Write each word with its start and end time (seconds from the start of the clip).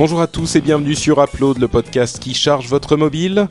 Bonjour 0.00 0.22
à 0.22 0.26
tous 0.26 0.56
et 0.56 0.62
bienvenue 0.62 0.94
sur 0.94 1.22
Upload, 1.22 1.58
le 1.58 1.68
podcast 1.68 2.20
qui 2.20 2.32
charge 2.32 2.68
votre 2.68 2.96
mobile. 2.96 3.48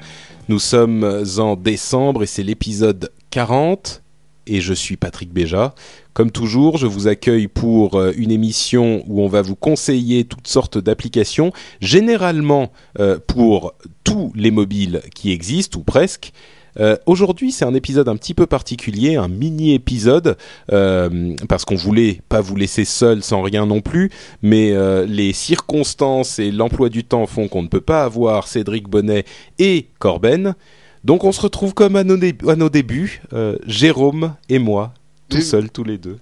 Nous 0.48 0.58
sommes 0.58 1.23
en 1.38 1.55
décembre 1.55 2.23
et 2.23 2.25
c'est 2.25 2.41
l'épisode 2.41 3.12
40 3.30 4.02
et 4.48 4.59
je 4.59 4.73
suis 4.73 4.98
Patrick 4.98 5.31
Béja. 5.31 5.75
Comme 6.13 6.31
toujours, 6.31 6.77
je 6.77 6.88
vous 6.88 7.08
accueille 7.08 7.48
pour 7.48 7.99
euh, 7.99 8.13
une 8.17 8.31
émission 8.31 9.03
où 9.05 9.22
on 9.22 9.27
va 9.27 9.44
vous 9.44 9.55
conseiller 9.55 10.23
toutes 10.23 10.48
sortes 10.48 10.80
d'applications, 10.80 11.53
généralement 11.81 12.72
euh, 13.00 13.20
pour 13.27 13.75
tous 14.03 14.31
les 14.34 14.50
mobiles 14.50 15.03
qui 15.13 15.31
existent 15.31 15.80
ou 15.80 15.84
presque. 15.84 16.34
Euh, 16.79 16.95
Aujourd'hui, 17.05 17.51
c'est 17.51 17.65
un 17.65 17.73
épisode 17.73 18.07
un 18.09 18.15
petit 18.15 18.33
peu 18.33 18.45
particulier, 18.45 19.15
un 19.15 19.27
mini-épisode, 19.27 20.37
euh, 20.71 21.35
parce 21.47 21.66
qu'on 21.66 21.75
voulait 21.75 22.21
pas 22.30 22.41
vous 22.41 22.55
laisser 22.55 22.85
seul 22.85 23.23
sans 23.23 23.41
rien 23.41 23.66
non 23.66 23.81
plus, 23.81 24.11
mais 24.41 24.71
euh, 24.73 25.05
les 25.07 25.33
circonstances 25.33 26.39
et 26.39 26.52
l'emploi 26.52 26.89
du 26.89 27.03
temps 27.03 27.25
font 27.25 27.47
qu'on 27.47 27.63
ne 27.63 27.67
peut 27.67 27.81
pas 27.81 28.03
avoir 28.03 28.47
Cédric 28.47 28.88
Bonnet 28.88 29.25
et 29.57 29.88
Corben. 29.99 30.55
Donc 31.03 31.23
on 31.23 31.31
se 31.31 31.41
retrouve 31.41 31.73
comme 31.73 31.95
à 31.95 32.03
nos, 32.03 32.17
dé- 32.17 32.35
à 32.47 32.55
nos 32.55 32.69
débuts, 32.69 33.22
Jérôme 33.66 34.35
et 34.49 34.59
moi, 34.59 34.94
tout 35.29 35.38
Oui. 35.38 35.44
seuls 35.44 35.69
tous 35.72 35.83
les 35.83 35.97
deux. 35.97 36.17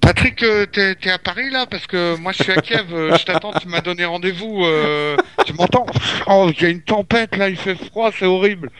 Patrick, 0.00 0.36
t'es 0.72 0.94
t'es 0.96 1.10
à 1.10 1.18
Paris 1.18 1.48
là? 1.50 1.66
Parce 1.70 1.86
que 1.86 2.16
moi 2.18 2.32
je 2.32 2.42
suis 2.42 2.52
à 2.52 2.56
Kiev, 2.60 2.86
je 2.90 3.24
t'attends, 3.24 3.52
tu 3.52 3.68
m'as 3.68 3.80
donné 3.80 4.04
rendez-vous. 4.04 4.64
euh, 4.64 5.16
tu 5.46 5.54
m'entends? 5.54 5.86
Oh, 6.26 6.50
il 6.54 6.62
y 6.62 6.66
a 6.66 6.68
une 6.68 6.82
tempête 6.82 7.36
là, 7.36 7.48
il 7.48 7.56
fait 7.56 7.74
froid, 7.74 8.10
c'est 8.18 8.26
horrible. 8.26 8.70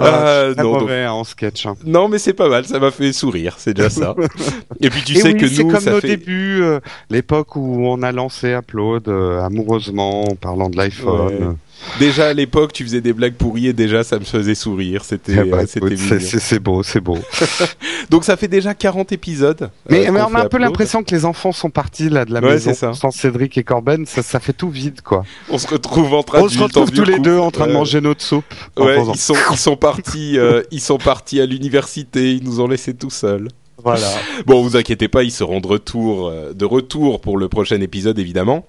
Ah, 0.00 0.50
très 0.54 0.62
non, 0.62 0.78
donc- 0.78 0.90
hein, 0.90 1.10
en 1.10 1.24
sketch. 1.24 1.66
hein. 1.66 1.74
Non, 1.84 2.08
mais 2.08 2.18
c'est 2.18 2.32
pas 2.34 2.48
mal, 2.48 2.64
ça 2.64 2.78
m'a 2.78 2.90
fait 2.92 3.12
sourire, 3.12 3.56
c'est 3.58 3.74
déjà 3.74 3.90
ça. 3.90 4.14
et 4.80 4.90
puis 4.90 5.02
tu 5.02 5.16
Et 5.16 5.20
sais 5.20 5.32
oui, 5.32 5.36
que 5.40 5.48
c'est 5.48 5.64
nous, 5.64 5.70
comme 5.72 5.80
ça 5.80 5.90
nos 5.90 6.00
fait... 6.00 6.08
débuts, 6.08 6.62
euh, 6.62 6.78
l'époque 7.10 7.56
où 7.56 7.84
on 7.86 8.00
a 8.02 8.12
lancé 8.12 8.52
Upload 8.52 9.08
euh, 9.08 9.42
amoureusement, 9.42 10.22
en 10.22 10.36
parlant 10.36 10.70
de 10.70 10.76
l'iPhone. 10.76 11.56
Déjà 11.98 12.28
à 12.28 12.32
l'époque, 12.32 12.72
tu 12.72 12.84
faisais 12.84 13.00
des 13.00 13.12
blagues 13.12 13.34
pourries 13.34 13.68
et 13.68 13.72
déjà 13.72 14.04
ça 14.04 14.18
me 14.18 14.24
faisait 14.24 14.54
sourire. 14.54 15.04
C'était, 15.04 15.32
Eh 15.32 15.50
ben, 15.50 15.58
euh, 15.58 15.64
c'était 15.66 15.96
c'est- 16.40 16.58
beau, 16.58 16.82
c'est 16.82 17.00
beau. 17.00 17.18
Donc 18.10 18.24
ça 18.24 18.36
fait 18.36 18.48
déjà 18.48 18.74
40 18.74 19.12
épisodes. 19.12 19.70
Mais, 19.88 20.08
euh, 20.08 20.12
mais 20.12 20.20
on 20.20 20.34
a 20.34 20.42
un 20.42 20.48
peu 20.48 20.58
l'impression 20.58 21.02
que 21.02 21.14
les 21.14 21.24
enfants 21.24 21.52
sont 21.52 21.70
partis 21.70 22.08
là 22.08 22.24
de 22.24 22.32
la 22.32 22.40
Ouais, 22.40 22.50
maison 22.54 22.70
c'est 22.70 22.76
ça. 22.78 22.92
sans 22.94 23.10
Cédric 23.10 23.56
et 23.58 23.64
Corben, 23.64 24.06
ça, 24.06 24.22
ça 24.22 24.40
fait 24.40 24.52
tout 24.52 24.70
vide 24.70 25.00
quoi. 25.02 25.24
On 25.50 25.58
se 25.58 25.66
retrouve 25.68 26.14
entre 26.14 26.34
On 26.36 26.48
se 26.48 26.54
adultes, 26.56 26.62
retrouve 26.62 26.82
en 26.82 26.86
tous 26.86 26.92
vieux 26.94 27.04
les 27.14 27.18
deux 27.20 27.38
en 27.38 27.50
train 27.50 27.66
de 27.66 27.72
manger 27.72 28.00
notre 28.00 28.22
soupe. 28.22 28.44
Ouais, 28.78 28.96
ils 29.12 29.18
sont 29.18 29.34
ils 29.50 29.56
sont 29.56 29.76
partis 29.76 30.38
euh, 30.38 30.62
ils 30.70 30.80
sont 30.80 30.98
partis 30.98 31.40
à 31.40 31.46
l'université, 31.46 32.32
ils 32.32 32.44
nous 32.44 32.60
ont 32.60 32.68
laissés 32.68 32.94
tout 32.94 33.10
seuls. 33.10 33.48
Voilà. 33.82 34.08
Bon, 34.46 34.62
vous 34.62 34.76
inquiétez 34.76 35.06
pas, 35.08 35.22
ils 35.22 35.30
seront 35.30 35.60
de 35.60 35.66
retour 35.68 36.32
de 36.54 36.64
retour 36.64 37.20
pour 37.20 37.38
le 37.38 37.48
prochain 37.48 37.80
épisode 37.80 38.18
évidemment. 38.18 38.66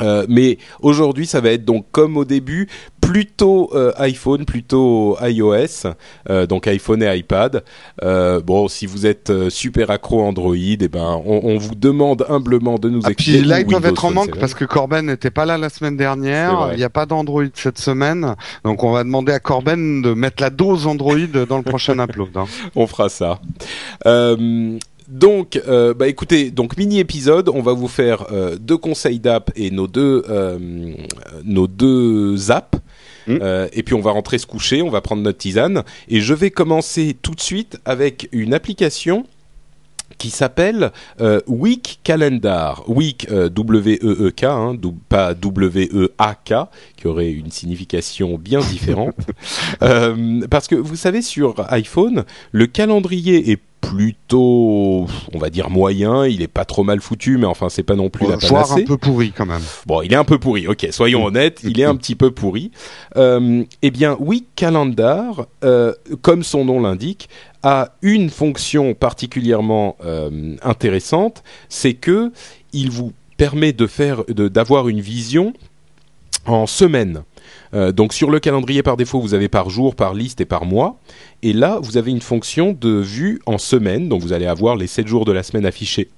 Euh, 0.00 0.26
mais 0.28 0.58
aujourd'hui, 0.80 1.26
ça 1.26 1.40
va 1.40 1.50
être 1.50 1.64
donc 1.64 1.86
comme 1.92 2.16
au 2.16 2.24
début, 2.24 2.68
plutôt 3.00 3.70
euh, 3.74 3.92
iPhone, 3.98 4.44
plutôt 4.44 5.16
iOS, 5.22 5.86
euh, 6.28 6.46
donc 6.46 6.66
iPhone 6.66 7.02
et 7.04 7.16
iPad. 7.16 7.62
Euh, 8.02 8.40
bon, 8.40 8.66
si 8.66 8.84
vous 8.86 9.06
êtes 9.06 9.30
euh, 9.30 9.48
super 9.48 9.90
accro 9.90 10.22
Android, 10.22 10.54
eh 10.56 10.76
ben, 10.88 11.20
on, 11.24 11.40
on 11.44 11.56
vous 11.56 11.76
demande 11.76 12.26
humblement 12.28 12.78
de 12.78 12.88
nous 12.90 13.00
Ah, 13.04 13.10
expliquer. 13.10 13.38
puis 13.38 13.46
là, 13.48 13.60
ils 13.60 13.74
être 13.86 14.04
en 14.04 14.10
manque 14.10 14.32
7. 14.34 14.40
parce 14.40 14.54
que 14.54 14.64
Corben 14.64 15.06
n'était 15.06 15.30
pas 15.30 15.44
là 15.46 15.56
la 15.56 15.68
semaine 15.68 15.96
dernière. 15.96 16.70
Il 16.72 16.78
n'y 16.78 16.84
a 16.84 16.90
pas 16.90 17.06
d'Android 17.06 17.44
cette 17.54 17.78
semaine. 17.78 18.34
Donc, 18.64 18.82
on 18.82 18.90
va 18.90 19.04
demander 19.04 19.32
à 19.32 19.38
Corben 19.38 20.02
de 20.02 20.12
mettre 20.12 20.42
la 20.42 20.50
dose 20.50 20.86
Android 20.88 21.16
dans 21.48 21.58
le 21.58 21.62
prochain 21.62 21.98
upload. 22.00 22.36
hein. 22.36 22.46
on 22.74 22.86
fera 22.88 23.08
ça. 23.08 23.38
Donc, 25.08 25.60
euh, 25.68 25.94
bah 25.94 26.08
écoutez, 26.08 26.50
donc 26.50 26.76
mini 26.76 26.98
épisode, 26.98 27.48
on 27.48 27.62
va 27.62 27.72
vous 27.72 27.88
faire 27.88 28.26
euh, 28.32 28.56
deux 28.58 28.76
conseils 28.76 29.20
d'app 29.20 29.50
et 29.54 29.70
nos 29.70 29.86
deux 29.86 30.24
euh, 30.28 30.58
nos 31.44 31.66
deux 31.66 32.50
apps. 32.50 32.78
Mm. 33.28 33.38
Et 33.72 33.82
puis 33.82 33.94
on 33.94 34.00
va 34.00 34.12
rentrer 34.12 34.38
se 34.38 34.46
coucher, 34.46 34.82
on 34.82 34.90
va 34.90 35.00
prendre 35.00 35.22
notre 35.22 35.38
tisane 35.38 35.82
et 36.08 36.20
je 36.20 36.32
vais 36.32 36.50
commencer 36.52 37.16
tout 37.20 37.34
de 37.34 37.40
suite 37.40 37.78
avec 37.84 38.28
une 38.30 38.54
application 38.54 39.26
qui 40.18 40.30
s'appelle 40.30 40.92
euh, 41.20 41.40
Week 41.46 42.00
Calendar. 42.04 42.88
Week 42.88 43.26
euh, 43.30 43.48
W-E-E-K, 43.48 44.44
hein, 44.44 44.74
dou- 44.74 44.96
pas 45.08 45.34
W-E-A-K, 45.34 46.54
qui 46.96 47.06
aurait 47.06 47.30
une 47.30 47.50
signification 47.50 48.38
bien 48.38 48.60
différente. 48.60 49.16
Euh, 49.82 50.40
parce 50.48 50.68
que 50.68 50.74
vous 50.74 50.96
savez, 50.96 51.20
sur 51.22 51.54
iPhone, 51.70 52.24
le 52.52 52.66
calendrier 52.66 53.50
est 53.50 53.60
plutôt, 53.90 55.06
on 55.32 55.38
va 55.38 55.50
dire 55.50 55.70
moyen. 55.70 56.26
Il 56.26 56.42
est 56.42 56.48
pas 56.48 56.64
trop 56.64 56.84
mal 56.84 57.00
foutu, 57.00 57.38
mais 57.38 57.46
enfin, 57.46 57.68
c'est 57.68 57.82
pas 57.82 57.94
non 57.94 58.10
plus 58.10 58.26
la 58.28 58.36
Voire 58.36 58.64
panacée. 58.64 58.82
un 58.82 58.86
peu 58.86 58.96
pourri 58.96 59.32
quand 59.32 59.46
même. 59.46 59.62
Bon, 59.86 60.02
il 60.02 60.12
est 60.12 60.16
un 60.16 60.24
peu 60.24 60.38
pourri. 60.38 60.66
Ok, 60.66 60.86
soyons 60.90 61.24
honnêtes, 61.24 61.60
il 61.64 61.80
est 61.80 61.84
un 61.84 61.96
petit 61.96 62.14
peu 62.14 62.30
pourri. 62.30 62.70
Euh, 63.16 63.64
eh 63.82 63.90
bien, 63.90 64.16
Week 64.18 64.46
Calendar, 64.56 65.46
euh, 65.64 65.92
comme 66.22 66.42
son 66.42 66.64
nom 66.64 66.80
l'indique, 66.80 67.28
a 67.62 67.90
une 68.02 68.30
fonction 68.30 68.94
particulièrement 68.94 69.96
euh, 70.04 70.56
intéressante, 70.62 71.42
c'est 71.68 71.94
que 71.94 72.32
il 72.72 72.90
vous 72.90 73.12
permet 73.36 73.72
de 73.72 73.86
faire, 73.86 74.24
d'avoir 74.28 74.88
une 74.88 75.00
vision 75.00 75.52
en 76.46 76.66
semaine. 76.66 77.22
Euh, 77.76 77.92
donc 77.92 78.14
sur 78.14 78.30
le 78.30 78.40
calendrier 78.40 78.82
par 78.82 78.96
défaut, 78.96 79.20
vous 79.20 79.34
avez 79.34 79.48
par 79.48 79.68
jour, 79.70 79.94
par 79.94 80.14
liste 80.14 80.40
et 80.40 80.46
par 80.46 80.64
mois. 80.64 80.98
Et 81.42 81.52
là, 81.52 81.78
vous 81.82 81.98
avez 81.98 82.10
une 82.10 82.22
fonction 82.22 82.72
de 82.72 82.88
vue 82.90 83.40
en 83.46 83.58
semaine. 83.58 84.08
Donc 84.08 84.22
vous 84.22 84.32
allez 84.32 84.46
avoir 84.46 84.76
les 84.76 84.86
7 84.86 85.06
jours 85.06 85.24
de 85.26 85.32
la 85.32 85.42
semaine 85.42 85.66
affichés 85.66 86.08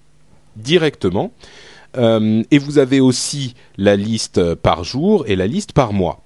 directement. 0.56 1.32
Euh, 1.96 2.42
et 2.50 2.58
vous 2.58 2.78
avez 2.78 3.00
aussi 3.00 3.54
la 3.76 3.96
liste 3.96 4.54
par 4.54 4.84
jour 4.84 5.24
et 5.26 5.36
la 5.36 5.46
liste 5.46 5.72
par 5.72 5.92
mois. 5.92 6.22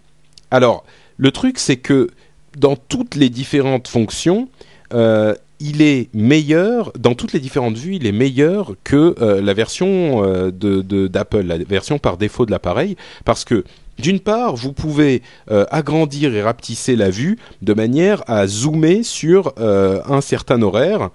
Alors, 0.51 0.85
le 1.17 1.31
truc, 1.31 1.59
c'est 1.59 1.77
que 1.77 2.11
dans 2.59 2.77
toutes 2.77 3.15
les 3.15 3.31
différentes 3.31 3.89
fonctions, 3.89 4.49
euh, 4.93 5.35
il 5.61 5.81
est 5.81 6.13
meilleur, 6.13 6.93
dans 6.99 7.15
toutes 7.15 7.33
les 7.33 7.39
différentes 7.41 7.77
vues, 7.77 7.95
il 7.95 8.07
est 8.07 8.13
meilleur 8.13 8.75
que 8.83 9.15
la 9.41 9.55
version 9.55 10.21
de- 10.51 11.07
d'Apple, 11.07 11.43
la 11.43 11.59
version 11.59 12.01
par 12.01 12.17
défaut 12.17 12.45
de 12.45 12.51
l'appareil, 12.51 12.97
parce 13.25 13.45
que 13.45 13.63
d'une 14.03 14.21
part, 14.21 14.57
vous 14.57 14.73
pouvez 14.73 15.23
euh, 15.51 15.65
agrandir 15.71 16.35
et 16.35 16.43
rapetisser 16.43 16.97
la 16.97 17.09
vue 17.09 17.39
de 17.63 17.73
manière 17.73 18.23
à 18.27 18.47
zoomer 18.47 19.05
sur 19.05 19.55
euh, 19.59 20.03
un 20.07 20.21
certain 20.21 20.61
horaire, 20.61 21.11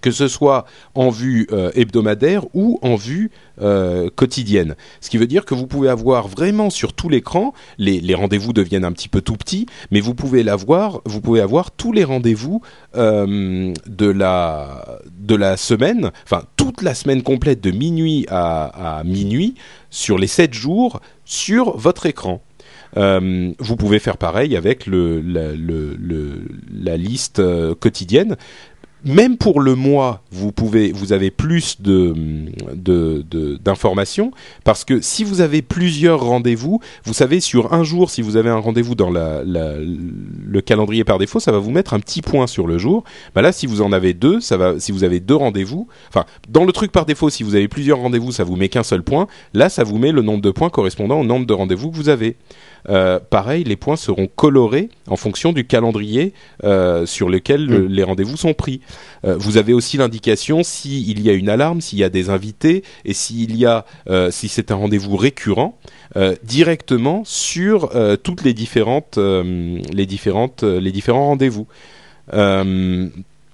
que 0.00 0.10
ce 0.10 0.28
soit 0.28 0.66
en 0.94 1.10
vue 1.10 1.46
euh, 1.52 1.70
hebdomadaire 1.74 2.44
ou 2.54 2.78
en 2.82 2.96
vue 2.96 3.30
euh, 3.60 4.08
quotidienne. 4.14 4.74
Ce 5.00 5.10
qui 5.10 5.18
veut 5.18 5.26
dire 5.26 5.44
que 5.44 5.54
vous 5.54 5.66
pouvez 5.66 5.88
avoir 5.88 6.28
vraiment 6.28 6.70
sur 6.70 6.92
tout 6.92 7.08
l'écran, 7.08 7.52
les, 7.78 8.14
rendez-vous 8.14 8.52
deviennent 8.52 8.84
un 8.84 8.92
petit 8.92 9.08
peu 9.08 9.20
tout 9.20 9.36
petits, 9.36 9.66
mais 9.90 10.00
vous 10.00 10.14
pouvez 10.14 10.48
avoir 10.48 11.02
tous 11.70 11.92
les 11.92 12.04
rendez-vous 12.04 12.62
euh, 12.96 13.72
de 13.86 14.06
la 14.06 15.56
semaine, 15.56 16.10
enfin 16.24 16.44
toute 16.56 16.82
la 16.82 16.94
semaine 16.94 17.22
complète 17.22 17.60
de 17.60 17.70
minuit 17.70 18.26
à, 18.28 19.02
minuit 19.04 19.54
sur 19.90 20.18
les 20.18 20.26
7 20.26 20.54
jours 20.54 21.00
sur 21.24 21.76
votre 21.76 22.06
écran. 22.06 22.40
Vous 22.96 23.76
pouvez 23.76 23.98
faire 23.98 24.16
pareil 24.16 24.56
avec 24.56 24.86
la, 24.86 25.52
liste 26.96 27.42
quotidienne. 27.80 28.36
Même 29.04 29.36
pour 29.36 29.60
le 29.60 29.74
mois, 29.74 30.22
vous 30.30 30.50
pouvez, 30.50 30.90
vous 30.92 31.12
avez 31.12 31.30
plus 31.30 31.80
de 31.80 32.14
d'informations 33.62 34.30
parce 34.64 34.84
que 34.84 35.00
si 35.00 35.24
vous 35.24 35.40
avez 35.40 35.62
plusieurs 35.62 36.20
rendez-vous, 36.20 36.80
vous 37.04 37.12
savez 37.14 37.40
sur 37.40 37.74
un 37.74 37.84
jour, 37.84 38.10
si 38.10 38.22
vous 38.22 38.36
avez 38.36 38.50
un 38.50 38.58
rendez-vous 38.58 38.94
dans 38.94 39.10
le 39.10 40.60
calendrier 40.60 41.04
par 41.04 41.18
défaut, 41.18 41.40
ça 41.40 41.52
va 41.52 41.58
vous 41.58 41.70
mettre 41.70 41.92
un 41.92 42.00
petit 42.00 42.22
point 42.22 42.46
sur 42.46 42.66
le 42.66 42.78
jour. 42.78 43.04
Bah 43.34 43.42
là, 43.42 43.52
si 43.52 43.66
vous 43.66 43.82
en 43.82 43.92
avez 43.92 44.14
deux, 44.14 44.40
ça 44.40 44.56
va. 44.56 44.80
Si 44.80 44.90
vous 44.90 45.04
avez 45.04 45.20
deux 45.20 45.36
rendez-vous, 45.36 45.86
enfin 46.08 46.24
dans 46.48 46.64
le 46.64 46.72
truc 46.72 46.90
par 46.90 47.04
défaut, 47.04 47.28
si 47.28 47.42
vous 47.42 47.54
avez 47.54 47.68
plusieurs 47.68 47.98
rendez-vous, 47.98 48.32
ça 48.32 48.44
vous 48.44 48.56
met 48.56 48.68
qu'un 48.68 48.82
seul 48.82 49.02
point. 49.02 49.26
Là, 49.52 49.68
ça 49.68 49.84
vous 49.84 49.98
met 49.98 50.12
le 50.12 50.22
nombre 50.22 50.42
de 50.42 50.50
points 50.50 50.70
correspondant 50.70 51.20
au 51.20 51.24
nombre 51.24 51.46
de 51.46 51.52
rendez-vous 51.52 51.90
que 51.90 51.96
vous 51.96 52.08
avez. 52.08 52.36
Euh, 52.88 53.18
pareil, 53.18 53.64
les 53.64 53.76
points 53.76 53.96
seront 53.96 54.26
colorés 54.26 54.88
en 55.08 55.16
fonction 55.16 55.52
du 55.52 55.66
calendrier 55.66 56.32
euh, 56.64 57.06
sur 57.06 57.28
lequel 57.28 57.64
le- 57.66 57.86
les 57.86 58.02
rendez-vous 58.02 58.36
sont 58.36 58.54
pris. 58.54 58.80
Euh, 59.24 59.36
vous 59.38 59.56
avez 59.56 59.72
aussi 59.72 59.96
l'indication 59.96 60.62
s'il 60.62 61.20
y 61.20 61.30
a 61.30 61.32
une 61.32 61.48
alarme, 61.48 61.80
s'il 61.80 61.98
y 61.98 62.04
a 62.04 62.08
des 62.10 62.30
invités 62.30 62.82
et 63.04 63.12
s'il 63.14 63.56
y 63.56 63.64
a, 63.66 63.84
si 64.30 64.48
c'est 64.48 64.70
un 64.70 64.76
rendez-vous 64.76 65.16
récurrent, 65.16 65.78
directement 66.42 67.22
sur 67.24 67.90
toutes 68.22 68.42
les 68.44 68.54
différentes, 68.54 69.18
les 69.18 70.06
différentes, 70.06 70.62
les 70.62 70.92
différents 70.92 71.26
rendez-vous. 71.28 71.66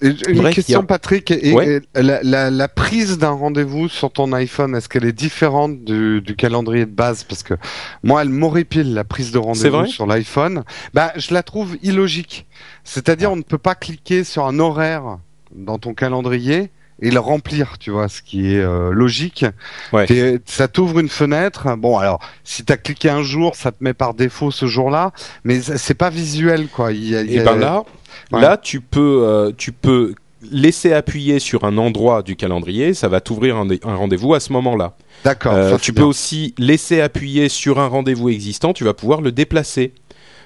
Et 0.02 0.14
Une 0.28 0.38
Bref, 0.38 0.54
question, 0.54 0.80
a- 0.80 0.84
Patrick. 0.84 1.30
Et, 1.30 1.52
Ouais. 1.52 1.80
et 1.94 2.02
la, 2.02 2.22
la- 2.22 2.50
la 2.50 2.68
prise 2.68 3.18
d'un 3.18 3.30
rendez-vous 3.30 3.88
sur 3.88 4.10
ton 4.12 4.32
iPhone, 4.32 4.74
est-ce 4.74 4.88
qu'elle 4.88 5.04
est 5.04 5.12
différente 5.12 5.84
du, 5.84 6.20
du 6.22 6.36
calendrier 6.36 6.86
de 6.86 6.90
base? 6.90 7.24
Parce 7.24 7.42
que 7.42 7.54
moi, 8.02 8.22
elle 8.22 8.30
m'horripile 8.30 8.94
la 8.94 9.04
prise 9.04 9.30
de 9.32 9.38
rendez-vous 9.38 9.86
sur 9.86 10.06
l'iPhone. 10.06 10.64
Bah, 10.94 11.12
je 11.16 11.34
la 11.34 11.42
trouve 11.42 11.76
illogique. 11.82 12.46
C'est-à-dire, 12.84 13.28
Ah. 13.30 13.32
on 13.34 13.36
ne 13.36 13.42
peut 13.42 13.58
pas 13.58 13.74
cliquer 13.74 14.24
sur 14.24 14.46
un 14.46 14.58
horaire 14.58 15.18
dans 15.54 15.78
ton 15.78 15.94
calendrier 15.94 16.70
et 17.02 17.10
le 17.10 17.18
remplir, 17.18 17.78
tu 17.78 17.90
vois, 17.90 18.08
ce 18.08 18.20
qui 18.20 18.54
est 18.54 18.60
euh, 18.60 18.90
logique. 18.92 19.46
Ouais. 19.92 20.06
Ça 20.44 20.68
t'ouvre 20.68 20.98
une 21.00 21.08
fenêtre. 21.08 21.74
Bon, 21.78 21.96
alors, 21.96 22.20
si 22.44 22.62
t'as 22.62 22.76
cliqué 22.76 23.08
un 23.08 23.22
jour, 23.22 23.56
ça 23.56 23.72
te 23.72 23.82
met 23.82 23.94
par 23.94 24.12
défaut 24.12 24.50
ce 24.50 24.66
jour-là, 24.66 25.12
mais 25.44 25.60
c'est 25.62 25.94
pas 25.94 26.10
visuel, 26.10 26.68
quoi. 26.68 26.92
Il 26.92 27.08
y 27.08 27.16
a- 27.16 27.22
il 27.22 27.30
y 27.30 27.36
Et 27.36 27.40
a- 27.40 27.44
ben 27.44 27.56
là, 27.56 27.84
Ouais. 28.32 28.40
là 28.40 28.56
tu 28.56 28.80
peux, 28.80 29.22
euh, 29.24 29.52
tu 29.56 29.72
peux 29.72 30.14
laisser 30.50 30.92
appuyer 30.92 31.38
sur 31.38 31.64
un 31.64 31.76
endroit 31.78 32.22
du 32.22 32.36
calendrier, 32.36 32.94
ça 32.94 33.08
va 33.08 33.20
t'ouvrir 33.20 33.56
un, 33.56 33.68
un 33.84 33.94
rendez-vous 33.94 34.34
à 34.34 34.40
ce 34.40 34.52
moment-là. 34.54 34.96
D'accord. 35.24 35.52
Euh, 35.52 35.76
tu 35.76 35.92
peux 35.92 36.00
bien. 36.00 36.08
aussi 36.08 36.54
laisser 36.58 37.00
appuyer 37.00 37.48
sur 37.48 37.78
un 37.78 37.88
rendez-vous 37.88 38.30
existant, 38.30 38.72
tu 38.72 38.84
vas 38.84 38.94
pouvoir 38.94 39.20
le 39.20 39.32
déplacer. 39.32 39.92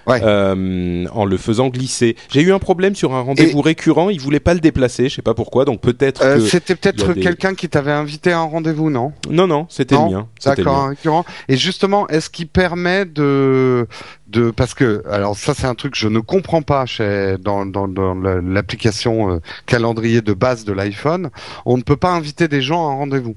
Ouais. 0.06 0.20
euh, 0.22 1.06
en 1.12 1.24
le 1.24 1.36
faisant 1.38 1.68
glisser. 1.68 2.16
J'ai 2.30 2.42
eu 2.42 2.52
un 2.52 2.58
problème 2.58 2.94
sur 2.94 3.14
un 3.14 3.20
rendez-vous 3.22 3.60
récurrent, 3.62 4.10
il 4.10 4.20
voulait 4.20 4.40
pas 4.40 4.52
le 4.54 4.60
déplacer, 4.60 5.08
je 5.08 5.14
sais 5.16 5.22
pas 5.22 5.34
pourquoi, 5.34 5.64
donc 5.64 5.80
peut-être 5.80 6.22
Euh, 6.22 6.36
que 6.36 6.40
C'était 6.42 6.74
peut-être 6.74 7.14
des- 7.14 7.20
quelqu'un 7.22 7.54
qui 7.54 7.68
t'avait 7.68 7.92
invité 7.92 8.32
à 8.32 8.40
un 8.40 8.44
rendez-vous, 8.44 8.90
non? 8.90 9.12
Non 9.30 9.46
non, 9.46 9.66
c'était 9.70 9.94
le 9.94 10.10
mien? 10.10 10.28
D'accord, 10.44 10.76
un 10.76 10.88
récurrent. 10.90 11.24
Et 11.48 11.56
justement, 11.56 12.06
est-ce 12.08 12.28
qu'il 12.28 12.48
permet 12.48 13.06
de, 13.06 13.86
de, 14.28 14.50
parce 14.50 14.74
que, 14.74 15.02
alors 15.10 15.36
ça 15.36 15.54
c'est 15.54 15.66
un 15.66 15.74
truc 15.74 15.92
que 15.92 15.98
je 15.98 16.08
ne 16.08 16.18
comprends 16.20 16.62
pas 16.62 16.84
chez 16.86 17.36
dans 17.40 17.64
dans, 17.64 17.88
dans 17.88 18.14
la- 18.14 18.40
l'application 18.42 19.30
euh, 19.30 19.38
calendrier 19.66 20.20
de 20.20 20.32
base 20.34 20.64
de 20.64 20.72
l'iPhone, 20.72 21.30
on 21.64 21.76
ne 21.78 21.82
peut 21.82 21.96
pas 21.96 22.10
inviter 22.10 22.46
des 22.48 22.60
gens 22.62 22.88
à 22.88 22.92
un 22.92 22.96
rendez-vous. 22.96 23.36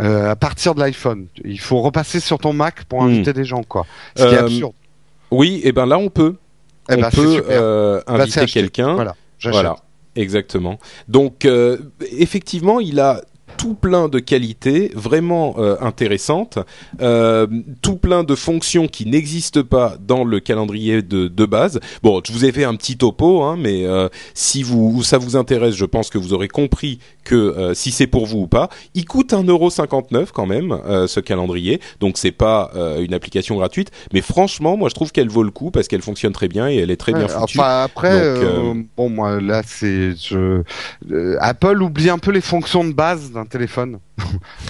Euh, 0.00 0.28
à 0.32 0.34
partir 0.34 0.74
de 0.74 0.80
l'iPhone, 0.80 1.26
il 1.44 1.60
faut 1.60 1.80
repasser 1.80 2.18
sur 2.18 2.38
ton 2.38 2.52
Mac 2.52 2.82
pour 2.88 3.02
Hmm. 3.02 3.06
inviter 3.10 3.32
des 3.32 3.44
gens, 3.44 3.62
quoi. 3.62 3.86
Ce 4.16 4.24
qui 4.24 4.34
est 4.34 4.38
Euh, 4.38 4.40
absurde. 4.42 4.72
Oui, 5.30 5.60
et 5.64 5.72
ben 5.72 5.86
là 5.86 5.98
on 5.98 6.08
peut, 6.08 6.36
Eh 6.90 6.94
on 6.94 7.00
ben, 7.00 7.10
peut 7.10 7.44
euh, 7.50 8.00
Bah, 8.06 8.14
inviter 8.14 8.46
quelqu'un. 8.46 9.12
Voilà, 9.42 9.76
exactement. 10.16 10.78
Donc, 11.08 11.44
euh, 11.44 11.78
effectivement, 12.18 12.80
il 12.80 13.00
a 13.00 13.20
tout 13.56 13.74
plein 13.74 14.08
de 14.08 14.18
qualités 14.18 14.90
vraiment 14.94 15.54
euh, 15.58 15.76
intéressantes, 15.80 16.58
euh, 17.00 17.46
tout 17.82 17.96
plein 17.96 18.24
de 18.24 18.34
fonctions 18.34 18.88
qui 18.88 19.06
n'existent 19.06 19.62
pas 19.62 19.96
dans 20.00 20.24
le 20.24 20.40
calendrier 20.40 21.02
de, 21.02 21.28
de 21.28 21.46
base. 21.46 21.80
Bon, 22.02 22.20
je 22.24 22.32
vous 22.32 22.44
ai 22.44 22.52
fait 22.52 22.64
un 22.64 22.74
petit 22.74 22.96
topo, 22.96 23.42
hein, 23.42 23.56
mais 23.58 23.86
euh, 23.86 24.08
si 24.34 24.62
vous 24.62 25.02
ça 25.02 25.18
vous 25.18 25.36
intéresse, 25.36 25.74
je 25.74 25.84
pense 25.84 26.10
que 26.10 26.18
vous 26.18 26.32
aurez 26.32 26.48
compris 26.48 26.98
que 27.24 27.72
si 27.74 27.90
c'est 27.90 28.06
pour 28.06 28.26
vous 28.26 28.40
ou 28.40 28.46
pas, 28.46 28.68
il 28.94 29.06
coûte 29.06 29.32
1,59€ 29.32 30.26
quand 30.34 30.44
même 30.44 30.78
ce 31.06 31.20
calendrier, 31.20 31.80
donc 31.98 32.18
c'est 32.18 32.32
pas 32.32 32.70
une 33.00 33.14
application 33.14 33.56
gratuite, 33.56 33.90
mais 34.12 34.20
franchement, 34.20 34.76
moi 34.76 34.90
je 34.90 34.94
trouve 34.94 35.10
qu'elle 35.10 35.30
vaut 35.30 35.42
le 35.42 35.50
coup 35.50 35.70
parce 35.70 35.88
qu'elle 35.88 36.02
fonctionne 36.02 36.34
très 36.34 36.48
bien 36.48 36.68
et 36.68 36.76
elle 36.76 36.90
est 36.90 36.98
très 36.98 37.14
bien 37.14 37.26
foutue. 37.26 37.58
Enfin 37.58 37.82
après, 37.82 38.34
Donc, 38.34 38.86
bon 38.94 39.08
moi 39.08 39.40
là 39.40 39.62
c'est 39.64 40.14
je 40.16 40.62
Apple 41.40 41.82
oublie 41.82 42.10
un 42.10 42.18
peu 42.18 42.30
les 42.30 42.42
fonctions 42.42 42.84
de 42.84 42.92
base 42.92 43.32
d'un 43.32 43.43
téléphone, 43.48 44.00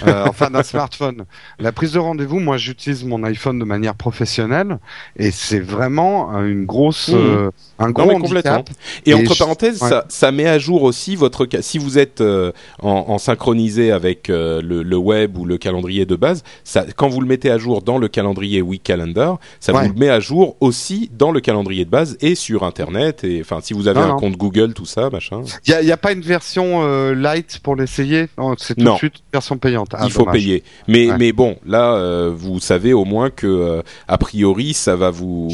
Euh, 0.07 0.25
enfin 0.27 0.49
d'un 0.49 0.63
smartphone. 0.63 1.25
La 1.59 1.71
prise 1.71 1.93
de 1.93 1.99
rendez-vous, 1.99 2.39
moi 2.39 2.57
j'utilise 2.57 3.03
mon 3.03 3.23
iPhone 3.23 3.59
de 3.59 3.63
manière 3.65 3.93
professionnelle 3.95 4.79
et 5.17 5.29
c'est 5.31 5.59
vraiment 5.59 6.35
euh, 6.35 6.45
une 6.47 6.65
grosse, 6.65 7.09
Mmh. 7.09 7.15
euh, 7.15 7.51
un 7.79 7.91
gros 7.91 8.03
handicap. 8.09 8.21
complètement. 8.23 8.65
Et, 9.05 9.11
Et 9.11 9.13
entre 9.13 9.33
je- 9.33 9.39
parenthèses, 9.39 9.81
ouais. 9.83 9.89
ça, 9.89 10.05
ça 10.09 10.31
met 10.31 10.47
à 10.47 10.57
jour 10.59 10.81
aussi 10.83 11.15
votre 11.15 11.47
ca- 11.49 11.61
si 11.61 11.77
vous 11.77 11.97
êtes 11.99 12.21
euh, 12.21 12.51
en, 12.81 13.05
en 13.07 13.17
synchronisé 13.19 13.91
avec 13.91 14.27
le, 14.29 14.61
le 14.61 14.97
web 14.97 15.37
ou 15.37 15.45
le 15.45 15.57
calendrier 15.57 16.05
de 16.05 16.15
base, 16.15 16.43
ça, 16.63 16.85
quand 16.95 17.07
vous 17.09 17.21
le 17.21 17.27
mettez 17.27 17.51
à 17.51 17.57
jour 17.57 17.81
dans 17.83 17.97
le 17.99 18.07
calendrier 18.07 18.61
Week 18.61 18.81
Calendar, 18.83 19.37
ça 19.59 19.73
Ouais. 19.73 19.87
vous 19.87 19.93
le 19.93 19.99
met 19.99 20.09
à 20.09 20.19
jour 20.19 20.55
aussi 20.59 21.11
dans 21.13 21.31
le 21.31 21.39
calendrier 21.39 21.85
de 21.85 21.89
base 21.89 22.17
et 22.21 22.33
sur 22.35 22.63
Internet. 22.63 23.23
Et 23.23 23.41
enfin, 23.41 23.59
si 23.61 23.73
vous 23.73 23.87
avez 23.87 23.99
Non, 23.99 24.05
un 24.05 24.09
non. 24.09 24.17
compte 24.17 24.37
Google, 24.37 24.73
tout 24.73 24.85
ça, 24.85 25.09
machin, 25.09 25.41
Il 25.67 25.71
y 25.85 25.91
a, 25.91 25.97
pas 25.97 26.11
une 26.13 26.21
version 26.21 27.11
light 27.13 27.59
pour 27.61 27.75
l'essayer? 27.75 28.27
Non, 28.37 28.55
c'est 28.57 28.75
tout 28.75 28.83
Non. 28.83 28.93
de 28.93 28.97
suite 28.97 29.15
version 29.35 29.57
payante. 29.57 29.91
Ah, 29.93 30.03
il 30.05 30.11
faut 30.11 30.19
dommage. 30.25 30.35
payer. 30.37 30.63
Mais 30.87 31.09
Ouais. 31.09 31.17
mais 31.17 31.31
bon, 31.31 31.57
là, 31.65 31.93
euh, 31.95 32.31
vous 32.35 32.59
savez 32.59 32.93
au 32.93 33.05
moins 33.05 33.29
que 33.29 33.47
euh, 33.47 33.81
a 34.07 34.17
priori, 34.17 34.73
ça 34.73 34.95
va 34.95 35.09
vous 35.11 35.49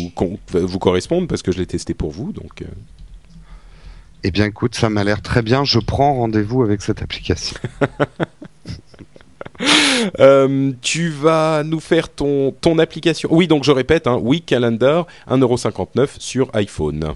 vous 0.52 0.80
correspondre 0.80 1.28
parce 1.28 1.42
que 1.42 1.52
je 1.52 1.58
l'ai 1.60 1.66
testé 1.68 1.94
pour 1.94 2.12
vous, 2.12 2.32
donc. 2.32 2.62
euh, 2.62 2.66
Eh 4.24 4.32
bien 4.32 4.46
écoute, 4.46 4.76
ça 4.76 4.90
m'a 4.90 5.04
l'air 5.04 5.22
très 5.22 5.42
bien. 5.42 5.64
Je 5.66 5.80
prends 5.80 6.14
rendez-vous 6.14 6.62
avec 6.64 6.82
cette 6.82 7.02
application. 7.02 7.58
Euh, 10.20 10.72
tu 10.82 11.10
vas 11.10 11.62
nous 11.64 11.80
faire 11.80 12.10
ton, 12.10 12.52
ton 12.62 12.80
application. 12.80 13.30
Oui, 13.32 13.46
donc 13.48 13.64
je 13.64 13.72
répète, 13.72 14.08
hein, 14.08 14.16
Week 14.18 14.44
Calendar, 14.46 15.06
1,59€ 15.30 16.08
sur 16.18 16.50
iPhone. 16.56 17.14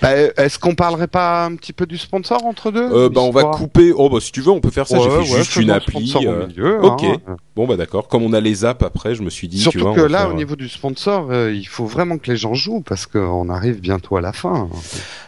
Bah, 0.00 0.12
Est-ce 0.16 0.58
qu'on 0.58 0.74
parlerait 0.74 1.08
pas 1.08 1.44
un 1.44 1.56
petit 1.56 1.72
peu 1.72 1.86
du 1.86 1.98
sponsor 1.98 2.44
entre 2.44 2.70
deux? 2.70 2.88
Euh, 2.92 3.08
bah, 3.08 3.20
on 3.20 3.30
va 3.30 3.44
couper. 3.44 3.92
Oh, 3.94 4.08
bah, 4.08 4.18
si 4.20 4.32
tu 4.32 4.40
veux, 4.40 4.50
on 4.50 4.60
peut 4.60 4.70
faire 4.70 4.86
ça. 4.86 4.98
J'ai 4.98 5.10
fait 5.10 5.16
ouais, 5.18 5.24
juste 5.38 5.56
une 5.56 5.70
appli. 5.70 6.14
euh, 6.24 6.46
milieu, 6.46 6.84
ok. 6.84 7.04
hein. 7.04 7.36
Bon, 7.56 7.66
bah, 7.66 7.76
d'accord. 7.76 8.06
Comme 8.08 8.22
on 8.22 8.32
a 8.32 8.40
les 8.40 8.64
apps 8.64 8.84
après, 8.84 9.14
je 9.14 9.22
me 9.22 9.30
suis 9.30 9.48
dit. 9.48 9.56
tu 9.56 9.62
Surtout 9.64 9.80
vois, 9.80 9.94
que 9.94 10.00
là, 10.00 10.18
faire, 10.18 10.28
au 10.28 10.32
euh, 10.32 10.34
niveau 10.34 10.54
du 10.56 10.68
sponsor, 10.68 11.28
euh, 11.30 11.52
il 11.52 11.66
faut 11.66 11.86
vraiment 11.86 12.18
que 12.18 12.30
les 12.30 12.36
gens 12.36 12.54
jouent 12.54 12.82
parce 12.82 13.06
qu'on 13.06 13.48
arrive 13.48 13.80
bientôt 13.80 14.16
à 14.16 14.20
la 14.20 14.32
fin. 14.32 14.68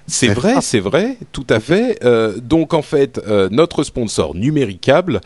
C'est 0.06 0.28
vrai, 0.28 0.54
c'est 0.60 0.80
vrai, 0.80 1.16
tout 1.32 1.46
à 1.48 1.60
fait. 1.60 2.00
Donc 2.42 2.74
en 2.74 2.82
fait, 2.82 3.20
notre 3.50 3.84
sponsor 3.84 4.34
Numéricable, 4.34 5.20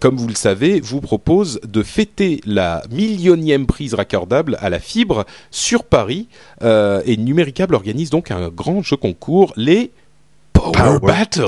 comme 0.00 0.16
vous 0.16 0.28
le 0.28 0.34
savez, 0.34 0.80
vous 0.80 1.00
propose 1.00 1.60
de 1.66 1.82
fêter 1.82 2.40
la 2.46 2.82
millionième 2.90 3.66
prise 3.66 3.94
raccordable 3.94 4.56
à 4.60 4.70
la 4.70 4.78
fibre 4.78 5.24
sur 5.50 5.84
Paris. 5.84 6.28
Et 6.62 7.16
Numéricable 7.16 7.74
organise 7.74 8.10
donc 8.10 8.30
un 8.30 8.48
grand 8.50 8.79
jeu 8.82 8.96
concours, 8.96 9.52
les 9.56 9.90
Power, 10.60 10.72
Power 10.72 10.98
Battles. 11.00 11.46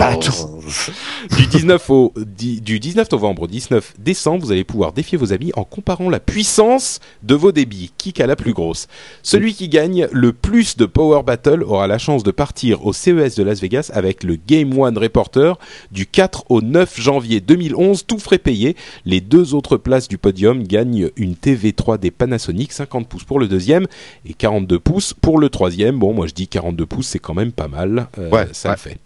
Du 1.37 1.47
19 1.47 1.90
au 1.90 2.12
du 2.16 2.81
19 2.81 3.11
novembre 3.12 3.42
au 3.42 3.47
19 3.47 3.95
décembre, 3.99 4.45
vous 4.45 4.52
allez 4.52 4.64
pouvoir 4.64 4.92
défier 4.92 5.19
vos 5.19 5.33
amis 5.33 5.52
en 5.57 5.64
comparant 5.64 6.09
la 6.09 6.21
puissance 6.21 7.00
de 7.23 7.35
vos 7.35 7.52
débits. 7.52 7.92
Qui 7.99 8.21
a 8.23 8.26
la 8.26 8.37
plus 8.37 8.52
grosse 8.52 8.88
Celui 9.23 9.54
qui 9.54 9.69
gagne 9.69 10.07
le 10.12 10.33
plus 10.33 10.76
de 10.76 10.87
Power 10.87 11.23
Battle 11.23 11.62
aura 11.62 11.87
la 11.87 11.99
chance 11.99 12.23
de 12.23 12.31
partir 12.31 12.87
au 12.87 12.92
CES 12.92 13.35
de 13.37 13.42
Las 13.42 13.61
Vegas 13.61 13.90
avec 13.92 14.25
le 14.25 14.37
Game 14.37 14.76
One 14.78 14.97
Reporter 14.99 15.59
du 15.90 16.07
4 16.07 16.45
au 16.49 16.61
9 16.62 17.00
janvier 17.00 17.40
2011, 17.40 18.07
tout 18.07 18.19
frais 18.19 18.38
payé. 18.38 18.76
Les 19.04 19.21
deux 19.21 19.54
autres 19.54 19.76
places 19.76 20.09
du 20.09 20.19
podium 20.19 20.62
gagnent 20.64 21.11
une 21.16 21.37
TV 21.37 21.73
3D 21.73 22.11
Panasonic, 22.11 22.73
50 22.73 23.09
pouces 23.09 23.25
pour 23.25 23.38
le 23.40 23.49
deuxième 23.49 23.87
et 24.26 24.35
42 24.35 24.78
pouces 24.78 25.14
pour 25.14 25.38
le 25.38 25.49
troisième. 25.49 25.99
Bon, 25.99 26.12
moi 26.14 26.26
je 26.26 26.35
dis 26.35 26.49
42 26.49 26.87
pouces, 26.87 27.09
c'est 27.09 27.19
quand 27.19 27.35
même 27.35 27.52
pas 27.52 27.69
mal. 27.69 28.09
Euh, 28.19 28.31
Ouais, 28.31 28.49
ça 28.52 28.71
ouais. 28.71 28.76
fait. 28.76 28.99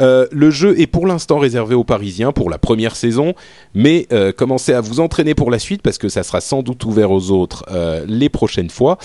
Euh, 0.00 0.26
le 0.30 0.50
jeu 0.50 0.78
est 0.80 0.86
pour 0.86 1.06
l'instant 1.06 1.38
réservé 1.38 1.74
aux 1.74 1.84
Parisiens 1.84 2.32
pour 2.32 2.50
la 2.50 2.58
première 2.58 2.96
saison, 2.96 3.34
mais 3.74 4.06
euh, 4.12 4.32
commencez 4.32 4.72
à 4.72 4.80
vous 4.80 5.00
entraîner 5.00 5.34
pour 5.34 5.50
la 5.50 5.58
suite 5.58 5.82
parce 5.82 5.98
que 5.98 6.08
ça 6.08 6.22
sera 6.22 6.40
sans 6.40 6.62
doute 6.62 6.84
ouvert 6.84 7.10
aux 7.10 7.30
autres 7.30 7.64
euh, 7.70 8.04
les 8.06 8.28
prochaines 8.28 8.70
fois. 8.70 8.98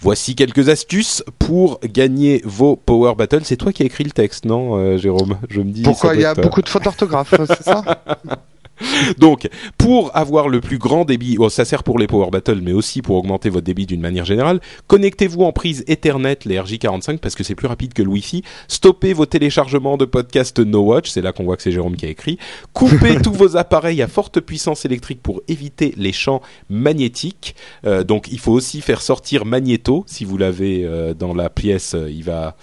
Voici 0.00 0.34
quelques 0.34 0.68
astuces 0.68 1.24
pour 1.38 1.80
gagner 1.82 2.42
vos 2.44 2.76
Power 2.76 3.14
Battles. 3.14 3.44
C'est 3.44 3.56
toi 3.56 3.72
qui 3.72 3.82
as 3.82 3.86
écrit 3.86 4.04
le 4.04 4.10
texte, 4.10 4.44
non, 4.44 4.98
Jérôme? 4.98 5.38
Je 5.48 5.60
me 5.60 5.70
dis. 5.70 5.82
Pourquoi 5.82 6.14
il 6.14 6.20
y 6.20 6.26
a 6.26 6.34
beaucoup 6.34 6.60
de 6.60 6.68
fautes 6.68 6.84
d'orthographe, 6.84 7.34
c'est 7.46 7.62
ça? 7.62 7.82
Donc, 9.18 9.48
pour 9.78 10.16
avoir 10.16 10.48
le 10.48 10.60
plus 10.60 10.78
grand 10.78 11.04
débit, 11.04 11.36
oh, 11.38 11.48
ça 11.48 11.64
sert 11.64 11.82
pour 11.82 11.98
les 11.98 12.06
Power 12.06 12.30
Battle, 12.30 12.60
mais 12.62 12.72
aussi 12.72 13.02
pour 13.02 13.16
augmenter 13.16 13.48
votre 13.50 13.64
débit 13.64 13.86
d'une 13.86 14.00
manière 14.00 14.24
générale, 14.24 14.60
connectez-vous 14.86 15.42
en 15.42 15.52
prise 15.52 15.84
Ethernet, 15.86 16.38
les 16.44 16.56
RJ45, 16.56 17.18
parce 17.18 17.34
que 17.34 17.44
c'est 17.44 17.54
plus 17.54 17.68
rapide 17.68 17.94
que 17.94 18.02
le 18.02 18.08
Wi-Fi. 18.08 18.42
Stoppez 18.68 19.12
vos 19.12 19.26
téléchargements 19.26 19.96
de 19.96 20.04
podcasts 20.04 20.58
No 20.58 20.80
Watch, 20.80 21.10
c'est 21.10 21.22
là 21.22 21.32
qu'on 21.32 21.44
voit 21.44 21.56
que 21.56 21.62
c'est 21.62 21.72
Jérôme 21.72 21.96
qui 21.96 22.06
a 22.06 22.08
écrit. 22.08 22.38
Coupez 22.72 23.16
tous 23.22 23.32
vos 23.32 23.56
appareils 23.56 24.02
à 24.02 24.08
forte 24.08 24.40
puissance 24.40 24.84
électrique 24.84 25.22
pour 25.22 25.42
éviter 25.48 25.94
les 25.96 26.12
champs 26.12 26.42
magnétiques. 26.70 27.54
Euh, 27.86 28.04
donc, 28.04 28.28
il 28.30 28.38
faut 28.38 28.52
aussi 28.52 28.80
faire 28.80 29.02
sortir 29.02 29.44
Magneto, 29.44 30.04
si 30.06 30.24
vous 30.24 30.36
l'avez 30.36 30.84
euh, 30.84 31.14
dans 31.14 31.34
la 31.34 31.50
pièce, 31.50 31.94
euh, 31.94 32.10
il 32.10 32.24
va... 32.24 32.56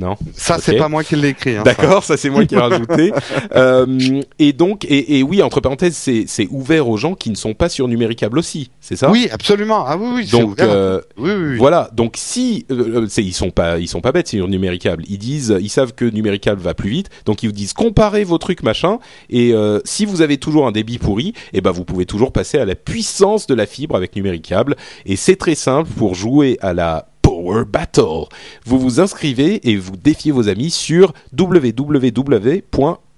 Non. 0.00 0.16
Ça, 0.34 0.58
c'est 0.58 0.76
pas 0.76 0.88
moi 0.88 1.04
qui 1.04 1.14
l'ai 1.14 1.28
écrit. 1.28 1.56
Hein, 1.56 1.62
D'accord, 1.62 2.04
ça 2.04 2.16
c'est 2.16 2.30
moi 2.30 2.46
qui 2.46 2.54
ai 2.54 2.58
rajouté. 2.68 3.12
Euh, 3.54 4.22
et 4.38 4.52
donc, 4.54 4.84
et, 4.86 5.18
et 5.18 5.22
oui, 5.22 5.42
entre 5.42 5.60
parenthèses, 5.60 5.94
c'est 5.96 6.48
ouvert 6.50 6.88
aux 6.88 6.96
gens 6.96 7.14
qui 7.14 7.28
ne 7.30 7.34
sont 7.34 7.52
pas 7.54 7.68
sur 7.68 7.86
Numéricable 7.86 8.38
aussi, 8.38 8.70
c'est 8.80 8.96
ça? 8.96 9.10
Oui, 9.10 9.28
absolument. 9.30 9.84
Ah 9.86 9.96
oui, 9.98 10.08
oui. 10.14 10.26
Donc 10.30 10.52
ouvert. 10.52 10.70
euh, 10.70 11.00
oui, 11.18 11.30
oui, 11.32 11.44
oui. 11.50 11.56
voilà. 11.58 11.90
Donc 11.92 12.14
si 12.16 12.64
euh, 12.70 13.06
c'est 13.08 13.22
ils 13.22 13.34
sont 13.34 13.50
pas 13.50 13.78
ils 13.78 13.88
sont 13.88 14.00
pas 14.00 14.12
bêtes 14.12 14.28
sur 14.28 14.48
Numéricable. 14.48 15.04
Ils 15.08 15.18
disent 15.18 15.54
ils 15.60 15.68
savent 15.68 15.92
que 15.92 16.04
Numéricable 16.06 16.60
va 16.62 16.72
plus 16.74 16.90
vite, 16.90 17.10
donc 17.26 17.42
ils 17.42 17.46
vous 17.48 17.52
disent 17.52 17.72
comparez 17.74 18.24
vos 18.24 18.38
trucs 18.38 18.62
machin. 18.62 18.98
Et 19.28 19.52
euh, 19.52 19.80
si 19.84 20.06
vous 20.06 20.22
avez 20.22 20.38
toujours 20.38 20.66
un 20.66 20.72
débit 20.72 20.98
pourri, 20.98 21.34
eh 21.52 21.60
ben 21.60 21.72
vous 21.72 21.84
pouvez 21.84 22.06
toujours 22.06 22.32
passer 22.32 22.58
à 22.58 22.64
la 22.64 22.74
puissance 22.74 23.46
de 23.46 23.54
la 23.54 23.66
fibre 23.66 23.96
avec 23.96 24.16
Numéricable. 24.16 24.76
Et 25.04 25.16
c'est 25.16 25.36
très 25.36 25.54
simple 25.54 25.90
pour 25.96 26.14
jouer 26.14 26.56
à 26.62 26.72
la 26.72 27.09
Battle. 27.66 28.26
Vous 28.64 28.78
vous 28.78 29.00
inscrivez 29.00 29.70
et 29.70 29.76
vous 29.76 29.96
défiez 29.96 30.32
vos 30.32 30.48
amis 30.48 30.70
sur 30.70 31.12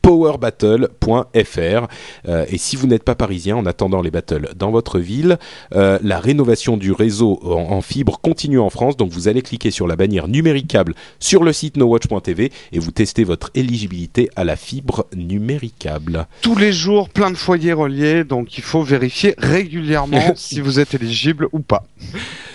www.powerbattle.fr 0.04 1.87
Euh, 2.28 2.44
et 2.49 2.59
si 2.59 2.76
vous 2.76 2.87
n'êtes 2.87 3.02
pas 3.04 3.14
parisien 3.14 3.56
en 3.56 3.66
attendant 3.66 4.00
les 4.00 4.11
battles 4.11 4.50
dans 4.56 4.71
votre 4.71 4.99
ville, 4.99 5.38
euh, 5.75 5.99
la 6.02 6.21
rénovation 6.21 6.76
du 6.76 6.92
réseau 6.92 7.40
en, 7.42 7.73
en 7.73 7.80
fibre 7.80 8.21
continue 8.21 8.59
en 8.61 8.71
France. 8.71 8.97
Donc 8.97 9.11
vous 9.11 9.28
allez 9.28 9.42
cliquer 9.42 9.71
sur 9.71 9.87
la 9.87 9.97
bannière 9.97 10.28
numéricable 10.28 10.94
sur 11.18 11.42
le 11.42 11.52
site 11.52 11.76
nowatch.tv 11.76 12.52
et 12.73 12.78
vous 12.78 12.90
testez 12.90 13.25
votre 13.25 13.50
éligibilité 13.54 14.30
à 14.37 14.44
la 14.44 14.56
fibre 14.56 15.06
numéricable. 15.14 16.26
Tous 16.42 16.56
les 16.56 16.73
jours, 16.73 17.09
plein 17.09 17.30
de 17.30 17.37
foyers 17.37 17.73
reliés, 17.73 18.25
donc 18.25 18.56
il 18.59 18.62
faut 18.64 18.82
vérifier 18.82 19.35
régulièrement 19.38 20.32
si 20.37 20.61
vous 20.61 20.78
êtes 20.78 20.94
éligible 20.94 21.49
ou 21.52 21.61
pas. 21.61 21.85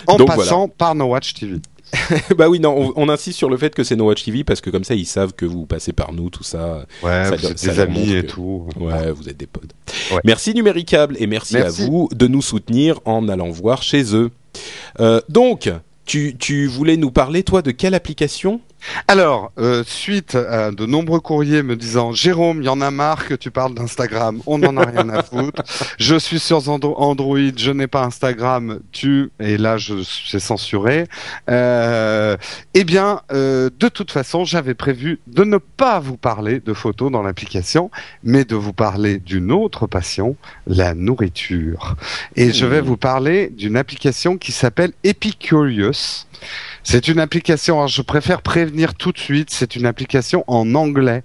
En 0.06 0.16
Donc, 0.16 0.28
passant 0.28 0.68
par 0.68 0.94
No 0.94 1.06
Watch 1.06 1.34
TV. 1.34 1.56
bah 2.36 2.48
oui, 2.48 2.60
non, 2.60 2.74
on, 2.76 2.92
on 2.96 3.08
insiste 3.08 3.38
sur 3.38 3.48
le 3.48 3.56
fait 3.56 3.74
que 3.74 3.82
c'est 3.82 3.96
No 3.96 4.06
Watch 4.06 4.24
TV 4.24 4.44
parce 4.44 4.60
que 4.60 4.70
comme 4.70 4.84
ça 4.84 4.94
ils 4.94 5.06
savent 5.06 5.32
que 5.32 5.46
vous 5.46 5.66
passez 5.66 5.92
par 5.92 6.12
nous, 6.12 6.30
tout 6.30 6.42
ça. 6.44 6.86
Ouais, 7.02 7.24
Ça 7.24 7.36
vous 7.36 7.46
êtes 7.46 7.58
ça 7.58 7.72
des 7.72 7.80
amis 7.80 8.12
et 8.12 8.26
tout. 8.26 8.66
Ouais, 8.78 9.10
vous 9.12 9.28
êtes 9.28 9.36
des 9.36 9.46
potes. 9.46 9.70
Ouais. 10.12 10.20
Merci 10.24 10.54
Numéricable 10.54 11.16
et 11.18 11.26
merci, 11.26 11.54
Merci. 11.54 11.82
à 11.82 11.86
vous 11.86 12.08
de 12.14 12.26
nous 12.26 12.42
soutenir 12.42 13.00
en 13.04 13.28
allant 13.28 13.50
voir 13.50 13.82
chez 13.82 14.14
eux. 14.14 14.30
Euh, 15.00 15.20
donc, 15.28 15.70
tu, 16.04 16.36
tu 16.38 16.66
voulais 16.66 16.96
nous 16.96 17.10
parler 17.10 17.42
toi 17.42 17.62
de 17.62 17.70
quelle 17.70 17.94
application? 17.94 18.60
Alors, 19.06 19.52
euh, 19.58 19.82
suite 19.84 20.34
à 20.34 20.70
de 20.70 20.86
nombreux 20.86 21.20
courriers 21.20 21.62
me 21.62 21.76
disant 21.76 22.12
Jérôme, 22.12 22.62
il 22.62 22.66
y 22.66 22.68
en 22.68 22.80
a 22.80 22.90
marre 22.90 23.26
que 23.26 23.34
tu 23.34 23.50
parles 23.50 23.74
d'Instagram, 23.74 24.40
on 24.46 24.58
n'en 24.58 24.76
a 24.76 24.84
rien 24.86 25.08
à 25.10 25.22
foutre. 25.22 25.62
Je 25.98 26.16
suis 26.18 26.38
sur 26.38 26.58
Andro- 26.68 26.94
Android, 26.96 27.38
je 27.56 27.70
n'ai 27.70 27.86
pas 27.86 28.02
Instagram, 28.04 28.80
tu 28.92 29.30
et 29.40 29.56
là 29.58 29.76
je 29.78 30.02
suis 30.02 30.40
censuré. 30.40 31.06
Euh, 31.50 32.36
eh 32.74 32.84
bien, 32.84 33.20
euh, 33.32 33.68
de 33.78 33.88
toute 33.88 34.10
façon, 34.12 34.44
j'avais 34.44 34.74
prévu 34.74 35.18
de 35.26 35.44
ne 35.44 35.58
pas 35.58 35.98
vous 36.00 36.16
parler 36.16 36.60
de 36.60 36.72
photos 36.72 37.10
dans 37.10 37.22
l'application, 37.22 37.90
mais 38.22 38.44
de 38.44 38.54
vous 38.54 38.72
parler 38.72 39.18
d'une 39.18 39.50
autre 39.52 39.86
passion, 39.86 40.36
la 40.66 40.94
nourriture. 40.94 41.96
Et 42.36 42.52
je 42.52 42.64
vais 42.66 42.78
Mmh. 42.82 42.84
vous 42.84 42.96
parler 42.96 43.48
d'une 43.50 43.76
application 43.76 44.38
qui 44.38 44.52
s'appelle 44.52 44.92
Epicurious. 45.04 46.26
C'est 46.90 47.06
une 47.06 47.20
application, 47.20 47.74
alors 47.74 47.88
je 47.88 48.00
préfère 48.00 48.40
prévenir 48.40 48.94
tout 48.94 49.12
de 49.12 49.18
suite, 49.18 49.50
c'est 49.50 49.76
une 49.76 49.84
application 49.84 50.42
en 50.46 50.74
anglais. 50.74 51.22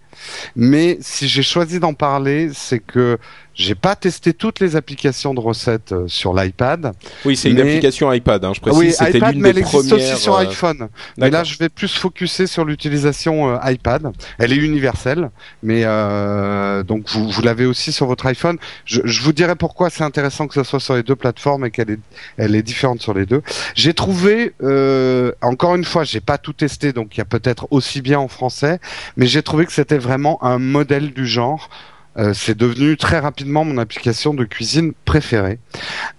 Mais 0.57 0.97
si 0.99 1.29
j'ai 1.29 1.41
choisi 1.41 1.79
d'en 1.79 1.93
parler, 1.93 2.49
c'est 2.53 2.79
que 2.79 3.17
j'ai 3.55 3.75
pas 3.75 3.95
testé 3.95 4.33
toutes 4.33 4.59
les 4.59 4.75
applications 4.75 5.33
de 5.33 5.39
recettes 5.39 5.91
euh, 5.91 6.07
sur 6.07 6.33
l'iPad. 6.33 6.93
Oui, 7.25 7.35
c'est 7.35 7.49
une 7.49 7.59
application 7.59 8.11
iPad. 8.11 8.43
Hein, 8.45 8.53
je 8.55 8.61
précise, 8.61 8.79
oui, 8.79 8.91
c'était 8.91 9.17
iPad, 9.17 9.33
l'une 9.33 9.41
mais 9.41 9.53
des 9.53 9.59
elle 9.61 9.65
existe 9.65 9.89
premières. 9.89 10.11
aussi 10.13 10.21
sur 10.21 10.35
euh, 10.35 10.39
iPhone. 10.41 10.87
Mais 11.17 11.29
là, 11.29 11.43
je 11.43 11.57
vais 11.57 11.69
plus 11.69 11.93
focuser 11.93 12.47
sur 12.47 12.65
l'utilisation 12.65 13.49
euh, 13.55 13.71
iPad. 13.71 14.11
Elle 14.39 14.53
est 14.53 14.57
universelle, 14.57 15.29
mais 15.61 15.83
euh, 15.85 16.83
donc 16.83 17.09
vous, 17.09 17.29
vous 17.29 17.41
l'avez 17.41 17.65
aussi 17.65 17.91
sur 17.91 18.05
votre 18.05 18.25
iPhone. 18.25 18.57
Je, 18.85 19.01
je 19.03 19.21
vous 19.21 19.33
dirai 19.33 19.55
pourquoi 19.55 19.89
c'est 19.89 20.03
intéressant 20.03 20.47
que 20.47 20.53
ce 20.55 20.63
soit 20.63 20.79
sur 20.79 20.95
les 20.95 21.03
deux 21.03 21.15
plateformes 21.15 21.65
et 21.65 21.71
qu'elle 21.71 21.91
est, 21.91 21.99
elle 22.37 22.55
est 22.55 22.63
différente 22.63 23.01
sur 23.01 23.13
les 23.13 23.25
deux. 23.25 23.41
J'ai 23.75 23.93
trouvé, 23.93 24.53
euh, 24.63 25.31
encore 25.41 25.75
une 25.75 25.85
fois, 25.85 26.03
j'ai 26.03 26.21
pas 26.21 26.37
tout 26.37 26.53
testé, 26.53 26.93
donc 26.93 27.15
il 27.15 27.19
y 27.19 27.21
a 27.21 27.25
peut-être 27.25 27.67
aussi 27.71 28.01
bien 28.01 28.19
en 28.19 28.27
français, 28.27 28.79
mais 29.17 29.27
j'ai 29.27 29.43
trouvé 29.43 29.65
que 29.65 29.71
c'était 29.71 29.97
vraiment 29.97 30.43
un 30.43 30.59
modèle 30.59 31.13
du 31.13 31.27
genre. 31.27 31.69
Euh, 32.17 32.33
c'est 32.33 32.57
devenu 32.57 32.97
très 32.97 33.19
rapidement 33.19 33.65
mon 33.65 33.77
application 33.77 34.33
de 34.33 34.43
cuisine 34.45 34.93
préférée. 35.05 35.59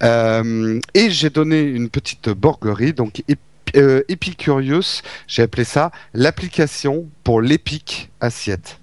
Euh, 0.02 0.80
et 0.94 1.10
j'ai 1.10 1.30
donné 1.30 1.62
une 1.62 1.88
petite 1.88 2.28
borguerie, 2.28 2.92
donc 2.92 3.22
euh, 3.76 4.02
Epicurious, 4.08 5.02
j'ai 5.26 5.42
appelé 5.42 5.64
ça 5.64 5.90
l'application 6.12 7.06
pour 7.22 7.40
l'épique 7.40 8.10
assiette. 8.20 8.78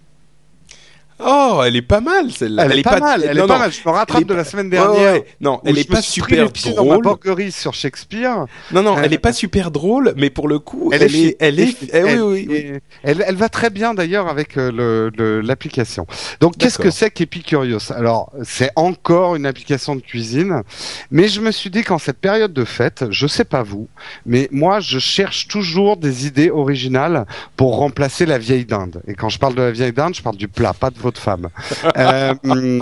Oh, 1.23 1.61
elle 1.65 1.75
est 1.75 1.81
pas 1.81 2.01
mal 2.01 2.31
celle-là. 2.31 2.65
Elle, 2.65 2.79
est 2.79 2.83
pas, 2.83 2.99
mal, 2.99 3.23
elle 3.27 3.37
non, 3.37 3.45
est 3.45 3.47
pas 3.47 3.53
non, 3.53 3.59
mal. 3.59 3.71
Je 3.71 3.79
me 3.87 3.93
rattrape 3.93 4.21
elle 4.21 4.27
de 4.27 4.33
la 4.33 4.43
semaine 4.43 4.69
dernière. 4.69 5.13
ouais, 5.13 5.25
Non, 5.39 5.61
elle 5.65 5.77
est 5.77 5.89
pas 5.89 6.01
super 6.01 6.51
pieds 6.51 6.73
dans 6.73 6.85
ma 6.85 6.97
drôle. 6.97 7.51
sur 7.51 7.73
Shakespeare. 7.73 8.45
Non, 8.71 8.81
non, 8.83 8.97
elle 8.97 9.11
Euh, 9.11 9.15
est 9.15 9.19
pas 9.19 9.33
super 9.33 9.71
drôle, 9.71 10.13
mais 10.17 10.29
pour 10.29 10.47
le 10.47 10.59
coup, 10.59 10.89
elle, 10.93 11.03
Elle 11.03 11.15
est 11.15 11.37
elle 11.39 11.59
est, 11.59 11.75
eh 11.93 12.03
oui, 12.03 12.09
Elle 12.09 12.21
oui, 12.21 12.45
oui. 12.49 12.55
est- 12.55 12.81
Elle, 13.03 13.23
elle 13.27 13.35
va 13.35 13.49
très 13.49 13.69
bien 13.69 13.93
d'ailleurs 13.93 14.27
avec 14.27 14.57
euh, 14.57 14.71
le- 14.71 15.11
le- 15.17 15.41
l'application. 15.41 16.05
Donc 16.39 16.57
qu'est-ce 16.57 16.77
que 16.77 16.89
c'est 16.91 17.11
qu'Epicurious 17.11 17.91
Alors 17.95 18.31
c'est 18.43 18.71
encore 18.75 19.35
une 19.35 19.45
application 19.45 19.95
de 19.95 20.01
cuisine, 20.01 20.63
mais 21.11 21.27
je 21.27 21.41
me 21.41 21.51
suis 21.51 21.69
dit 21.69 21.83
qu'en 21.83 21.97
cette 21.97 22.17
période 22.19 22.53
de 22.53 22.65
fête, 22.65 23.05
je 23.09 23.27
sais 23.27 23.45
pas 23.45 23.63
vous, 23.63 23.87
mais 24.25 24.47
moi 24.51 24.79
je 24.79 24.99
cherche 24.99 25.47
toujours 25.47 25.97
des 25.97 26.27
idées 26.27 26.49
originales 26.49 27.25
pour 27.57 27.77
remplacer 27.77 28.25
la 28.25 28.37
vieille 28.37 28.65
dinde. 28.65 29.01
Et 29.07 29.13
quand 29.13 29.29
je 29.29 29.39
parle 29.39 29.55
de 29.55 29.61
la 29.61 29.71
vieille 29.71 29.93
dinde, 29.93 30.15
je 30.15 30.21
parle 30.21 30.37
du 30.37 30.47
plat, 30.47 30.73
pas 30.73 30.89
de 30.89 30.99
votre 30.99 31.10
femme. 31.17 31.49
Euh, 31.97 32.33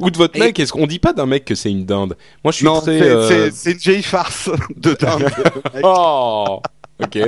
Ou 0.00 0.10
de 0.10 0.16
votre 0.16 0.36
Et- 0.36 0.40
mec. 0.40 0.58
Est-ce 0.58 0.72
qu'on 0.72 0.86
dit 0.86 0.98
pas 0.98 1.12
d'un 1.12 1.26
mec 1.26 1.44
que 1.44 1.54
c'est 1.54 1.70
une 1.70 1.84
dinde? 1.86 2.16
Moi, 2.44 2.50
je 2.52 2.56
suis 2.56 2.64
non, 2.66 2.80
très. 2.80 2.98
c'est 2.98 3.08
euh, 3.08 3.50
c'est 3.52 3.72
une 3.72 3.78
vieille 3.78 4.02
farce 4.02 4.50
de 4.76 4.94
dinde. 4.94 5.30
Oh, 5.82 6.60
ok. 7.02 7.18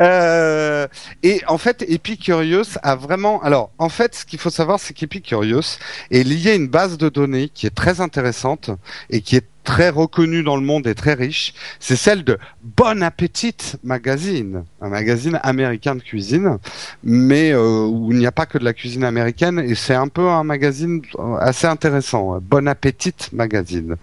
Euh, 0.00 0.88
et 1.22 1.40
en 1.46 1.56
fait, 1.58 1.84
Epicurious 1.88 2.76
a 2.82 2.96
vraiment. 2.96 3.40
Alors, 3.42 3.70
en 3.78 3.88
fait, 3.88 4.14
ce 4.16 4.24
qu'il 4.26 4.38
faut 4.38 4.50
savoir, 4.50 4.80
c'est 4.80 4.92
qu'Epicurious 4.92 5.78
est 6.10 6.24
lié 6.24 6.50
à 6.50 6.54
une 6.54 6.68
base 6.68 6.98
de 6.98 7.08
données 7.08 7.48
qui 7.48 7.66
est 7.66 7.74
très 7.74 8.00
intéressante 8.00 8.70
et 9.10 9.20
qui 9.20 9.36
est 9.36 9.46
très 9.66 9.90
reconnue 9.90 10.42
dans 10.44 10.56
le 10.56 10.62
monde 10.62 10.86
et 10.86 10.94
très 10.94 11.12
riche. 11.12 11.52
C'est 11.80 11.96
celle 11.96 12.24
de 12.24 12.38
Bon 12.62 13.02
Appetit 13.02 13.74
Magazine, 13.82 14.64
un 14.80 14.88
magazine 14.88 15.38
américain 15.42 15.96
de 15.96 16.02
cuisine, 16.02 16.58
mais 17.02 17.50
euh, 17.50 17.84
où 17.84 18.12
il 18.12 18.18
n'y 18.18 18.26
a 18.26 18.32
pas 18.32 18.46
que 18.46 18.56
de 18.56 18.64
la 18.64 18.72
cuisine 18.72 19.04
américaine 19.04 19.58
et 19.58 19.74
c'est 19.74 19.94
un 19.94 20.08
peu 20.08 20.28
un 20.28 20.44
magazine 20.44 21.02
euh, 21.18 21.34
assez 21.36 21.66
intéressant. 21.66 22.38
Bon 22.40 22.66
Appetit 22.68 23.14
Magazine. 23.32 23.96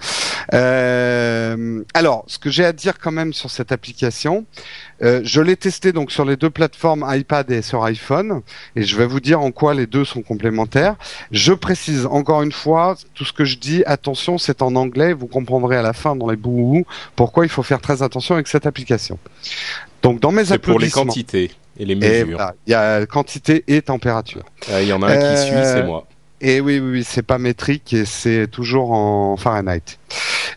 Euh, 0.53 1.81
alors, 1.93 2.25
ce 2.27 2.37
que 2.37 2.49
j'ai 2.49 2.65
à 2.65 2.73
dire 2.73 2.99
quand 2.99 3.11
même 3.11 3.33
sur 3.33 3.49
cette 3.49 3.71
application. 3.71 4.45
Euh, 5.01 5.21
je 5.23 5.41
l'ai 5.41 5.57
testé 5.57 5.91
donc 5.91 6.11
sur 6.11 6.23
les 6.23 6.37
deux 6.37 6.49
plateformes 6.49 7.05
iPad 7.07 7.49
et 7.51 7.61
sur 7.61 7.83
iPhone 7.83 8.41
et 8.75 8.83
je 8.83 8.95
vais 8.95 9.05
vous 9.05 9.19
dire 9.19 9.41
en 9.41 9.51
quoi 9.51 9.73
les 9.73 9.85
deux 9.85 10.05
sont 10.05 10.21
complémentaires. 10.21 10.95
Je 11.31 11.51
précise 11.53 12.05
encore 12.05 12.41
une 12.41 12.51
fois 12.51 12.95
tout 13.13 13.25
ce 13.25 13.33
que 13.33 13.43
je 13.43 13.57
dis. 13.57 13.83
Attention, 13.85 14.37
c'est 14.37 14.61
en 14.61 14.75
anglais. 14.75 15.13
Vous 15.13 15.27
comprendrez 15.53 15.77
à 15.77 15.81
la 15.81 15.93
fin 15.93 16.15
dans 16.15 16.29
les 16.29 16.35
bouts 16.37 16.85
pourquoi 17.15 17.45
il 17.45 17.49
faut 17.49 17.63
faire 17.63 17.81
très 17.81 18.01
attention 18.03 18.35
avec 18.35 18.47
cette 18.47 18.65
application. 18.65 19.17
Donc 20.01 20.19
dans 20.19 20.31
mes 20.31 20.45
C'est 20.45 20.57
pour 20.59 20.79
les 20.79 20.87
applaudissements. 20.87 21.05
quantités 21.05 21.51
et 21.77 21.85
les 21.85 21.93
Et 21.93 21.95
mesures. 22.25 22.37
voilà, 22.37 22.55
il 22.67 22.71
y 22.71 22.73
a 22.73 23.05
quantité 23.05 23.63
et 23.67 23.81
température. 23.81 24.43
Ah, 24.71 24.81
Il 24.81 24.87
y 24.87 24.93
en 24.93 25.01
a 25.01 25.07
un 25.07 25.17
qui 25.17 25.23
Euh, 25.25 25.37
suit, 25.37 25.55
c'est 25.63 25.83
moi. 25.83 26.05
Et 26.41 26.59
oui, 26.59 26.79
oui, 26.79 26.91
oui, 26.91 27.03
c'est 27.07 27.23
pas 27.23 27.37
métrique 27.37 27.93
et 27.93 28.03
c'est 28.05 28.47
toujours 28.47 28.91
en 28.91 29.37
Fahrenheit. 29.37 29.97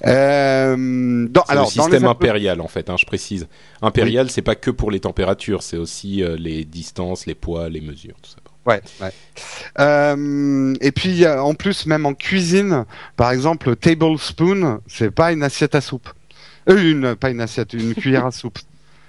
Euh, 0.05 1.27
dans, 1.31 1.43
alors, 1.43 1.67
le 1.67 1.71
système 1.71 2.05
impérial 2.07 2.61
en 2.61 2.69
fait, 2.69 2.91
hein, 2.91 2.97
je 2.99 3.07
précise. 3.07 3.47
Impérial, 3.83 4.31
c'est 4.31 4.43
pas 4.43 4.57
que 4.57 4.71
pour 4.71 4.91
les 4.91 5.01
températures, 5.01 5.63
c'est 5.63 5.77
aussi 5.77 6.23
euh, 6.23 6.37
les 6.39 6.65
distances, 6.65 7.27
les 7.27 7.35
poids, 7.37 7.69
les 7.69 7.81
mesures, 7.81 8.17
tout 8.23 8.31
ça. 8.31 8.39
Ouais, 8.67 8.83
ouais. 9.01 9.13
Euh, 9.79 10.75
et 10.81 10.91
puis 10.91 11.27
en 11.27 11.55
plus, 11.55 11.87
même 11.87 12.05
en 12.05 12.15
cuisine, 12.15 12.85
par 13.17 13.31
exemple, 13.31 13.71
le 13.71 13.77
tablespoon, 13.77 14.81
c'est 14.89 15.11
pas 15.13 15.33
une 15.33 15.45
assiette 15.45 15.75
à 15.77 15.81
soupe. 15.81 16.09
Euh, 16.69 16.91
une, 16.91 17.15
pas 17.15 17.31
une 17.31 17.41
assiette, 17.41 17.75
une 17.75 17.95
cuillère 17.95 18.27
à 18.27 18.33
soupe. 18.33 18.59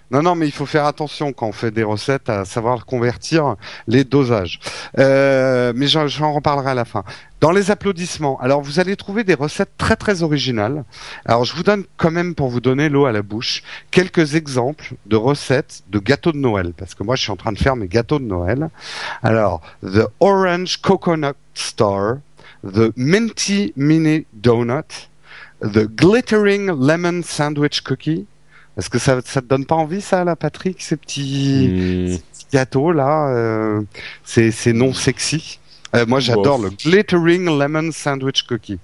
Non, 0.10 0.22
non, 0.22 0.36
mais 0.36 0.46
il 0.48 0.54
faut 0.54 0.66
faire 0.66 0.86
attention 0.86 1.34
quand 1.34 1.48
on 1.48 1.52
fait 1.52 1.72
des 1.72 1.84
recettes 1.84 2.30
à 2.30 2.46
savoir 2.46 2.86
convertir 2.86 3.58
les 3.88 4.06
dosages. 4.06 4.60
Euh, 4.98 5.74
mais 5.76 5.88
j'en 5.88 6.34
reparlerai 6.34 6.72
à 6.72 6.74
la 6.74 6.86
fin. 6.86 7.04
Dans 7.42 7.52
les 7.52 7.72
applaudissements, 7.72 8.40
alors 8.40 8.62
vous 8.62 8.80
allez 8.80 8.96
trouver 8.96 9.24
des 9.26 9.34
recettes 9.34 9.72
très 9.78 9.98
très 9.98 10.24
originales. 10.24 10.86
Alors 11.26 11.44
je 11.44 11.56
vous 11.56 11.62
donne 11.62 11.84
quand 11.98 12.10
même 12.10 12.36
pour 12.36 12.48
vous 12.50 12.62
donner 12.62 12.88
l'eau 12.90 13.06
à 13.06 13.12
la 13.12 13.22
bouche 13.22 13.64
quelques 13.92 14.36
exemples 14.36 14.94
de 15.06 15.18
recettes 15.18 15.84
de 15.90 16.00
gâteaux 16.00 16.32
de 16.32 16.38
Noël 16.38 16.74
parce 16.76 16.96
que 16.96 17.04
moi 17.04 17.16
je 17.16 17.24
suis 17.24 17.32
en 17.32 17.36
train 17.36 17.52
de 17.52 17.60
faire 17.60 17.76
mes 17.76 17.88
gâteaux 17.88 18.18
de 18.18 18.24
Noël. 18.24 18.70
Alors 19.22 19.62
the 19.84 20.08
orange 20.20 20.78
coconut 20.78 21.36
star, 21.54 22.18
the 22.64 22.92
minty 22.96 23.74
mini 23.76 24.26
donut, 24.34 25.10
the 25.62 25.86
glittering 25.86 26.72
lemon 26.72 27.22
sandwich 27.24 27.82
cookie, 27.82 28.26
Est-ce 28.78 28.90
que 28.90 29.00
ça, 29.00 29.20
ça 29.26 29.42
te 29.42 29.48
donne 29.48 29.66
pas 29.66 29.76
envie 29.76 30.02
ça, 30.02 30.24
là, 30.24 30.36
Patrick, 30.36 30.82
ces 30.82 30.98
petits, 30.98 31.68
Hmm. 31.70 32.08
ces 32.14 32.20
petits 32.20 32.46
gâteaux 32.54 32.92
là, 32.92 33.30
euh, 33.30 33.82
c'est 34.24 34.52
c'est 34.52 34.74
non 34.74 34.94
sexy? 34.94 35.60
Euh, 35.96 36.06
moi, 36.06 36.20
j'adore 36.20 36.60
le 36.60 36.70
glittering 36.70 37.46
lemon 37.58 37.92
sandwich 37.92 38.44
cookie. 38.44 38.80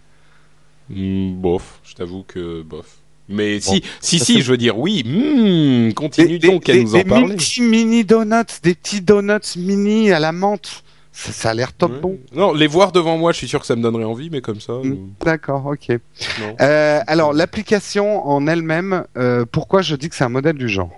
Hmm, 0.90 1.34
bof, 1.40 1.80
je 1.84 1.94
t'avoue 1.96 2.24
que 2.28 2.62
bof. 2.64 2.86
Mais 3.30 3.60
Bon, 3.60 3.62
si, 3.74 3.84
si, 4.02 4.20
si, 4.20 4.42
je 4.42 4.52
veux 4.52 4.58
dire 4.58 4.78
oui. 4.78 5.04
Hmm, 5.06 5.94
continue 5.94 6.40
donc 6.40 6.68
à 6.70 6.74
des, 6.74 6.84
nous 6.84 6.96
en 6.96 6.98
des 6.98 7.04
parler. 7.06 7.28
multi 7.28 7.62
mini 7.62 8.04
donuts, 8.04 8.60
des 8.64 8.76
petits 8.76 9.02
donuts 9.02 9.56
mini 9.58 10.12
à 10.12 10.20
la 10.20 10.32
menthe. 10.34 10.83
Ça, 11.16 11.32
ça 11.32 11.50
a 11.52 11.54
l'air 11.54 11.74
top 11.74 11.92
Ouais. 11.94 12.00
bon. 12.02 12.18
Non, 12.34 12.54
les 12.54 12.66
voir 12.66 12.92
devant 12.92 13.18
moi, 13.20 13.32
je 13.34 13.38
suis 13.38 13.48
sûr 13.48 13.60
que 13.60 13.68
ça 13.68 13.76
me 13.76 13.84
donnerait 13.84 14.04
envie, 14.04 14.30
mais 14.32 14.42
comme 14.42 14.60
ça, 14.60 14.74
Mm. 14.74 14.92
euh, 14.94 14.96
D'accord, 15.24 15.66
ok. 15.68 15.98
Euh, 16.60 17.00
alors 17.06 17.34
l'application 17.34 18.28
en 18.28 18.48
elle-même, 18.48 19.06
euh, 19.16 19.46
pourquoi 19.50 19.84
je 19.84 19.96
dis 19.96 20.10
que 20.10 20.16
c'est 20.16 20.24
un 20.24 20.30
modèle 20.30 20.58
du 20.58 20.68
genre? 20.68 20.90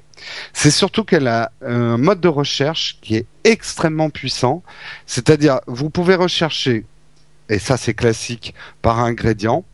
C'est 0.53 0.71
surtout 0.71 1.03
qu'elle 1.03 1.27
a 1.27 1.51
un 1.61 1.97
mode 1.97 2.21
de 2.21 2.29
recherche 2.29 2.97
qui 3.01 3.17
est 3.17 3.25
extrêmement 3.43 4.09
puissant. 4.09 4.63
C'est-à-dire, 5.05 5.59
vous 5.67 5.89
pouvez 5.89 6.15
rechercher, 6.15 6.85
et 7.49 7.59
ça 7.59 7.75
c'est 7.75 7.93
classique, 7.93 8.53
par 8.81 8.99
ingrédient. 9.01 9.65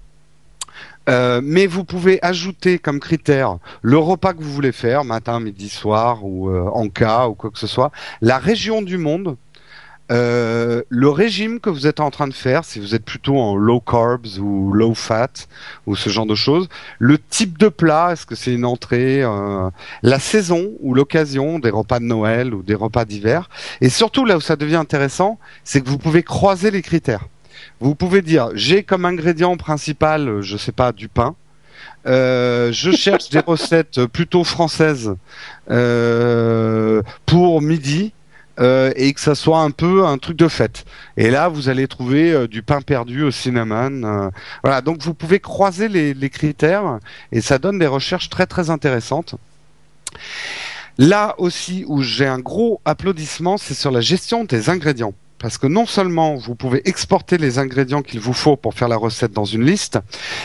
Euh, 1.09 1.41
mais 1.43 1.65
vous 1.67 1.83
pouvez 1.83 2.19
ajouter 2.23 2.77
comme 2.79 2.99
critère 2.99 3.57
le 3.81 3.97
repas 3.97 4.33
que 4.33 4.41
vous 4.43 4.51
voulez 4.51 4.71
faire, 4.71 5.03
matin, 5.03 5.39
midi, 5.39 5.69
soir, 5.69 6.23
ou 6.25 6.49
euh, 6.49 6.63
en 6.73 6.89
cas, 6.89 7.27
ou 7.27 7.33
quoi 7.35 7.49
que 7.51 7.59
ce 7.59 7.67
soit, 7.67 7.91
la 8.21 8.37
région 8.39 8.81
du 8.81 8.97
monde, 8.97 9.35
euh, 10.11 10.81
le 10.89 11.09
régime 11.09 11.61
que 11.61 11.69
vous 11.69 11.87
êtes 11.87 12.01
en 12.01 12.11
train 12.11 12.27
de 12.27 12.33
faire, 12.33 12.65
si 12.65 12.79
vous 12.79 12.95
êtes 12.95 13.05
plutôt 13.05 13.39
en 13.39 13.55
low 13.55 13.79
carbs 13.79 14.39
ou 14.39 14.73
low 14.73 14.93
fat 14.93 15.31
ou 15.87 15.95
ce 15.95 16.09
genre 16.09 16.25
de 16.25 16.35
choses, 16.35 16.67
le 16.99 17.17
type 17.17 17.57
de 17.57 17.69
plat, 17.69 18.09
est-ce 18.11 18.25
que 18.25 18.35
c'est 18.35 18.53
une 18.53 18.65
entrée, 18.65 19.23
euh, 19.23 19.69
la 20.03 20.19
saison 20.19 20.71
ou 20.81 20.93
l'occasion 20.93 21.59
des 21.59 21.69
repas 21.69 21.99
de 21.99 22.05
Noël 22.05 22.53
ou 22.53 22.61
des 22.61 22.75
repas 22.75 23.05
d'hiver, 23.05 23.49
et 23.79 23.89
surtout 23.89 24.25
là 24.25 24.35
où 24.35 24.41
ça 24.41 24.57
devient 24.57 24.75
intéressant, 24.75 25.39
c'est 25.63 25.81
que 25.81 25.87
vous 25.87 25.97
pouvez 25.97 26.23
croiser 26.23 26.71
les 26.71 26.81
critères. 26.81 27.27
Vous 27.79 27.95
pouvez 27.95 28.21
dire 28.21 28.49
j'ai 28.53 28.83
comme 28.83 29.05
ingrédient 29.05 29.55
principal, 29.55 30.41
je 30.41 30.57
sais 30.57 30.73
pas, 30.73 30.91
du 30.91 31.07
pain. 31.07 31.35
Euh, 32.05 32.71
je 32.73 32.91
cherche 32.91 33.29
des 33.29 33.39
recettes 33.45 34.05
plutôt 34.07 34.43
françaises 34.43 35.15
euh, 35.69 37.01
pour 37.25 37.61
midi 37.61 38.13
euh, 38.59 38.91
et 38.95 39.13
que 39.13 39.19
ça 39.19 39.35
soit 39.35 39.59
un 39.59 39.71
peu 39.71 40.05
un 40.05 40.17
truc 40.17 40.37
de 40.37 40.47
fête. 40.47 40.85
Et 41.17 41.31
là, 41.31 41.47
vous 41.47 41.69
allez 41.69 41.87
trouver 41.87 42.31
euh, 42.31 42.47
du 42.47 42.61
pain 42.63 42.81
perdu 42.81 43.23
au 43.23 43.31
cinnamon. 43.31 44.03
euh, 44.03 44.29
voilà, 44.63 44.81
donc 44.81 45.01
vous 45.01 45.13
pouvez 45.13 45.39
croiser 45.39 45.87
les, 45.87 46.13
les 46.13 46.29
critères 46.29 46.99
et 47.31 47.41
ça 47.41 47.57
donne 47.59 47.79
des 47.79 47.87
recherches 47.87 48.29
très 48.29 48.45
très 48.45 48.69
intéressantes. 48.69 49.35
Là 50.97 51.35
aussi 51.37 51.85
où 51.87 52.01
j'ai 52.01 52.27
un 52.27 52.39
gros 52.39 52.81
applaudissement, 52.85 53.57
c'est 53.57 53.73
sur 53.73 53.91
la 53.91 54.01
gestion 54.01 54.43
des 54.43 54.69
ingrédients. 54.69 55.13
Parce 55.41 55.57
que 55.57 55.65
non 55.65 55.87
seulement 55.87 56.35
vous 56.35 56.53
pouvez 56.53 56.87
exporter 56.87 57.39
les 57.39 57.57
ingrédients 57.57 58.03
qu'il 58.03 58.19
vous 58.19 58.33
faut 58.33 58.55
pour 58.55 58.75
faire 58.75 58.87
la 58.87 58.95
recette 58.95 59.31
dans 59.31 59.45
une 59.45 59.65
liste, 59.65 59.99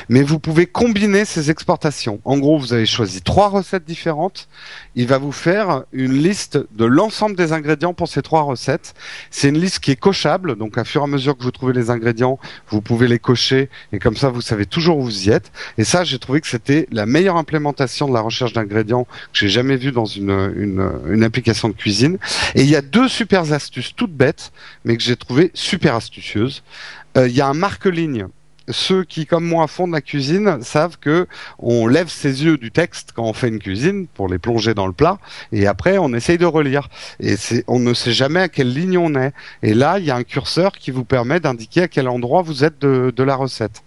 mais 0.09 0.23
vous 0.23 0.39
pouvez 0.39 0.67
combiner 0.67 1.27
ces 1.27 1.51
exportations. 1.51 2.19
En 2.25 2.39
gros, 2.39 2.59
vous 2.59 2.73
avez 2.73 2.87
choisi 2.87 3.21
trois 3.21 3.49
recettes 3.49 3.85
différentes. 3.85 4.49
Il 4.95 5.07
va 5.07 5.19
vous 5.19 5.33
faire 5.33 5.85
une 5.93 6.15
liste 6.15 6.59
de 6.73 6.87
l'ensemble 6.87 7.37
des 7.37 7.53
ingrédients 7.53 7.93
pour 7.93 8.09
ces 8.09 8.23
trois 8.23 8.43
recettes. 8.43 8.95
C'est 9.31 9.51
une 9.51 9.61
liste 9.61 9.81
qui 9.81 9.91
est 9.91 9.97
cochable, 9.97 10.57
donc 10.57 10.79
à 10.79 10.85
fur 10.85 11.03
et 11.03 11.05
à 11.05 11.07
mesure 11.07 11.37
que 11.37 11.43
vous 11.43 11.51
trouvez 11.51 11.75
les 11.75 11.91
ingrédients, 11.91 12.39
vous 12.71 12.81
pouvez 12.81 13.07
les 13.07 13.19
cocher 13.19 13.69
et 13.93 13.99
comme 13.99 14.17
ça 14.17 14.31
vous 14.31 14.41
savez 14.41 14.65
toujours 14.65 14.97
où 14.99 15.03
vous 15.03 15.29
y 15.29 15.31
êtes. 15.31 15.53
Et 15.77 15.85
ça, 15.85 16.05
j'ai 16.05 16.19
trouvé 16.19 16.41
que 16.41 16.49
c'était 16.49 16.89
la 16.91 17.05
meilleure 17.05 17.37
implémentation 17.37 18.09
de 18.09 18.15
la 18.15 18.23
recherche 18.23 18.55
d'ingrédients 18.55 19.05
que 19.05 19.11
j'ai 19.35 19.51
jamais 19.51 19.77
vue 19.77 19.93
dans 19.93 20.07
une, 20.07 20.55
une, 20.57 20.91
une 21.11 21.23
application 21.23 21.69
de 21.69 21.75
cuisine. 21.75 22.17
Et 22.55 22.63
il 22.63 22.71
y 22.71 22.77
a 22.77 22.81
deux 22.83 23.09
super 23.09 23.53
astuces 23.53 23.95
toutes 23.95 24.13
bêtes, 24.13 24.53
mais 24.87 24.97
que 24.97 25.03
j'ai 25.03 25.17
trouvé 25.17 25.51
super 25.53 25.97
astucieuses. 25.97 26.63
Euh, 27.19 27.29
Il 27.29 27.35
y 27.35 27.43
a 27.43 27.49
un 27.49 27.55
marque-ligne. 27.55 28.29
Ceux 28.69 29.05
qui, 29.05 29.27
comme 29.27 29.45
moi, 29.45 29.67
font 29.67 29.87
de 29.87 29.93
la 29.93 30.01
cuisine 30.01 30.59
savent 30.63 30.99
que 30.99 31.27
on 31.59 31.87
lève 31.87 32.09
ses 32.09 32.45
yeux 32.45 32.57
du 32.57 32.71
texte 32.71 33.13
quand 33.15 33.25
on 33.25 33.33
fait 33.33 33.49
une 33.49 33.59
cuisine 33.59 34.07
pour 34.09 34.29
les 34.29 34.39
plonger 34.39 34.75
dans 34.75 34.87
le 34.87 34.93
plat, 34.93 35.19
et 35.53 35.67
après 35.67 35.99
on 35.99 36.13
essaye 36.15 36.39
de 36.39 36.47
relire. 36.47 36.89
Et 37.21 37.37
on 37.69 37.79
ne 37.79 37.95
sait 37.95 38.13
jamais 38.13 38.41
à 38.41 38.49
quelle 38.49 38.73
ligne 38.73 38.99
on 38.99 39.15
est. 39.15 39.33
Et 39.63 39.75
là, 39.75 39.99
il 39.99 40.05
y 40.05 40.11
a 40.11 40.17
un 40.17 40.25
curseur 40.25 40.73
qui 40.73 40.91
vous 40.91 41.05
permet 41.05 41.39
d'indiquer 41.39 41.83
à 41.83 41.89
quel 41.89 42.09
endroit 42.09 42.43
vous 42.43 42.65
êtes 42.65 42.81
de, 42.81 43.13
de 43.15 43.23
la 43.23 43.37
recette. 43.37 43.83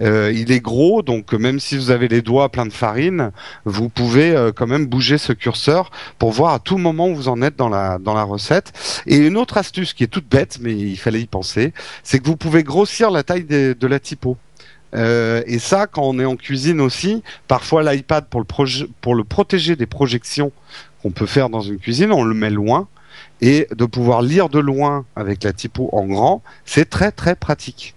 Euh, 0.00 0.32
il 0.34 0.50
est 0.50 0.60
gros, 0.60 1.02
donc 1.02 1.32
même 1.32 1.60
si 1.60 1.76
vous 1.76 1.90
avez 1.90 2.08
les 2.08 2.22
doigts 2.22 2.48
pleins 2.48 2.66
de 2.66 2.72
farine, 2.72 3.30
vous 3.64 3.88
pouvez 3.88 4.34
euh, 4.34 4.52
quand 4.52 4.66
même 4.66 4.86
bouger 4.86 5.18
ce 5.18 5.32
curseur 5.32 5.90
pour 6.18 6.32
voir 6.32 6.54
à 6.54 6.58
tout 6.58 6.78
moment 6.78 7.08
où 7.08 7.14
vous 7.14 7.28
en 7.28 7.40
êtes 7.42 7.56
dans 7.56 7.68
la 7.68 7.98
dans 7.98 8.14
la 8.14 8.24
recette. 8.24 8.72
Et 9.06 9.16
une 9.16 9.36
autre 9.36 9.58
astuce 9.58 9.92
qui 9.94 10.04
est 10.04 10.08
toute 10.08 10.28
bête, 10.28 10.58
mais 10.60 10.72
il 10.72 10.96
fallait 10.96 11.20
y 11.20 11.26
penser, 11.26 11.72
c'est 12.02 12.18
que 12.18 12.26
vous 12.26 12.36
pouvez 12.36 12.62
grossir 12.62 13.10
la 13.10 13.22
taille 13.22 13.44
de 13.44 13.86
la 13.86 14.00
typo. 14.00 14.23
Euh, 14.94 15.42
et 15.46 15.58
ça, 15.58 15.86
quand 15.86 16.02
on 16.02 16.18
est 16.18 16.24
en 16.24 16.36
cuisine 16.36 16.80
aussi, 16.80 17.22
parfois 17.48 17.82
l'iPad 17.82 18.26
pour 18.28 19.14
le 19.14 19.24
protéger 19.24 19.76
des 19.76 19.86
projections 19.86 20.52
qu'on 21.02 21.10
peut 21.10 21.26
faire 21.26 21.50
dans 21.50 21.60
une 21.60 21.78
cuisine, 21.78 22.12
on 22.12 22.24
le 22.24 22.34
met 22.34 22.50
loin 22.50 22.88
et 23.40 23.66
de 23.74 23.84
pouvoir 23.84 24.22
lire 24.22 24.48
de 24.48 24.58
loin 24.58 25.04
avec 25.16 25.42
la 25.44 25.52
typo 25.52 25.88
en 25.92 26.06
grand, 26.06 26.42
c'est 26.64 26.88
très 26.88 27.12
très 27.12 27.34
pratique. 27.34 27.94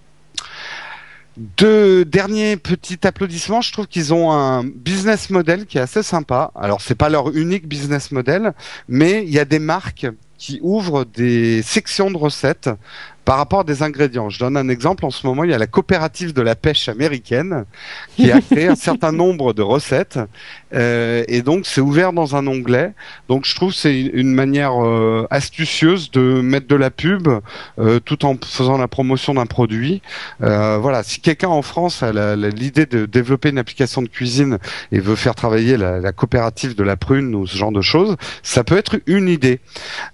Deux 1.38 2.04
derniers 2.04 2.58
petits 2.58 3.06
applaudissements. 3.06 3.62
Je 3.62 3.72
trouve 3.72 3.86
qu'ils 3.86 4.12
ont 4.12 4.32
un 4.32 4.64
business 4.64 5.30
model 5.30 5.68
qui 5.68 5.78
est 5.78 5.82
assez 5.82 6.02
sympa. 6.02 6.52
Alors 6.56 6.82
c'est 6.82 6.96
pas 6.96 7.10
leur 7.10 7.36
unique 7.36 7.68
business 7.68 8.12
model, 8.12 8.54
mais 8.90 9.24
il 9.24 9.30
y 9.30 9.38
a 9.38 9.46
des 9.46 9.60
marques 9.60 10.08
qui 10.40 10.60
ouvrent 10.64 11.06
des 11.06 11.62
sections 11.62 12.10
de 12.10 12.18
recettes 12.18 12.70
par 13.28 13.36
rapport 13.36 13.60
à 13.60 13.64
des 13.66 13.84
ingrédients. 13.84 14.30
Je 14.30 14.40
donne 14.40 14.56
un 14.56 14.70
exemple. 14.70 15.04
En 15.04 15.10
ce 15.10 15.28
moment, 15.28 15.44
il 15.44 15.52
y 15.52 15.54
a 15.54 15.58
la 15.58 15.68
coopérative 15.68 16.32
de 16.32 16.42
la 16.42 16.56
pêche 16.56 16.88
américaine 16.88 17.66
qui 18.16 18.32
a 18.32 18.40
créé 18.40 18.70
un 18.70 18.76
certain 18.90 19.12
nombre 19.12 19.52
de 19.52 19.62
recettes. 19.62 20.18
Euh, 20.74 21.26
et 21.28 21.42
donc, 21.42 21.66
c'est 21.66 21.82
ouvert 21.82 22.14
dans 22.14 22.38
un 22.38 22.48
onglet. 22.48 22.94
Donc, 23.28 23.44
je 23.46 23.54
trouve 23.54 23.74
que 23.74 23.78
c'est 23.78 24.00
une 24.00 24.34
manière 24.34 24.82
euh, 24.82 25.28
astucieuse 25.30 26.10
de 26.12 26.40
mettre 26.40 26.68
de 26.68 26.78
la 26.78 26.90
pub 26.90 27.28
euh, 27.80 28.00
tout 28.00 28.24
en 28.24 28.38
faisant 28.42 28.78
la 28.78 28.88
promotion 28.88 29.34
d'un 29.34 29.46
produit. 29.46 30.02
Euh, 30.42 30.78
voilà, 30.78 31.04
si 31.04 31.20
quelqu'un 31.20 31.50
en 31.50 31.64
France 31.64 32.04
a 32.04 32.38
l'idée 32.38 32.86
de 32.86 33.06
développer 33.06 33.50
une 33.50 33.60
application 33.60 34.02
de 34.02 34.08
cuisine 34.08 34.58
et 34.94 35.02
veut 35.02 35.18
faire 35.18 35.36
travailler 35.36 35.76
la, 35.76 36.00
la 36.00 36.14
coopérative 36.14 36.76
de 36.76 36.84
la 36.84 36.96
prune 36.96 37.36
ou 37.36 37.46
ce 37.46 37.58
genre 37.58 37.74
de 37.74 37.82
choses, 37.82 38.16
ça 38.42 38.64
peut 38.64 38.78
être 38.78 39.02
une 39.06 39.28
idée. 39.28 39.60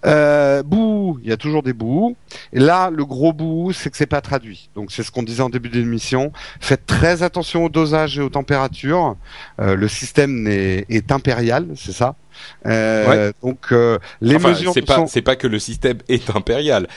Euh, 0.04 0.64
bouh, 0.64 1.20
il 1.22 1.30
y 1.30 1.32
a 1.32 1.38
toujours 1.38 1.62
des 1.62 1.74
bouts. 1.74 2.16
Et 2.54 2.60
là, 2.60 2.90
le 2.90 3.03
gros 3.04 3.34
bout, 3.34 3.72
c'est 3.74 3.90
que 3.90 3.98
c'est 3.98 4.06
pas 4.06 4.22
traduit. 4.22 4.70
Donc 4.76 4.92
c'est 4.92 5.04
ce 5.04 5.12
qu'on 5.12 5.24
disait 5.24 5.44
en 5.44 5.50
début 5.50 5.70
d'émission. 5.70 6.32
Faites 6.60 6.86
très 6.86 7.24
attention 7.24 7.66
au 7.66 7.70
dosage 7.70 8.18
et 8.18 8.22
aux 8.22 8.30
températures. 8.30 9.16
Euh, 9.60 9.76
le 9.76 9.88
système 9.88 10.48
est 10.48 11.12
impérial, 11.12 11.68
c'est 11.76 11.92
ça. 11.92 12.16
Euh, 12.66 13.32
Donc 13.42 13.72
euh, 13.72 14.00
les 14.22 14.36
Enfin, 14.36 14.50
mesures 14.50 14.72
c'est 14.74 14.82
pas, 14.82 14.96
sont 14.96 15.08
c'est 15.08 15.22
pas 15.22 15.36
que 15.36 15.48
le 15.48 15.60
système 15.60 15.98
est 16.10 16.30
impérial, 16.30 16.88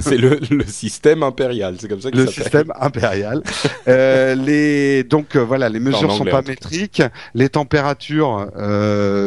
c'est 0.00 0.16
le, 0.16 0.40
le 0.50 0.64
système 0.66 1.22
impérial. 1.22 1.76
C'est 1.78 1.88
comme 1.88 2.00
ça 2.00 2.10
que 2.10 2.16
le 2.16 2.26
ça 2.26 2.32
système 2.32 2.72
impérial. 2.80 3.42
Euh, 3.88 4.34
les 4.34 5.04
donc 5.04 5.36
voilà, 5.36 5.68
les 5.68 5.80
mesures 5.80 6.10
en 6.10 6.14
sont 6.14 6.20
anglais, 6.22 6.32
pas 6.32 6.42
métriques, 6.42 7.02
les 7.34 7.48
températures, 7.48 8.50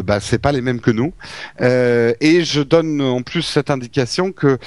bah 0.03 0.19
c'est 0.19 0.39
pas 0.39 0.51
les 0.51 0.61
mêmes 0.61 0.81
que 0.81 0.91
nous. 0.91 1.13
Et 1.59 2.43
je 2.43 2.61
donne 2.61 3.01
en 3.01 3.21
plus 3.21 3.43
cette 3.43 3.69
indication 3.69 4.31
que 4.31 4.57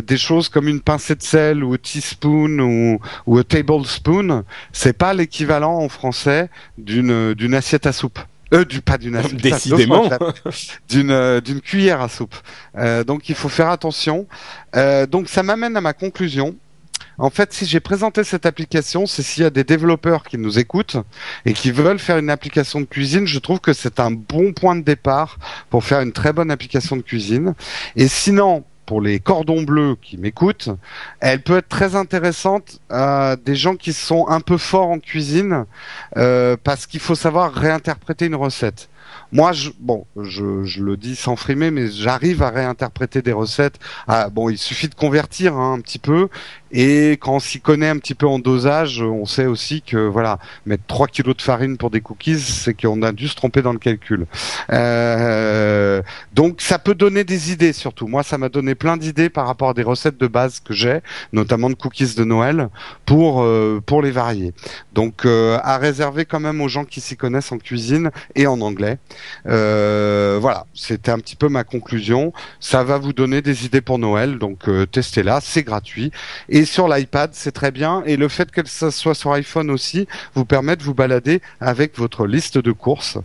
des 0.00 0.16
choses 0.16 0.48
comme 0.48 0.68
une 0.68 0.80
pincée 0.80 1.14
de 1.14 1.22
sel 1.22 1.62
ou 1.62 1.74
un 1.74 1.78
teaspoon 1.78 2.58
ou 2.58 2.98
ou 3.26 3.38
un 3.38 3.42
tablespoon, 3.42 4.44
c'est 4.72 4.96
pas 4.96 5.14
l'équivalent 5.14 5.78
en 5.78 5.88
français 5.88 6.48
d'une 6.78 7.34
d'une 7.34 7.54
assiette 7.54 7.86
à 7.86 7.92
soupe. 7.92 8.18
Euh, 8.54 8.64
du 8.64 8.80
pas 8.80 8.98
d'une 8.98 9.16
assiette. 9.16 9.36
Décidément. 9.36 10.08
d'une 10.88 11.10
euh, 11.10 11.40
d'une 11.40 11.60
cuillère 11.60 12.00
à 12.00 12.08
soupe. 12.08 12.36
Euh, 12.76 13.04
donc 13.04 13.28
il 13.28 13.34
faut 13.34 13.48
faire 13.48 13.68
attention. 13.70 14.26
Euh, 14.76 15.06
donc 15.06 15.28
ça 15.28 15.42
m'amène 15.42 15.76
à 15.76 15.80
ma 15.80 15.92
conclusion. 15.92 16.54
En 17.16 17.30
fait, 17.30 17.52
si 17.52 17.64
j'ai 17.64 17.78
présenté 17.78 18.24
cette 18.24 18.44
application, 18.44 19.06
c'est 19.06 19.22
s'il 19.22 19.44
y 19.44 19.46
a 19.46 19.50
des 19.50 19.62
développeurs 19.62 20.24
qui 20.24 20.36
nous 20.36 20.58
écoutent 20.58 20.96
et 21.44 21.52
qui 21.52 21.70
veulent 21.70 22.00
faire 22.00 22.18
une 22.18 22.30
application 22.30 22.80
de 22.80 22.86
cuisine, 22.86 23.26
je 23.26 23.38
trouve 23.38 23.60
que 23.60 23.72
c'est 23.72 24.00
un 24.00 24.10
bon 24.10 24.52
point 24.52 24.74
de 24.74 24.82
départ 24.82 25.38
pour 25.70 25.84
faire 25.84 26.00
une 26.00 26.12
très 26.12 26.32
bonne 26.32 26.50
application 26.50 26.96
de 26.96 27.02
cuisine. 27.02 27.54
Et 27.94 28.08
sinon, 28.08 28.64
pour 28.86 29.00
les 29.00 29.20
cordons 29.20 29.62
bleus 29.62 29.96
qui 30.00 30.16
m'écoutent, 30.18 30.70
elle 31.20 31.42
peut 31.42 31.58
être 31.58 31.68
très 31.68 31.96
intéressante 31.96 32.80
à 32.90 33.36
des 33.44 33.54
gens 33.54 33.76
qui 33.76 33.92
sont 33.92 34.28
un 34.28 34.40
peu 34.40 34.58
forts 34.58 34.88
en 34.88 34.98
cuisine 34.98 35.66
euh, 36.16 36.56
parce 36.62 36.86
qu'il 36.86 37.00
faut 37.00 37.14
savoir 37.14 37.52
réinterpréter 37.52 38.26
une 38.26 38.34
recette. 38.34 38.88
Moi, 39.32 39.52
je, 39.52 39.70
bon, 39.78 40.06
je, 40.20 40.82
le 40.82 40.96
dis 40.96 41.16
sans 41.16 41.36
frimer, 41.36 41.70
mais 41.70 41.90
j'arrive 41.90 42.42
à 42.42 42.50
réinterpréter 42.50 43.22
des 43.22 43.32
recettes. 43.32 43.78
Ah, 44.06 44.28
bon, 44.30 44.48
il 44.48 44.58
suffit 44.58 44.88
de 44.88 44.94
convertir 44.94 45.56
hein, 45.56 45.74
un 45.74 45.80
petit 45.80 45.98
peu, 45.98 46.28
et 46.76 47.12
quand 47.12 47.36
on 47.36 47.38
s'y 47.38 47.60
connaît 47.60 47.88
un 47.88 47.98
petit 47.98 48.16
peu 48.16 48.26
en 48.26 48.40
dosage, 48.40 49.00
on 49.00 49.26
sait 49.26 49.46
aussi 49.46 49.80
que 49.80 49.96
voilà, 50.08 50.40
mettre 50.66 50.82
3 50.88 51.06
kilos 51.06 51.36
de 51.36 51.42
farine 51.42 51.76
pour 51.76 51.88
des 51.88 52.00
cookies, 52.00 52.40
c'est 52.40 52.74
qu'on 52.74 53.00
a 53.02 53.12
dû 53.12 53.28
se 53.28 53.36
tromper 53.36 53.62
dans 53.62 53.72
le 53.72 53.78
calcul. 53.78 54.26
Euh, 54.72 56.02
donc 56.32 56.60
ça 56.60 56.80
peut 56.80 56.96
donner 56.96 57.22
des 57.22 57.52
idées 57.52 57.72
surtout. 57.72 58.08
Moi, 58.08 58.24
ça 58.24 58.38
m'a 58.38 58.48
donné 58.48 58.74
plein 58.74 58.96
d'idées 58.96 59.30
par 59.30 59.46
rapport 59.46 59.68
à 59.68 59.74
des 59.74 59.84
recettes 59.84 60.18
de 60.18 60.26
base 60.26 60.58
que 60.58 60.74
j'ai, 60.74 60.98
notamment 61.32 61.70
de 61.70 61.74
cookies 61.74 62.16
de 62.16 62.24
Noël, 62.24 62.68
pour 63.06 63.44
euh, 63.44 63.80
pour 63.86 64.02
les 64.02 64.10
varier. 64.10 64.52
Donc 64.92 65.26
euh, 65.26 65.60
à 65.62 65.78
réserver 65.78 66.24
quand 66.24 66.40
même 66.40 66.60
aux 66.60 66.68
gens 66.68 66.84
qui 66.84 67.00
s'y 67.00 67.16
connaissent 67.16 67.52
en 67.52 67.58
cuisine 67.58 68.10
et 68.34 68.48
en 68.48 68.60
anglais. 68.60 68.93
Euh, 69.46 70.38
voilà, 70.40 70.66
c'était 70.74 71.10
un 71.10 71.18
petit 71.18 71.36
peu 71.36 71.48
ma 71.48 71.64
conclusion. 71.64 72.32
Ça 72.60 72.84
va 72.84 72.98
vous 72.98 73.12
donner 73.12 73.42
des 73.42 73.66
idées 73.66 73.80
pour 73.80 73.98
Noël, 73.98 74.38
donc 74.38 74.68
testez-la, 74.90 75.40
c'est 75.40 75.62
gratuit 75.62 76.10
et 76.48 76.64
sur 76.64 76.88
l'iPad, 76.88 77.30
c'est 77.32 77.52
très 77.52 77.70
bien. 77.70 78.02
Et 78.06 78.16
le 78.16 78.28
fait 78.28 78.50
que 78.50 78.66
ça 78.66 78.90
soit 78.90 79.14
sur 79.14 79.32
iPhone 79.32 79.70
aussi 79.70 80.06
vous 80.34 80.44
permet 80.44 80.76
de 80.76 80.82
vous 80.82 80.94
balader 80.94 81.40
avec 81.60 81.98
votre 81.98 82.26
liste 82.26 82.58
de 82.58 82.72
courses, 82.72 83.18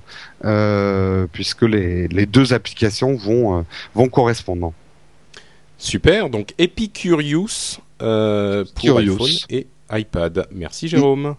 euh, 0.45 1.27
puisque 1.31 1.63
les, 1.63 2.07
deux 2.25 2.53
applications 2.53 3.15
vont, 3.15 3.59
euh, 3.59 3.61
vont 3.95 4.09
correspondre. 4.09 4.73
Super, 5.77 6.29
donc 6.29 6.53
Epicurious 6.57 7.79
euh, 8.01 8.65
pour 8.75 8.99
iPhone 8.99 9.27
et 9.49 9.67
iPad. 9.91 10.47
Merci 10.51 10.87
Jérôme. 10.87 11.35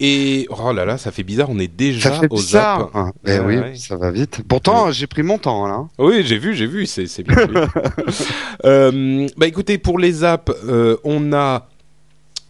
Et 0.00 0.48
oh 0.50 0.72
là 0.72 0.84
là, 0.84 0.98
ça 0.98 1.12
fait 1.12 1.22
bizarre, 1.22 1.50
on 1.50 1.58
est 1.58 1.68
déjà 1.68 2.10
ça 2.10 2.20
fait 2.20 2.26
aux 2.30 2.36
bizarre. 2.36 2.90
Ah, 2.94 3.12
eh 3.26 3.38
oui, 3.38 3.78
ça 3.78 3.96
va 3.96 4.10
vite. 4.10 4.40
Pourtant, 4.48 4.90
j'ai 4.90 5.06
pris 5.06 5.22
mon 5.22 5.38
temps 5.38 5.68
là. 5.68 5.86
Oui, 5.98 6.24
j'ai 6.24 6.38
vu, 6.38 6.54
j'ai 6.54 6.66
vu, 6.66 6.84
c'est 6.86 7.22
bien. 7.22 7.36
euh, 8.64 9.28
bah 9.36 9.46
écoutez, 9.46 9.78
pour 9.78 9.98
les 9.98 10.24
apps, 10.24 10.52
euh, 10.64 10.96
on 11.04 11.32
a 11.32 11.68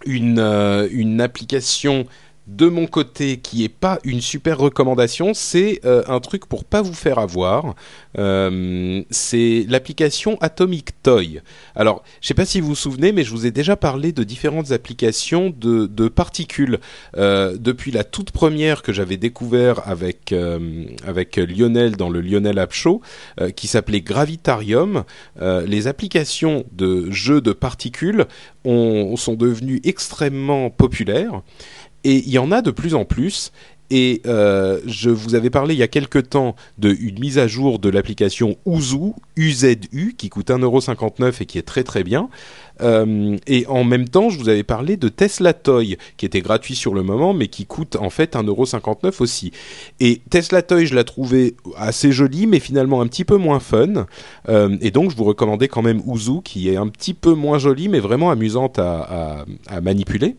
une 0.07 0.39
euh, 0.39 0.89
une 0.91 1.21
application 1.21 2.07
de 2.47 2.69
mon 2.69 2.87
côté 2.87 3.39
qui 3.39 3.65
est 3.65 3.71
pas 3.71 3.99
une 4.05 4.21
super 4.21 4.59
recommandation, 4.59 5.33
c'est 5.33 5.81
euh, 5.85 6.03
un 6.09 6.21
truc 6.21 6.47
pour 6.47 6.65
pas 6.65 6.83
vous 6.83 6.93
faire 6.93 7.19
avoir. 7.19 7.75
Euh, 8.19 9.03
c'est 9.11 9.65
l'application 9.69 10.37
Atomic 10.41 11.03
Toy. 11.03 11.41
Alors, 11.75 12.03
je 12.21 12.29
sais 12.29 12.35
pas 12.35 12.45
si 12.45 12.61
vous 12.61 12.69
vous 12.69 12.75
souvenez, 12.75 13.13
mais 13.13 13.25
je 13.25 13.31
vous 13.31 13.47
ai 13.47 13.51
déjà 13.51 13.77
parlé 13.77 14.13
de 14.13 14.25
différentes 14.25 14.73
applications 14.73 15.55
de, 15.57 16.09
particules 16.09 16.81
euh, 17.17 17.57
depuis 17.59 17.91
la 17.91 18.05
toute 18.05 18.31
première 18.31 18.83
que 18.83 18.93
j'avais 18.93 19.17
découvert 19.17 19.81
avec 19.89 20.31
Lionel 20.31 21.97
dans 21.97 22.11
le 22.11 22.21
Lionel 22.21 22.59
App 22.59 22.73
Show, 22.73 23.01
qui 23.57 23.67
s'appelait 23.67 24.03
Gravitarium. 24.03 25.05
les 25.41 25.87
applications 25.87 26.65
de 26.73 27.11
jeux 27.11 27.41
de 27.41 27.53
particules 27.53 28.27
ont, 28.65 29.17
sont 29.17 29.35
devenues 29.35 29.81
extrêmement 29.85 30.71
populaires. 30.71 31.43
Et 32.05 32.17
il 32.17 32.31
y 32.31 32.39
en 32.39 32.53
a 32.53 32.63
de 32.63 32.71
plus 32.71 32.95
en 32.95 33.05
plus. 33.05 33.51
Et 33.91 34.23
euh, 34.27 34.81
je 34.87 35.11
vous 35.11 35.35
avais 35.35 35.51
parlé 35.51 35.75
il 35.75 35.79
y 35.79 35.83
a 35.83 35.89
quelque 35.89 36.19
temps 36.19 36.57
d'une 36.79 37.19
mise 37.19 37.39
à 37.39 37.47
jour 37.47 37.79
de 37.79 37.91
l'application 37.91 38.57
Uzu, 38.67 39.13
UZU, 39.37 40.15
qui 40.17 40.31
coûte 40.31 40.49
1,59€ 40.49 41.43
et 41.43 41.47
qui 41.47 41.59
est 41.59 41.63
très 41.63 41.85
très 41.85 42.03
bien. 42.03 42.31
Euh, 42.81 43.37
et 43.47 43.67
en 43.67 43.85
même 43.85 44.09
temps, 44.09 44.31
je 44.31 44.39
vous 44.39 44.49
avais 44.49 44.63
parlé 44.63 44.97
de 44.97 45.09
Tesla 45.09 45.53
Toy, 45.53 45.99
qui 46.17 46.25
était 46.25 46.41
gratuit 46.41 46.75
sur 46.75 46.95
le 46.95 47.03
moment, 47.03 47.35
mais 47.35 47.49
qui 47.49 47.67
coûte 47.67 47.97
en 47.97 48.11
fait 48.11 48.35
1,59€ 48.35 49.21
aussi. 49.21 49.53
Et 50.01 50.23
Tesla 50.31 50.63
Toy, 50.63 50.87
je 50.87 50.95
la 50.95 51.05
trouvais 51.05 51.55
assez 51.77 52.11
jolie, 52.11 52.47
mais 52.47 52.61
finalement 52.61 53.03
un 53.03 53.07
petit 53.07 53.25
peu 53.25 53.37
moins 53.37 53.61
fun. 53.61 54.07
Euh, 54.49 54.77
et 54.81 54.91
donc, 54.91 55.11
je 55.11 55.17
vous 55.17 55.25
recommandais 55.25 55.69
quand 55.69 55.83
même 55.83 56.01
Uzu, 56.07 56.41
qui 56.43 56.71
est 56.71 56.77
un 56.77 56.89
petit 56.89 57.15
peu 57.15 57.35
moins 57.35 57.59
jolie, 57.59 57.89
mais 57.89 58.01
vraiment 58.01 58.31
amusante 58.31 58.79
à 58.79 59.45
manipuler. 59.83 60.37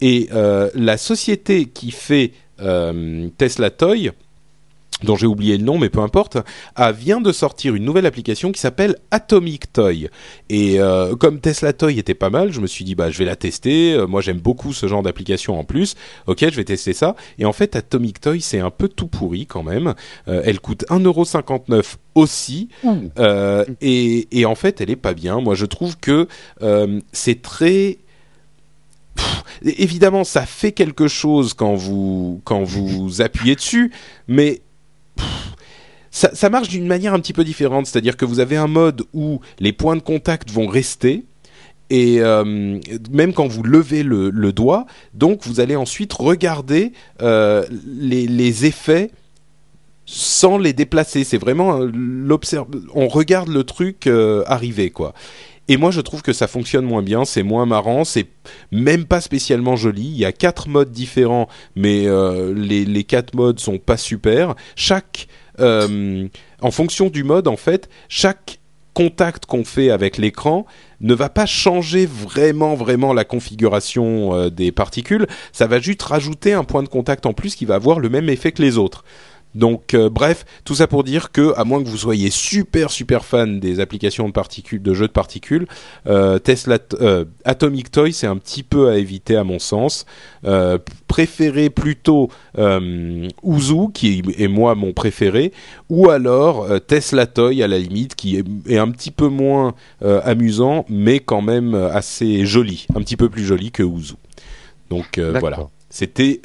Et 0.00 0.28
euh, 0.32 0.70
la 0.74 0.96
société 0.96 1.66
qui 1.66 1.90
fait 1.90 2.32
euh, 2.60 3.28
Tesla 3.38 3.70
Toy, 3.70 4.10
dont 5.02 5.16
j'ai 5.16 5.26
oublié 5.26 5.58
le 5.58 5.64
nom, 5.64 5.76
mais 5.76 5.88
peu 5.88 6.00
importe, 6.00 6.38
a, 6.76 6.92
vient 6.92 7.20
de 7.20 7.32
sortir 7.32 7.74
une 7.74 7.84
nouvelle 7.84 8.06
application 8.06 8.52
qui 8.52 8.60
s'appelle 8.60 8.96
Atomic 9.10 9.72
Toy. 9.72 10.08
Et 10.48 10.80
euh, 10.80 11.14
comme 11.16 11.40
Tesla 11.40 11.72
Toy 11.72 11.98
était 11.98 12.14
pas 12.14 12.30
mal, 12.30 12.52
je 12.52 12.60
me 12.60 12.66
suis 12.66 12.84
dit 12.84 12.94
bah 12.94 13.10
je 13.10 13.18
vais 13.18 13.24
la 13.24 13.36
tester. 13.36 14.04
moi 14.08 14.20
j'aime 14.20 14.38
beaucoup 14.38 14.72
ce 14.72 14.86
genre 14.86 15.02
d'application 15.02 15.58
en 15.58 15.64
plus. 15.64 15.94
Ok, 16.26 16.40
je 16.40 16.56
vais 16.56 16.64
tester 16.64 16.92
ça. 16.92 17.16
Et 17.38 17.44
en 17.44 17.52
fait 17.52 17.76
Atomic 17.76 18.20
Toy 18.20 18.40
c'est 18.40 18.60
un 18.60 18.70
peu 18.70 18.88
tout 18.88 19.08
pourri 19.08 19.46
quand 19.46 19.62
même. 19.62 19.94
elle 20.26 20.60
coûte 20.60 20.84
1,59€ 20.88 21.96
aussi. 22.14 22.68
Mmh. 22.84 23.08
et, 23.80 24.38
et 24.38 24.44
en 24.46 24.54
fait 24.54 24.80
elle 24.80 24.90
est 24.90 24.96
pas 24.96 25.14
bien. 25.14 25.40
Moi 25.40 25.54
je 25.54 25.66
trouve 25.66 25.98
que 25.98 26.28
c'est 27.12 27.42
très 27.42 27.98
évidemment, 29.64 30.24
ça 30.24 30.46
fait 30.46 30.72
quelque 30.72 31.08
chose 31.08 31.54
quand 31.54 31.74
vous 31.74 32.40
quand 32.44 32.62
vous 32.62 33.22
appuyez 33.22 33.54
dessus, 33.54 33.92
mais 34.28 34.62
ça, 36.10 36.30
ça, 36.32 36.48
marche 36.48 36.68
d'une 36.68 36.86
manière 36.86 37.12
un 37.12 37.18
petit 37.18 37.32
peu 37.32 37.42
différente. 37.42 37.86
C'est-à-dire 37.86 38.16
que 38.16 38.24
vous 38.24 38.38
avez 38.38 38.56
un 38.56 38.68
mode 38.68 39.02
où 39.12 39.40
les 39.58 39.72
points 39.72 39.96
de 39.96 40.02
contact 40.02 40.50
vont 40.50 40.68
rester. 40.68 41.24
Et 41.90 42.20
euh, 42.20 42.78
même 43.10 43.32
quand 43.34 43.46
vous 43.46 43.62
levez 43.62 44.02
le, 44.02 44.30
le, 44.30 44.52
doigt, 44.52 44.86
donc 45.12 45.44
vous 45.44 45.60
allez 45.60 45.76
ensuite 45.76 46.12
regarder 46.12 46.92
euh, 47.20 47.64
les, 47.84 48.26
les 48.26 48.64
effets 48.64 49.10
sans 50.06 50.56
les 50.56 50.72
déplacer. 50.72 51.24
C'est 51.24 51.36
vraiment 51.36 51.82
euh. 51.82 51.90
On 52.94 53.08
regarde 53.08 53.48
le 53.48 53.64
truc 53.64 54.08
arriver, 54.46 54.90
quoi. 54.90 55.14
Et 55.68 55.76
moi, 55.76 55.90
je 55.90 56.00
trouve 56.00 56.22
que 56.22 56.32
ça 56.32 56.46
fonctionne 56.46 56.84
moins 56.84 57.02
bien, 57.02 57.24
c'est 57.24 57.42
moins 57.42 57.64
marrant, 57.64 58.04
c'est 58.04 58.26
même 58.70 59.06
pas 59.06 59.20
spécialement 59.20 59.76
joli. 59.76 60.02
Il 60.02 60.16
y 60.16 60.24
a 60.24 60.32
quatre 60.32 60.68
modes 60.68 60.90
différents, 60.92 61.48
mais 61.74 62.06
euh, 62.06 62.52
les, 62.54 62.84
les 62.84 63.04
quatre 63.04 63.34
modes 63.34 63.60
sont 63.60 63.78
pas 63.78 63.96
super. 63.96 64.54
Chaque, 64.76 65.26
euh, 65.60 66.28
en 66.60 66.70
fonction 66.70 67.08
du 67.08 67.24
mode, 67.24 67.48
en 67.48 67.56
fait, 67.56 67.88
chaque 68.08 68.58
contact 68.94 69.44
qu'on 69.46 69.64
fait 69.64 69.90
avec 69.90 70.18
l'écran 70.18 70.66
ne 71.00 71.14
va 71.14 71.28
pas 71.28 71.46
changer 71.46 72.06
vraiment 72.06 72.74
vraiment 72.74 73.12
la 73.12 73.24
configuration 73.24 74.34
euh, 74.34 74.50
des 74.50 74.72
particules, 74.72 75.26
ça 75.52 75.66
va 75.66 75.80
juste 75.80 76.02
rajouter 76.02 76.52
un 76.52 76.64
point 76.64 76.82
de 76.82 76.88
contact 76.88 77.26
en 77.26 77.32
plus 77.32 77.56
qui 77.56 77.64
va 77.64 77.74
avoir 77.74 77.98
le 77.98 78.08
même 78.08 78.30
effet 78.30 78.52
que 78.52 78.62
les 78.62 78.78
autres. 78.78 79.04
Donc 79.54 79.94
euh, 79.94 80.10
bref, 80.10 80.44
tout 80.64 80.74
ça 80.74 80.86
pour 80.86 81.04
dire 81.04 81.30
que 81.30 81.52
à 81.56 81.64
moins 81.64 81.82
que 81.82 81.88
vous 81.88 81.96
soyez 81.96 82.30
super 82.30 82.90
super 82.90 83.24
fan 83.24 83.60
des 83.60 83.80
applications 83.80 84.26
de 84.26 84.32
particules, 84.32 84.82
de 84.82 84.94
jeux 84.94 85.06
de 85.06 85.12
particules, 85.12 85.66
euh, 86.06 86.38
Tesla 86.38 86.78
euh, 87.00 87.24
Atomic 87.44 87.90
Toy 87.90 88.12
c'est 88.12 88.26
un 88.26 88.36
petit 88.36 88.62
peu 88.62 88.88
à 88.88 88.96
éviter 88.96 89.36
à 89.36 89.44
mon 89.44 89.58
sens. 89.58 90.06
préférez 91.06 91.70
plutôt 91.70 92.30
Uzu 92.56 93.92
qui 93.92 94.22
est 94.36 94.48
moi 94.48 94.74
mon 94.74 94.92
préféré, 94.92 95.52
ou 95.88 96.10
alors 96.10 96.66
Tesla 96.86 97.26
Toy 97.26 97.62
à 97.62 97.68
la 97.68 97.78
limite 97.78 98.14
qui 98.16 98.36
est, 98.36 98.78
un 98.78 98.90
petit 98.90 99.10
peu 99.10 99.28
moins 99.28 99.74
amusant, 100.00 100.84
mais 100.88 101.20
quand 101.20 101.42
même 101.42 101.74
assez 101.74 102.44
joli, 102.44 102.86
un 102.94 103.00
petit 103.00 103.16
peu 103.16 103.28
plus 103.28 103.44
joli 103.44 103.70
que 103.70 103.82
Uzu. 103.82 104.14
Donc 104.90 105.18
voilà, 105.18 105.68
c'était 105.90 106.40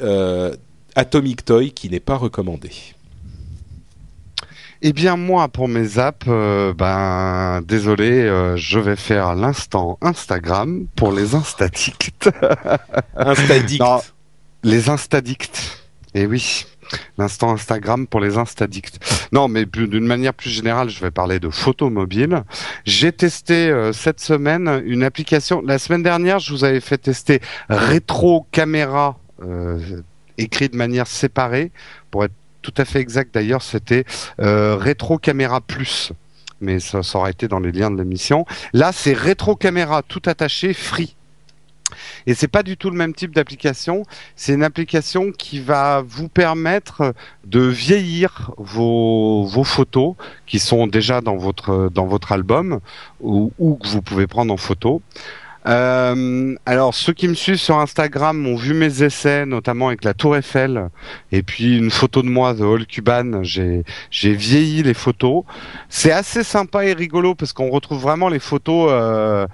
Atomic 0.94 1.44
Toy 1.44 1.72
qui 1.72 1.90
n'est 1.90 2.00
pas 2.00 2.16
recommandé. 2.16 2.70
Eh 4.82 4.94
bien 4.94 5.16
moi 5.16 5.48
pour 5.48 5.68
mes 5.68 5.98
apps, 5.98 6.26
euh, 6.26 6.72
ben 6.72 7.60
désolé, 7.60 8.10
euh, 8.10 8.56
je 8.56 8.78
vais 8.78 8.96
faire 8.96 9.34
l'instant 9.34 9.98
Instagram 10.00 10.86
pour 10.96 11.12
les 11.12 11.34
instadicts. 11.34 12.30
instadicts. 13.16 13.82
les 14.62 14.88
instadicts. 14.88 15.82
Eh 16.14 16.24
oui. 16.24 16.64
L'instant 17.18 17.52
Instagram 17.52 18.06
pour 18.06 18.20
les 18.20 18.38
instadicts. 18.38 18.98
Non, 19.32 19.48
mais 19.48 19.66
d'une 19.66 20.06
manière 20.06 20.32
plus 20.32 20.50
générale, 20.50 20.88
je 20.88 20.98
vais 21.00 21.10
parler 21.10 21.38
de 21.38 21.50
photos 21.50 21.92
mobiles. 21.92 22.42
J'ai 22.84 23.12
testé 23.12 23.68
euh, 23.68 23.92
cette 23.92 24.18
semaine 24.18 24.82
une 24.86 25.04
application. 25.04 25.62
La 25.64 25.78
semaine 25.78 26.02
dernière, 26.02 26.38
je 26.38 26.52
vous 26.52 26.64
avais 26.64 26.80
fait 26.80 26.98
tester 26.98 27.40
Retro 27.68 28.46
Caméra, 28.50 29.18
écrit 30.38 30.70
de 30.70 30.76
manière 30.76 31.06
séparée 31.06 31.70
pour 32.10 32.24
être 32.24 32.32
tout 32.62 32.74
à 32.76 32.84
fait 32.84 33.00
exact 33.00 33.34
d'ailleurs, 33.34 33.62
c'était 33.62 34.04
euh, 34.40 34.76
Rétro 34.76 35.18
Caméra 35.18 35.60
Plus. 35.60 36.12
Mais 36.60 36.78
ça, 36.78 37.02
ça 37.02 37.18
aurait 37.18 37.30
été 37.30 37.48
dans 37.48 37.60
les 37.60 37.72
liens 37.72 37.90
de 37.90 37.96
l'émission. 37.96 38.44
Là, 38.72 38.92
c'est 38.92 39.14
Rétro 39.14 39.56
Caméra 39.56 40.02
tout 40.02 40.22
attaché, 40.26 40.74
free. 40.74 41.16
Et 42.26 42.34
c'est 42.34 42.48
pas 42.48 42.62
du 42.62 42.76
tout 42.76 42.90
le 42.90 42.96
même 42.96 43.14
type 43.14 43.34
d'application. 43.34 44.04
C'est 44.36 44.54
une 44.54 44.62
application 44.62 45.32
qui 45.32 45.58
va 45.58 46.04
vous 46.06 46.28
permettre 46.28 47.14
de 47.44 47.60
vieillir 47.60 48.52
vos, 48.58 49.48
photos 49.64 50.14
qui 50.46 50.58
sont 50.58 50.86
déjà 50.86 51.20
dans 51.20 51.36
votre 51.36 51.90
dans 51.92 52.06
votre 52.06 52.32
album 52.32 52.80
ou 53.20 53.50
que 53.82 53.88
vous 53.88 54.02
pouvez 54.02 54.26
prendre 54.26 54.52
en 54.52 54.56
photo 54.56 55.02
Euh, 55.66 56.54
alors, 56.64 56.94
ceux 56.94 57.12
qui 57.12 57.28
me 57.28 57.34
suivent 57.34 57.56
sur 57.56 57.78
Instagram 57.78 58.46
ont 58.46 58.56
vu 58.56 58.74
mes 58.74 59.02
essais, 59.02 59.44
notamment 59.44 59.88
avec 59.88 60.04
la 60.04 60.14
Tour 60.14 60.36
Eiffel, 60.36 60.88
et 61.32 61.42
puis 61.42 61.76
une 61.76 61.90
photo 61.90 62.22
de 62.22 62.28
moi, 62.28 62.54
The 62.54 62.60
Hall 62.60 62.86
Cuban. 62.86 63.42
J'ai 63.42 63.84
vieilli 64.34 64.82
les 64.82 64.94
photos. 64.94 65.44
C'est 65.88 66.12
assez 66.12 66.44
sympa 66.44 66.84
et 66.84 66.92
rigolo 66.92 67.34
parce 67.34 67.52
qu'on 67.52 67.70
retrouve 67.70 68.00
vraiment 68.00 68.28
les 68.28 68.38
photos 68.38 68.88
euh, 68.90 69.46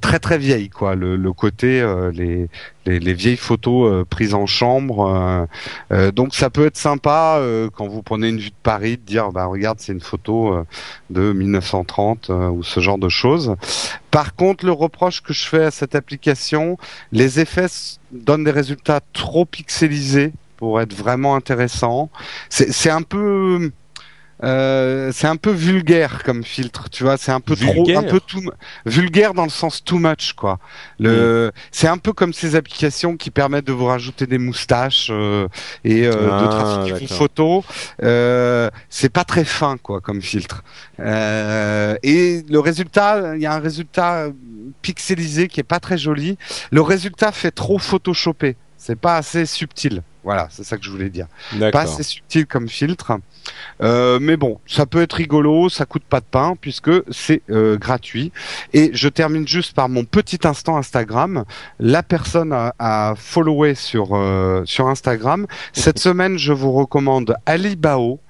très 0.00 0.18
très 0.18 0.38
vieilles, 0.38 0.68
quoi. 0.68 0.94
Le, 0.94 1.16
le 1.16 1.32
côté 1.32 1.80
euh, 1.80 2.10
les, 2.12 2.48
les 2.86 2.98
les 3.00 3.14
vieilles 3.14 3.36
photos 3.36 3.90
euh, 3.90 4.04
prises 4.04 4.34
en 4.34 4.46
chambre. 4.46 5.06
euh, 5.06 5.46
euh, 5.92 6.12
donc 6.12 6.34
ça 6.34 6.50
peut 6.50 6.66
être 6.66 6.76
sympa 6.76 7.36
euh, 7.38 7.68
quand 7.74 7.88
vous 7.88 8.02
prenez 8.02 8.28
une 8.28 8.38
vue 8.38 8.50
de 8.50 8.54
Paris 8.62 8.96
de 8.98 9.02
dire 9.02 9.32
bah 9.32 9.46
regarde 9.46 9.78
c'est 9.80 9.92
une 9.92 10.00
photo 10.00 10.52
euh, 10.54 10.64
de 11.10 11.32
1930 11.32 12.30
euh, 12.30 12.48
ou 12.50 12.62
ce 12.62 12.80
genre 12.80 12.98
de 12.98 13.08
choses. 13.08 13.56
Par 14.10 14.34
contre, 14.34 14.66
le 14.66 14.72
reproche 14.72 15.22
que 15.22 15.32
je 15.32 15.46
fais 15.46 15.64
à 15.64 15.70
cette 15.70 15.94
application, 15.94 16.76
les 17.12 17.40
effets 17.40 17.66
donnent 18.12 18.44
des 18.44 18.50
résultats 18.50 19.00
trop 19.12 19.44
pixelisés 19.44 20.32
pour 20.56 20.80
être 20.80 20.92
vraiment 20.94 21.36
intéressants. 21.36 22.10
C'est 22.50 22.90
un 22.90 23.02
peu 23.02 23.70
euh, 24.42 25.10
c'est 25.12 25.26
un 25.26 25.36
peu 25.36 25.50
vulgaire 25.50 26.22
comme 26.24 26.44
filtre, 26.44 26.88
tu 26.90 27.04
vois, 27.04 27.16
c'est 27.16 27.32
un 27.32 27.40
peu 27.40 27.54
Vulgaire 27.54 28.00
trop 28.02 28.08
un 28.08 28.10
peu 28.10 28.20
tout 28.20 28.42
vulgaire 28.86 29.34
dans 29.34 29.44
le 29.44 29.50
sens 29.50 29.84
too 29.84 29.98
much 29.98 30.32
quoi. 30.34 30.58
Le 30.98 31.52
c'est 31.70 31.88
un 31.88 31.98
peu 31.98 32.12
comme 32.12 32.32
ces 32.32 32.56
applications 32.56 33.16
qui 33.16 33.30
permettent 33.30 33.66
de 33.66 33.72
vous 33.72 33.86
rajouter 33.86 34.26
des 34.26 34.38
moustaches 34.38 35.08
euh, 35.10 35.46
et 35.84 36.06
euh, 36.06 36.28
Ah, 36.30 36.80
vos 36.82 36.90
d'accord. 36.90 37.08
photos. 37.08 37.64
Euh, 38.02 38.70
c'est 38.88 39.12
pas 39.12 39.24
très 39.24 39.44
fin 39.44 39.76
quoi 39.76 40.00
comme 40.00 40.22
filtre. 40.22 40.62
Euh, 41.00 41.96
et 42.02 42.42
le 42.48 42.60
résultat, 42.60 43.34
il 43.36 43.42
y 43.42 43.46
a 43.46 43.52
un 43.54 43.60
résultat 43.60 44.28
pixelisé 44.82 45.48
qui 45.48 45.60
est 45.60 45.64
pas 45.64 45.80
très 45.80 45.98
joli. 45.98 46.38
Le 46.70 46.80
résultat 46.80 47.32
fait 47.32 47.50
trop 47.50 47.78
photoshopé. 47.78 48.56
C'est 48.76 48.98
pas 48.98 49.16
assez 49.16 49.44
subtil. 49.44 50.02
Voilà, 50.22 50.48
c'est 50.50 50.64
ça 50.64 50.76
que 50.76 50.84
je 50.84 50.90
voulais 50.90 51.08
dire. 51.08 51.26
Pas 51.72 51.82
assez 51.82 52.02
subtil 52.02 52.46
comme 52.46 52.68
filtre. 52.68 53.12
Euh, 53.82 54.18
mais 54.20 54.36
bon, 54.36 54.60
ça 54.66 54.84
peut 54.84 55.00
être 55.00 55.14
rigolo, 55.14 55.68
ça 55.68 55.86
coûte 55.86 56.02
pas 56.02 56.20
de 56.20 56.26
pain 56.30 56.54
puisque 56.60 56.90
c'est 57.10 57.42
euh, 57.50 57.78
gratuit. 57.78 58.32
Et 58.72 58.90
je 58.92 59.08
termine 59.08 59.48
juste 59.48 59.74
par 59.74 59.88
mon 59.88 60.04
petit 60.04 60.40
instant 60.44 60.76
Instagram. 60.76 61.44
La 61.78 62.02
personne 62.02 62.52
à, 62.52 62.74
à 62.78 63.14
follower 63.16 63.74
sur 63.74 64.10
euh, 64.12 64.62
sur 64.66 64.88
Instagram. 64.88 65.46
Cette 65.72 65.98
semaine, 66.06 66.38
je 66.38 66.52
vous 66.52 66.72
recommande 66.72 67.34
Alibao. 67.46 68.20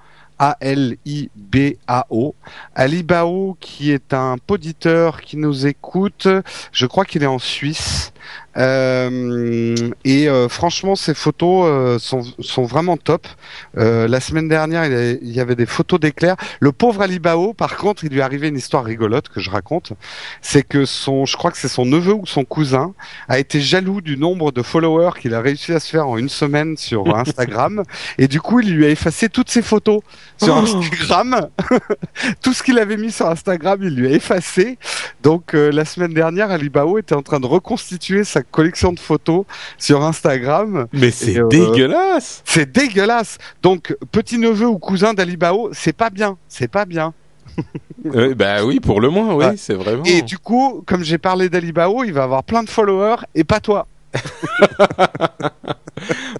A-L-I-B-A-O. 0.43 2.33
Alibao, 2.73 3.57
qui 3.59 3.91
est 3.91 4.11
un 4.11 4.37
poditeur 4.39 5.21
qui 5.21 5.37
nous 5.37 5.67
écoute. 5.67 6.27
Je 6.71 6.87
crois 6.87 7.05
qu'il 7.05 7.21
est 7.21 7.27
en 7.27 7.37
Suisse. 7.37 8.11
Euh, 8.57 9.75
et 10.03 10.27
euh, 10.29 10.49
franchement, 10.49 10.95
ces 10.95 11.13
photos 11.13 11.65
euh, 11.67 11.99
sont, 11.99 12.21
sont 12.39 12.63
vraiment 12.63 12.97
top. 12.97 13.27
La 13.75 14.19
semaine 14.19 14.47
dernière, 14.47 14.85
il 14.85 15.29
y 15.31 15.39
avait- 15.39 15.55
des 15.55 15.65
photos 15.65 15.99
d'éclairs. 15.99 16.37
Le 16.61 16.71
pauvre 16.71 17.01
Alibao, 17.01 17.53
par 17.53 17.75
contre, 17.75 18.05
il 18.05 18.11
lui 18.11 18.19
est 18.19 18.23
arrivé 18.23 18.47
une 18.47 18.55
histoire 18.57 18.83
rigolote 18.85 19.27
que 19.29 19.39
je 19.41 19.49
raconte. 19.49 19.91
C'est 20.41 20.63
que 20.65 20.85
son, 20.85 21.25
je 21.25 21.35
crois 21.35 21.51
que 21.51 21.57
c'est 21.57 21.67
son 21.67 21.85
neveu 21.85 22.13
ou 22.13 22.25
son 22.25 22.45
cousin, 22.45 22.93
a 23.27 23.37
été 23.37 23.59
jaloux 23.59 23.99
du 24.01 24.17
nombre 24.17 24.51
de 24.53 24.61
followers 24.61 25.11
qu'il 25.19 25.33
a 25.33 25.41
réussi 25.41 25.73
à 25.73 25.79
se 25.81 25.89
faire 25.89 26.07
en 26.07 26.17
une 26.17 26.29
semaine 26.29 26.77
sur 26.77 27.13
Instagram. 27.17 27.83
et 28.17 28.27
du 28.29 28.39
coup, 28.39 28.61
il 28.61 28.73
lui 28.73 28.85
a 28.85 28.89
effacé 28.89 29.27
toutes 29.29 29.49
ses 29.49 29.61
photos 29.61 30.01
sur 30.41 30.55
Oh. 30.55 30.59
Instagram. 30.59 31.47
Tout 32.41 32.53
ce 32.53 32.63
qu'il 32.63 32.77
avait 32.79 32.97
mis 32.97 33.11
sur 33.11 33.27
Instagram, 33.27 33.79
il 33.83 33.95
lui 33.95 34.07
a 34.07 34.11
effacé. 34.11 34.77
Donc 35.23 35.53
euh, 35.53 35.71
la 35.71 35.85
semaine 35.85 36.13
dernière, 36.13 36.49
Alibao 36.51 36.97
était 36.97 37.15
en 37.15 37.21
train 37.21 37.39
de 37.39 37.45
reconstituer 37.45 38.23
sa 38.23 38.40
collection 38.43 38.93
de 38.93 38.99
photos 38.99 39.45
sur 39.77 40.03
Instagram. 40.03 40.87
Mais 40.93 41.11
c'est 41.11 41.39
euh, 41.39 41.47
dégueulasse. 41.47 42.43
C'est 42.45 42.71
dégueulasse. 42.71 43.37
Donc 43.61 43.95
petit 44.11 44.37
neveu 44.37 44.67
ou 44.67 44.77
cousin 44.77 45.13
d'Alibao, 45.13 45.69
c'est 45.73 45.95
pas 45.95 46.09
bien, 46.09 46.37
c'est 46.47 46.69
pas 46.69 46.85
bien. 46.85 47.13
Euh, 48.15 48.33
bah 48.33 48.65
oui, 48.65 48.79
pour 48.79 48.99
le 48.99 49.11
moins, 49.11 49.35
oui, 49.35 49.45
c'est 49.57 49.75
vraiment. 49.75 50.03
Et 50.05 50.23
du 50.23 50.39
coup, 50.39 50.81
comme 50.87 51.03
j'ai 51.03 51.19
parlé 51.19 51.49
d'Alibao, 51.49 52.03
il 52.03 52.13
va 52.13 52.23
avoir 52.23 52.43
plein 52.43 52.63
de 52.63 52.69
followers 52.69 53.17
et 53.35 53.43
pas 53.43 53.59
toi. 53.59 53.85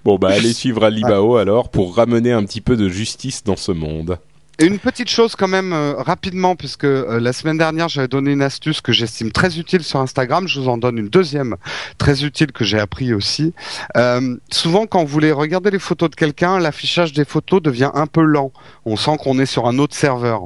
Bon 0.04 0.18
bah 0.18 0.30
allez 0.30 0.52
suivre 0.52 0.84
Alibao 0.84 1.36
alors 1.36 1.68
pour 1.68 1.94
ramener 1.96 2.32
un 2.32 2.44
petit 2.44 2.60
peu 2.60 2.76
de 2.76 2.88
justice 2.88 3.44
dans 3.44 3.56
ce 3.56 3.72
monde. 3.72 4.18
Une 4.58 4.78
petite 4.78 5.08
chose 5.08 5.34
quand 5.34 5.48
même 5.48 5.72
euh, 5.72 5.94
rapidement, 5.96 6.56
puisque 6.56 6.84
euh, 6.84 7.18
la 7.18 7.32
semaine 7.32 7.56
dernière 7.56 7.88
j'avais 7.88 8.06
donné 8.06 8.32
une 8.32 8.42
astuce 8.42 8.82
que 8.82 8.92
j'estime 8.92 9.32
très 9.32 9.58
utile 9.58 9.82
sur 9.82 9.98
Instagram, 9.98 10.46
je 10.46 10.60
vous 10.60 10.68
en 10.68 10.76
donne 10.76 10.98
une 10.98 11.08
deuxième 11.08 11.56
très 11.96 12.22
utile 12.22 12.52
que 12.52 12.62
j'ai 12.62 12.78
appris 12.78 13.14
aussi. 13.14 13.54
Euh, 13.96 14.36
souvent 14.50 14.86
quand 14.86 15.00
vous 15.00 15.06
voulez 15.06 15.32
regarder 15.32 15.70
les 15.70 15.78
photos 15.78 16.10
de 16.10 16.16
quelqu'un, 16.16 16.58
l'affichage 16.58 17.14
des 17.14 17.24
photos 17.24 17.62
devient 17.62 17.90
un 17.94 18.06
peu 18.06 18.20
lent. 18.20 18.52
On 18.84 18.96
sent 18.96 19.16
qu'on 19.20 19.38
est 19.38 19.46
sur 19.46 19.66
un 19.66 19.78
autre 19.78 19.96
serveur. 19.96 20.42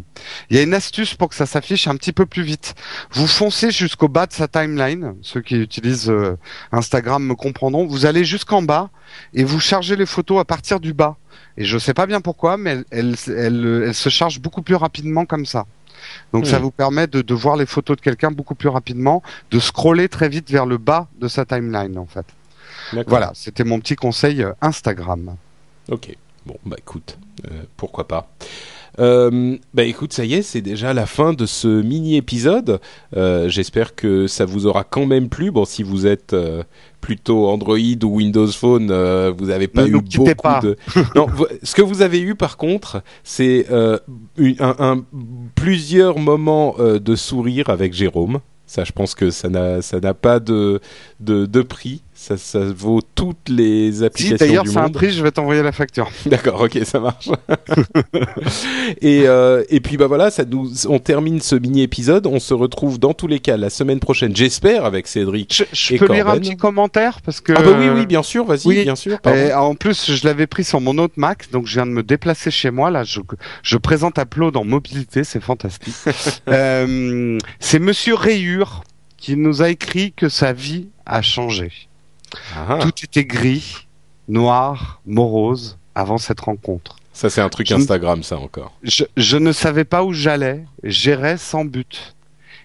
Il 0.50 0.56
y 0.56 0.60
a 0.60 0.62
une 0.62 0.74
astuce 0.74 1.14
pour 1.14 1.28
que 1.28 1.34
ça 1.34 1.44
s'affiche 1.44 1.88
un 1.88 1.96
petit 1.96 2.12
peu 2.12 2.26
plus 2.26 2.44
vite. 2.44 2.76
Vous 3.10 3.26
foncez 3.26 3.72
jusqu'au 3.72 4.08
bas 4.08 4.26
de 4.26 4.32
sa 4.32 4.46
timeline, 4.46 5.16
ceux 5.20 5.40
qui 5.40 5.56
utilisent 5.56 6.12
Instagram 6.70 7.24
me 7.24 7.34
comprendront, 7.34 7.86
vous 7.86 8.06
allez 8.06 8.24
jusqu'en 8.24 8.62
bas 8.62 8.90
et 9.34 9.42
vous 9.42 9.58
chargez 9.58 9.96
les 9.96 10.06
photos 10.06 10.40
à 10.40 10.44
partir 10.44 10.78
du 10.78 10.92
bas. 10.92 11.16
Et 11.56 11.64
je 11.64 11.78
sais 11.78 11.94
pas 11.94 12.06
bien 12.06 12.20
pourquoi, 12.20 12.56
mais 12.56 12.70
elle, 12.70 12.84
elle, 12.90 13.16
elle, 13.28 13.82
elle 13.86 13.94
se 13.94 14.08
charge 14.08 14.40
beaucoup 14.40 14.62
plus 14.62 14.74
rapidement 14.76 15.24
comme 15.26 15.46
ça. 15.46 15.66
Donc 16.32 16.46
ça 16.46 16.58
Hmm. 16.58 16.62
vous 16.62 16.70
permet 16.70 17.06
de, 17.06 17.22
de 17.22 17.34
voir 17.34 17.56
les 17.56 17.66
photos 17.66 17.96
de 17.96 18.02
quelqu'un 18.02 18.30
beaucoup 18.30 18.54
plus 18.54 18.68
rapidement, 18.68 19.22
de 19.50 19.58
scroller 19.58 20.08
très 20.08 20.28
vite 20.28 20.50
vers 20.50 20.66
le 20.66 20.78
bas 20.78 21.08
de 21.18 21.28
sa 21.28 21.44
timeline 21.44 21.98
en 21.98 22.06
fait. 22.06 22.26
Voilà, 23.06 23.32
c'était 23.34 23.64
mon 23.64 23.80
petit 23.80 23.96
conseil 23.96 24.42
euh, 24.42 24.52
Instagram. 24.60 25.36
Ok. 25.90 26.16
Bon 26.44 26.56
bah 26.64 26.76
écoute, 26.78 27.18
euh, 27.50 27.64
pourquoi 27.76 28.06
pas. 28.06 28.28
Euh, 28.98 29.56
bah 29.74 29.84
écoute, 29.84 30.12
ça 30.12 30.24
y 30.24 30.34
est, 30.34 30.42
c'est 30.42 30.62
déjà 30.62 30.94
la 30.94 31.06
fin 31.06 31.32
de 31.32 31.44
ce 31.46 31.68
mini 31.82 32.16
épisode. 32.16 32.80
Euh, 33.16 33.48
J'espère 33.48 33.94
que 33.94 34.26
ça 34.26 34.44
vous 34.44 34.66
aura 34.66 34.84
quand 34.84 35.06
même 35.06 35.28
plu. 35.28 35.50
Bon, 35.50 35.64
si 35.64 35.82
vous 35.82 36.06
êtes 36.06 36.32
euh, 36.32 36.62
plutôt 37.00 37.48
Android 37.48 37.76
ou 38.04 38.06
Windows 38.16 38.46
Phone, 38.48 38.88
euh, 38.90 39.32
vous 39.36 39.46
n'avez 39.46 39.68
pas 39.68 39.82
Ne 39.82 39.88
eu 39.88 40.00
beaucoup 40.00 40.34
pas. 40.42 40.60
de. 40.60 40.76
non, 41.14 41.26
ce 41.62 41.74
que 41.74 41.82
vous 41.82 42.00
avez 42.02 42.20
eu 42.20 42.34
par 42.34 42.56
contre, 42.56 43.02
c'est 43.22 43.66
un, 43.70 43.98
un- 44.78 45.04
plusieurs 45.54 46.18
moments 46.18 46.76
de 46.78 47.16
sourire 47.16 47.68
avec 47.70 47.92
Jérôme. 47.92 48.40
Ça, 48.66 48.82
je 48.82 48.92
pense 48.92 49.14
que 49.14 49.30
ça 49.30 49.48
n'a 49.48 49.80
ça 49.80 50.00
n'a 50.00 50.12
pas 50.14 50.40
de, 50.40 50.80
de 51.20 51.46
de 51.46 51.62
prix. 51.62 52.02
Ça, 52.26 52.36
ça 52.36 52.58
vaut 52.58 53.02
toutes 53.14 53.48
les 53.48 53.92
Si 53.92 54.04
applications 54.04 54.36
d'ailleurs 54.36 54.64
du 54.64 54.70
c'est 54.70 54.78
un 54.78 54.88
prix, 54.88 55.12
je 55.12 55.22
vais 55.22 55.30
t'envoyer 55.30 55.62
la 55.62 55.70
facture. 55.70 56.10
D'accord, 56.26 56.60
ok, 56.60 56.80
ça 56.82 56.98
marche. 56.98 57.28
et, 59.00 59.28
euh, 59.28 59.62
et 59.68 59.78
puis 59.78 59.96
bah 59.96 60.08
voilà, 60.08 60.32
ça 60.32 60.44
nous, 60.44 60.68
on 60.88 60.98
termine 60.98 61.40
ce 61.40 61.54
mini 61.54 61.82
épisode. 61.82 62.26
On 62.26 62.40
se 62.40 62.52
retrouve 62.52 62.98
dans 62.98 63.14
tous 63.14 63.28
les 63.28 63.38
cas 63.38 63.56
la 63.56 63.70
semaine 63.70 64.00
prochaine, 64.00 64.34
j'espère, 64.34 64.84
avec 64.84 65.06
Cédric. 65.06 65.54
Je, 65.54 65.64
je 65.72 65.94
Et 65.94 65.98
peux 65.98 66.12
lire 66.12 66.28
un 66.28 66.40
petit 66.40 66.56
commentaire 66.56 67.20
parce 67.22 67.40
que. 67.40 67.52
Ah 67.56 67.62
bah 67.62 67.78
oui, 67.78 67.90
oui, 67.94 68.06
bien 68.06 68.24
sûr, 68.24 68.44
vas-y, 68.44 68.66
oui. 68.66 68.82
bien 68.82 68.96
sûr. 68.96 69.18
Et 69.32 69.52
en 69.52 69.76
plus, 69.76 70.10
je 70.12 70.26
l'avais 70.26 70.48
pris 70.48 70.64
sur 70.64 70.80
mon 70.80 70.98
autre 70.98 71.14
Mac, 71.18 71.48
donc 71.52 71.66
je 71.66 71.74
viens 71.74 71.86
de 71.86 71.92
me 71.92 72.02
déplacer 72.02 72.50
chez 72.50 72.72
moi. 72.72 72.90
Là, 72.90 73.04
je, 73.04 73.20
je 73.62 73.76
présente 73.76 74.18
Upload 74.18 74.56
en 74.56 74.64
mobilité, 74.64 75.22
c'est 75.22 75.40
fantastique. 75.40 75.94
Euh, 76.48 77.38
c'est 77.60 77.78
Monsieur 77.78 78.14
Rayure 78.14 78.82
qui 79.16 79.36
nous 79.36 79.62
a 79.62 79.70
écrit 79.70 80.12
que 80.12 80.28
sa 80.28 80.52
vie 80.52 80.88
a 81.04 81.22
changé. 81.22 81.70
Ah, 82.56 82.78
Tout 82.82 82.92
était 83.04 83.24
gris, 83.24 83.86
noir, 84.28 85.00
morose 85.06 85.78
avant 85.94 86.18
cette 86.18 86.40
rencontre. 86.40 86.96
ça 87.12 87.30
c'est 87.30 87.40
un 87.40 87.48
truc 87.48 87.66
Je- 87.68 87.74
Instagram, 87.74 88.22
ça 88.22 88.38
encore. 88.38 88.72
Je, 88.82 89.04
je 89.16 89.36
ne 89.36 89.52
savais 89.52 89.84
pas 89.84 90.04
où 90.04 90.12
j'allais, 90.12 90.64
j'irais 90.82 91.38
sans 91.38 91.64
but. 91.64 92.14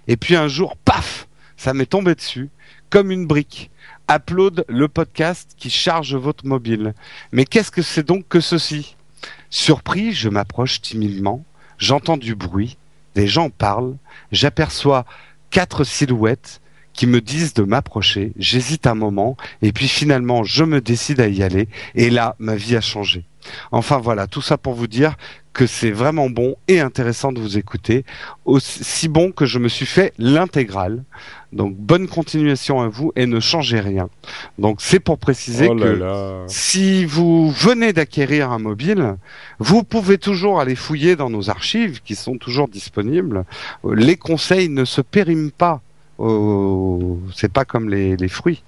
Et 0.08 0.18
puis 0.18 0.36
un 0.36 0.48
jour, 0.48 0.76
paf, 0.78 1.28
ça 1.58 1.74
m'est 1.74 1.86
tombé 1.86 2.16
dessus, 2.16 2.50
comme 2.90 3.12
une 3.12 3.28
brique. 3.28 3.70
Upload 4.12 4.66
le 4.68 4.88
podcast 4.90 5.52
qui 5.56 5.70
charge 5.70 6.16
votre 6.16 6.46
mobile. 6.46 6.94
Mais 7.32 7.46
qu'est-ce 7.46 7.72
que 7.72 7.82
c'est 7.82 8.04
donc 8.06 8.28
que 8.28 8.42
ceci? 8.42 8.96
Surpris, 9.50 10.12
je 10.12 10.28
m'approche 10.28 10.82
timidement, 10.82 11.44
j'entends 11.78 12.18
du 12.18 12.36
bruit, 12.36 12.78
des 13.16 13.28
gens 13.28 13.50
parlent, 13.50 13.96
j'aperçois 14.32 15.06
quatre 15.50 15.84
silhouettes 15.84 16.62
qui 16.94 17.08
me 17.08 17.22
disent 17.22 17.54
de 17.54 17.64
m'approcher, 17.64 18.34
j'hésite 18.38 18.88
un 18.88 18.96
moment, 18.96 19.38
et 19.62 19.72
puis 19.72 19.88
finalement 19.88 20.44
je 20.44 20.64
me 20.64 20.82
décide 20.82 21.20
à 21.20 21.28
y 21.28 21.44
aller, 21.44 21.68
et 21.96 22.10
là 22.10 22.36
ma 22.40 22.56
vie 22.56 22.76
a 22.76 22.82
changé. 22.82 23.26
Enfin 23.72 23.98
voilà, 23.98 24.28
tout 24.28 24.42
ça 24.42 24.58
pour 24.58 24.74
vous 24.74 24.88
dire 24.88 25.16
que 25.54 25.68
c'est 25.68 25.92
vraiment 25.92 26.30
bon 26.30 26.56
et 26.68 26.80
intéressant 26.80 27.32
de 27.32 27.42
vous 27.42 27.58
écouter, 27.58 28.06
aussi 28.46 29.08
bon 29.10 29.32
que 29.32 29.46
je 29.46 29.60
me 29.60 29.68
suis 29.68 29.86
fait 29.86 30.14
l'intégrale. 30.18 31.04
Donc 31.52 31.76
bonne 31.76 32.08
continuation 32.08 32.80
à 32.80 32.88
vous 32.88 33.12
et 33.16 33.26
ne 33.26 33.40
changez 33.40 33.82
rien. 33.82 34.10
Donc 34.58 34.80
c'est 34.80 35.02
pour 35.02 35.18
préciser 35.18 35.68
oh 35.70 35.76
que 35.76 35.84
là 35.84 36.44
si 36.48 37.04
vous 37.04 37.52
venez 37.52 37.92
d'acquérir 37.92 38.52
un 38.52 38.60
mobile, 38.60 39.18
vous 39.60 39.84
pouvez 39.84 40.18
toujours 40.18 40.62
aller 40.62 40.76
fouiller 40.76 41.16
dans 41.16 41.30
nos 41.30 41.50
archives 41.50 42.02
qui 42.02 42.16
sont 42.16 42.38
toujours 42.38 42.70
disponibles. 42.70 43.44
Euh, 43.86 43.96
Les 43.96 44.16
conseils 44.16 44.70
ne 44.70 44.86
se 44.86 45.02
périment 45.02 45.52
pas 45.52 45.82
au... 46.22 47.20
c'est 47.36 47.52
pas 47.52 47.66
comme 47.66 47.90
les, 47.90 48.16
les 48.18 48.28
fruits. 48.28 48.64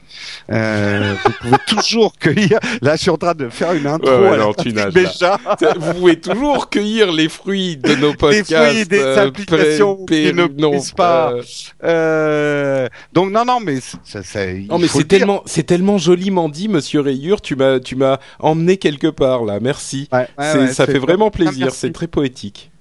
Euh, 0.52 1.14
vous 1.26 1.32
pouvez 1.42 1.58
toujours 1.68 2.14
cueillir. 2.18 2.60
Là, 2.82 2.96
je 2.96 3.02
suis 3.02 3.10
en 3.10 3.18
train 3.18 3.34
de 3.34 3.50
faire 3.50 3.74
une 3.74 3.88
intro. 3.88 4.10
Ouais, 4.10 4.20
ouais, 4.20 4.28
à 4.30 4.38
la 4.38 4.44
non, 4.46 4.54
tu 4.54 4.74
nages, 4.74 4.94
déjà. 4.94 5.38
Vous 5.78 5.94
pouvez 5.94 6.20
toujours 6.20 6.70
cueillir 6.70 7.12
les 7.12 7.30
fruits 7.30 7.78
de 7.78 7.96
nos 7.96 8.12
Des 8.12 8.18
podcasts. 8.18 8.54
fruits, 8.72 8.86
des 8.86 9.00
euh, 9.00 9.28
applications 9.28 10.06
pré- 10.06 10.24
qui 10.30 10.34
ne 10.34 10.48
non, 10.60 10.80
pas. 10.96 11.34
euh, 11.34 11.42
Euh, 11.84 12.90
donc 13.14 13.32
non, 13.32 13.46
non, 13.46 13.60
mais 13.60 13.80
ça, 14.04 14.24
ça, 14.24 14.46
il 14.46 14.68
Non 14.68 14.78
mais 14.80 14.88
c'est 14.88 15.08
tellement, 15.08 15.42
c'est 15.46 15.64
tellement 15.64 15.98
joliment 15.98 16.50
dit, 16.50 16.68
Monsieur 16.68 17.02
Rayure. 17.02 17.42
Tu 17.42 17.56
m'as, 17.56 17.80
tu 17.80 17.96
m'as 17.96 18.18
emmené 18.40 18.78
quelque 18.78 19.08
part 19.08 19.44
là. 19.44 19.60
Merci. 19.62 20.08
Ouais, 20.12 20.20
ouais, 20.20 20.28
C'est- 20.52 20.58
ouais, 20.60 20.74
ça 20.74 20.86
fait 20.86 21.00
vraiment 21.00 21.30
plaisir. 21.32 21.72
C'est 21.74 21.92
très 21.92 22.08
poétique. 22.08 22.72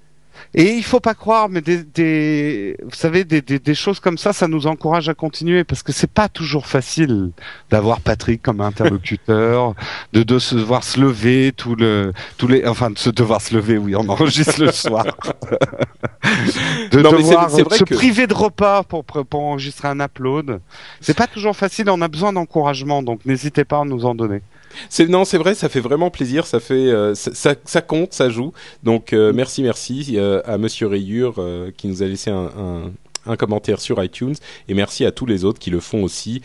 Et 0.55 0.73
il 0.73 0.83
faut 0.83 0.99
pas 0.99 1.15
croire, 1.15 1.49
mais 1.49 1.61
des, 1.61 1.83
des 1.83 2.77
vous 2.83 2.93
savez, 2.95 3.23
des, 3.23 3.41
des, 3.41 3.57
des 3.57 3.73
choses 3.75 3.99
comme 3.99 4.19
ça, 4.19 4.33
ça 4.33 4.47
nous 4.47 4.67
encourage 4.67 5.09
à 5.09 5.15
continuer 5.15 5.63
parce 5.63 5.81
que 5.81 5.91
c'est 5.91 6.11
pas 6.11 6.29
toujours 6.29 6.67
facile 6.67 7.31
d'avoir 7.71 7.99
Patrick 8.01 8.41
comme 8.43 8.61
interlocuteur, 8.61 9.73
de, 10.13 10.21
de 10.21 10.37
se 10.37 10.53
devoir 10.55 10.83
se 10.83 10.99
lever 10.99 11.53
tout 11.57 11.75
le, 11.75 12.13
tous 12.37 12.47
les, 12.47 12.67
enfin 12.67 12.91
de 12.91 12.99
se 12.99 13.09
devoir 13.09 13.41
se 13.41 13.55
lever, 13.55 13.79
oui, 13.79 13.95
on 13.95 14.07
enregistre 14.09 14.61
le 14.63 14.71
soir, 14.71 15.05
de 16.91 17.01
Non, 17.01 17.11
devoir 17.11 17.49
c'est 17.49 17.63
vrai 17.63 17.77
se 17.79 17.83
que- 17.83 17.95
priver 17.95 18.27
de 18.27 18.33
repas 18.35 18.83
pour 18.83 19.03
pour 19.05 19.25
pour 19.25 19.41
enregistrer 19.41 19.87
un 19.87 19.99
upload. 19.99 20.59
C'est 21.01 21.17
pas 21.17 21.27
toujours 21.27 21.55
facile, 21.55 21.89
on 21.89 22.01
a 22.01 22.07
besoin 22.07 22.31
d'encouragement, 22.33 23.01
donc 23.01 23.25
n'hésitez 23.25 23.63
pas 23.65 23.79
à 23.79 23.85
nous 23.85 24.05
en 24.05 24.13
donner. 24.15 24.41
C'est 24.89 25.07
non, 25.07 25.25
c'est 25.25 25.37
vrai, 25.37 25.55
ça 25.55 25.69
fait 25.69 25.79
vraiment 25.79 26.09
plaisir. 26.09 26.45
Ça 26.45 26.59
fait, 26.59 26.73
euh, 26.73 27.15
ça, 27.15 27.33
ça, 27.33 27.55
ça 27.65 27.81
compte, 27.81 28.13
ça 28.13 28.29
joue. 28.29 28.53
Donc 28.83 29.13
euh, 29.13 29.33
merci, 29.33 29.63
merci 29.63 30.13
euh, 30.15 30.41
à 30.45 30.57
Monsieur 30.57 30.87
Rayure 30.87 31.35
qui 31.77 31.87
nous 31.87 32.03
a 32.03 32.05
laissé 32.05 32.29
un, 32.29 32.51
un, 32.57 32.91
un 33.31 33.35
commentaire 33.35 33.79
sur 33.79 34.03
iTunes 34.03 34.35
et 34.67 34.73
merci 34.73 35.05
à 35.05 35.11
tous 35.11 35.25
les 35.25 35.45
autres 35.45 35.59
qui 35.59 35.69
le 35.69 35.79
font 35.79 36.03
aussi. 36.03 36.41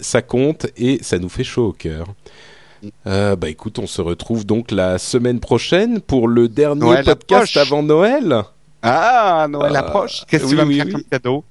Ça 0.00 0.22
compte 0.22 0.66
et 0.76 0.98
ça 1.02 1.18
nous 1.18 1.28
fait 1.28 1.44
chaud 1.44 1.68
au 1.68 1.72
cœur. 1.72 2.06
Bah 3.04 3.48
écoute, 3.48 3.78
on 3.78 3.86
se 3.86 4.00
retrouve 4.00 4.46
donc 4.46 4.70
la 4.70 4.98
semaine 4.98 5.40
prochaine 5.40 6.00
pour 6.00 6.28
le 6.28 6.48
dernier 6.48 6.80
Noël 6.80 7.04
podcast 7.04 7.56
approche. 7.56 7.56
avant 7.56 7.82
Noël. 7.82 8.42
Ah, 8.82 9.46
Noël 9.50 9.74
approche. 9.74 10.24
Qu'est-ce 10.28 10.44
que 10.44 10.48
oui, 10.48 10.52
tu 10.52 10.56
vas 10.56 10.64
me 10.64 10.72
faire 10.74 10.86
oui. 10.86 10.92
comme 10.92 11.04
cadeau? 11.04 11.44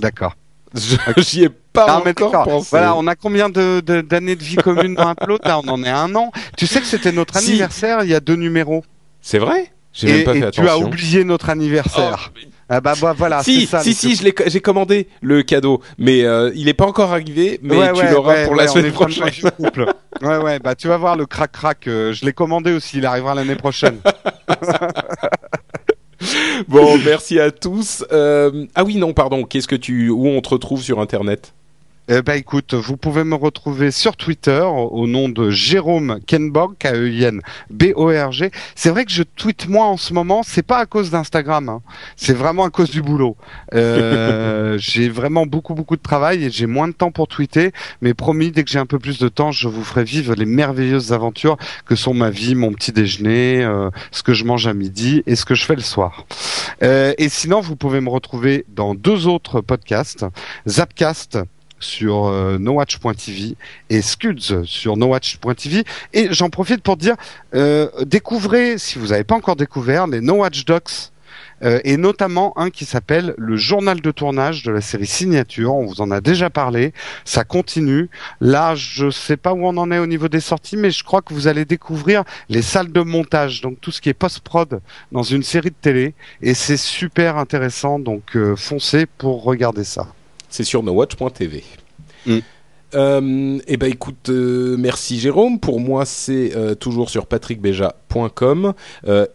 D'accord. 0.00 0.36
J'y 1.16 1.44
ai 1.44 1.48
pas 1.86 1.98
Non, 1.98 2.02
mais 2.04 2.10
encore 2.10 2.30
d'accord. 2.32 2.44
pensé. 2.46 2.68
Voilà, 2.70 2.94
on 2.96 3.06
a 3.06 3.14
combien 3.14 3.48
de 3.48 3.80
de- 3.80 4.00
d'années 4.00 4.36
de, 4.36 4.42
vie 4.42 4.56
commune 4.56 4.94
dans 4.94 5.10
Upload 5.12 5.40
Là, 5.44 5.60
on 5.64 5.68
en 5.68 5.82
est 5.84 5.88
à 5.88 5.98
un 6.00 6.14
an. 6.14 6.30
Tu 6.56 6.66
sais 6.66 6.80
que 6.80 6.86
c'était 6.86 7.12
notre 7.12 7.38
Si. 7.38 7.48
anniversaire 7.50 8.04
il 8.04 8.10
y 8.10 8.14
a 8.14 8.20
deux 8.20 8.36
numéros. 8.36 8.84
C'est 9.20 9.38
vrai? 9.38 9.72
J'ai 9.92 10.08
Et, 10.08 10.12
même 10.12 10.24
pas 10.24 10.34
et 10.36 10.40
fait 10.40 10.50
tu 10.52 10.68
as 10.68 10.78
oublié 10.78 11.24
notre 11.24 11.48
anniversaire. 11.50 12.32
Ah 12.70 12.82
bah, 12.82 12.92
bah 13.00 13.14
voilà, 13.16 13.42
si, 13.42 13.62
c'est 13.62 13.66
ça. 13.66 13.80
si, 13.82 13.94
si, 13.94 14.14
je 14.14 14.22
l'ai, 14.24 14.34
j'ai 14.46 14.60
commandé 14.60 15.08
le 15.22 15.42
cadeau, 15.42 15.80
mais 15.96 16.22
euh, 16.24 16.50
il 16.54 16.68
est 16.68 16.74
pas 16.74 16.84
encore 16.84 17.12
arrivé, 17.12 17.58
mais 17.62 17.74
Ouais, 17.78 17.92
tu 17.94 18.00
ouais, 18.00 18.10
l'auras 18.12 18.34
ouais, 18.34 18.44
pour 18.44 18.52
ouais, 18.52 18.58
la 18.64 18.68
semaine 18.68 18.92
prochaine. 18.92 19.30
couple. 19.56 19.86
ouais, 20.20 20.36
ouais, 20.36 20.58
bah 20.58 20.74
tu 20.74 20.86
vas 20.86 20.98
voir 20.98 21.16
le 21.16 21.24
crac 21.24 21.50
crac. 21.50 21.88
euh, 21.88 22.12
je 22.12 22.26
l'ai 22.26 22.34
commandé 22.34 22.72
aussi, 22.72 22.98
il 22.98 23.06
arrivera 23.06 23.34
l'année 23.34 23.56
prochaine. 23.56 23.98
Bon, 26.66 26.98
merci 27.04 27.38
à 27.38 27.50
tous. 27.52 28.04
Euh, 28.12 28.66
ah 28.74 28.82
oui, 28.84 28.96
non, 28.96 29.12
pardon. 29.12 29.44
Qu'est-ce 29.44 29.68
que 29.68 29.76
tu, 29.76 30.10
où 30.10 30.26
on 30.26 30.40
te 30.40 30.48
retrouve 30.48 30.82
sur 30.82 31.00
Internet? 31.00 31.54
Eh 32.10 32.22
ben 32.22 32.38
écoute, 32.38 32.72
vous 32.72 32.96
pouvez 32.96 33.22
me 33.22 33.34
retrouver 33.34 33.90
sur 33.90 34.16
Twitter 34.16 34.62
au 34.62 35.06
nom 35.06 35.28
de 35.28 35.50
Jérôme 35.50 36.20
Kenborg, 36.26 36.74
K-E-I-N-B-O-R-G. 36.78 38.50
C'est 38.74 38.88
vrai 38.88 39.04
que 39.04 39.10
je 39.10 39.22
tweete 39.22 39.68
moins 39.68 39.88
en 39.88 39.98
ce 39.98 40.14
moment, 40.14 40.42
c'est 40.42 40.62
pas 40.62 40.78
à 40.78 40.86
cause 40.86 41.10
d'Instagram, 41.10 41.68
hein. 41.68 41.82
c'est 42.16 42.32
vraiment 42.32 42.64
à 42.64 42.70
cause 42.70 42.88
du 42.88 43.02
boulot. 43.02 43.36
Euh, 43.74 44.78
j'ai 44.78 45.10
vraiment 45.10 45.44
beaucoup 45.44 45.74
beaucoup 45.74 45.96
de 45.96 46.02
travail 46.02 46.44
et 46.44 46.50
j'ai 46.50 46.64
moins 46.64 46.88
de 46.88 46.94
temps 46.94 47.10
pour 47.10 47.28
tweeter, 47.28 47.72
mais 48.00 48.14
promis, 48.14 48.52
dès 48.52 48.64
que 48.64 48.70
j'ai 48.70 48.78
un 48.78 48.86
peu 48.86 48.98
plus 48.98 49.18
de 49.18 49.28
temps, 49.28 49.52
je 49.52 49.68
vous 49.68 49.84
ferai 49.84 50.02
vivre 50.02 50.34
les 50.34 50.46
merveilleuses 50.46 51.12
aventures 51.12 51.58
que 51.84 51.94
sont 51.94 52.14
ma 52.14 52.30
vie, 52.30 52.54
mon 52.54 52.72
petit 52.72 52.92
déjeuner, 52.92 53.62
euh, 53.62 53.90
ce 54.12 54.22
que 54.22 54.32
je 54.32 54.46
mange 54.46 54.66
à 54.66 54.72
midi 54.72 55.22
et 55.26 55.36
ce 55.36 55.44
que 55.44 55.54
je 55.54 55.66
fais 55.66 55.76
le 55.76 55.82
soir. 55.82 56.24
Euh, 56.82 57.12
et 57.18 57.28
sinon, 57.28 57.60
vous 57.60 57.76
pouvez 57.76 58.00
me 58.00 58.08
retrouver 58.08 58.64
dans 58.70 58.94
deux 58.94 59.26
autres 59.26 59.60
podcasts, 59.60 60.24
Zapcast 60.66 61.38
sur 61.80 62.26
euh, 62.26 62.58
nowatch.tv 62.58 63.56
et 63.90 64.02
Scuds 64.02 64.64
sur 64.64 64.96
nowatch.tv 64.96 65.84
et 66.12 66.28
j'en 66.30 66.50
profite 66.50 66.82
pour 66.82 66.96
dire 66.96 67.16
euh, 67.54 67.88
découvrez 68.04 68.78
si 68.78 68.98
vous 68.98 69.08
n'avez 69.08 69.24
pas 69.24 69.34
encore 69.34 69.56
découvert 69.56 70.06
les 70.06 70.20
Nowatch 70.20 70.64
Docs 70.64 71.10
euh, 71.64 71.80
et 71.84 71.96
notamment 71.96 72.56
un 72.56 72.70
qui 72.70 72.84
s'appelle 72.84 73.34
le 73.36 73.56
journal 73.56 74.00
de 74.00 74.10
tournage 74.10 74.62
de 74.62 74.70
la 74.70 74.80
série 74.80 75.06
Signature. 75.06 75.74
On 75.74 75.86
vous 75.86 76.00
en 76.00 76.10
a 76.10 76.20
déjà 76.20 76.50
parlé, 76.50 76.92
ça 77.24 77.44
continue. 77.44 78.08
Là, 78.40 78.74
je 78.74 79.10
sais 79.10 79.36
pas 79.36 79.52
où 79.52 79.66
on 79.66 79.76
en 79.76 79.90
est 79.90 79.98
au 79.98 80.06
niveau 80.06 80.28
des 80.28 80.40
sorties, 80.40 80.76
mais 80.76 80.90
je 80.90 81.02
crois 81.02 81.22
que 81.22 81.34
vous 81.34 81.48
allez 81.48 81.64
découvrir 81.64 82.24
les 82.48 82.62
salles 82.62 82.92
de 82.92 83.00
montage, 83.00 83.60
donc 83.60 83.80
tout 83.80 83.90
ce 83.90 84.00
qui 84.00 84.08
est 84.08 84.14
post-prod 84.14 84.80
dans 85.12 85.22
une 85.22 85.42
série 85.42 85.70
de 85.70 85.76
télé, 85.80 86.14
et 86.42 86.54
c'est 86.54 86.76
super 86.76 87.36
intéressant. 87.36 87.98
Donc 87.98 88.36
euh, 88.36 88.54
foncez 88.56 89.06
pour 89.06 89.42
regarder 89.42 89.84
ça. 89.84 90.06
C'est 90.48 90.64
sur 90.64 90.82
nowatch.tv. 90.82 91.64
Euh, 92.94 93.58
eh 93.66 93.76
ben 93.76 93.90
écoute, 93.90 94.30
euh, 94.30 94.76
merci 94.78 95.18
Jérôme. 95.18 95.60
Pour 95.60 95.80
moi, 95.80 96.04
c'est 96.06 96.56
euh, 96.56 96.74
toujours 96.74 97.10
sur 97.10 97.26
patrickbeja.com 97.26 98.72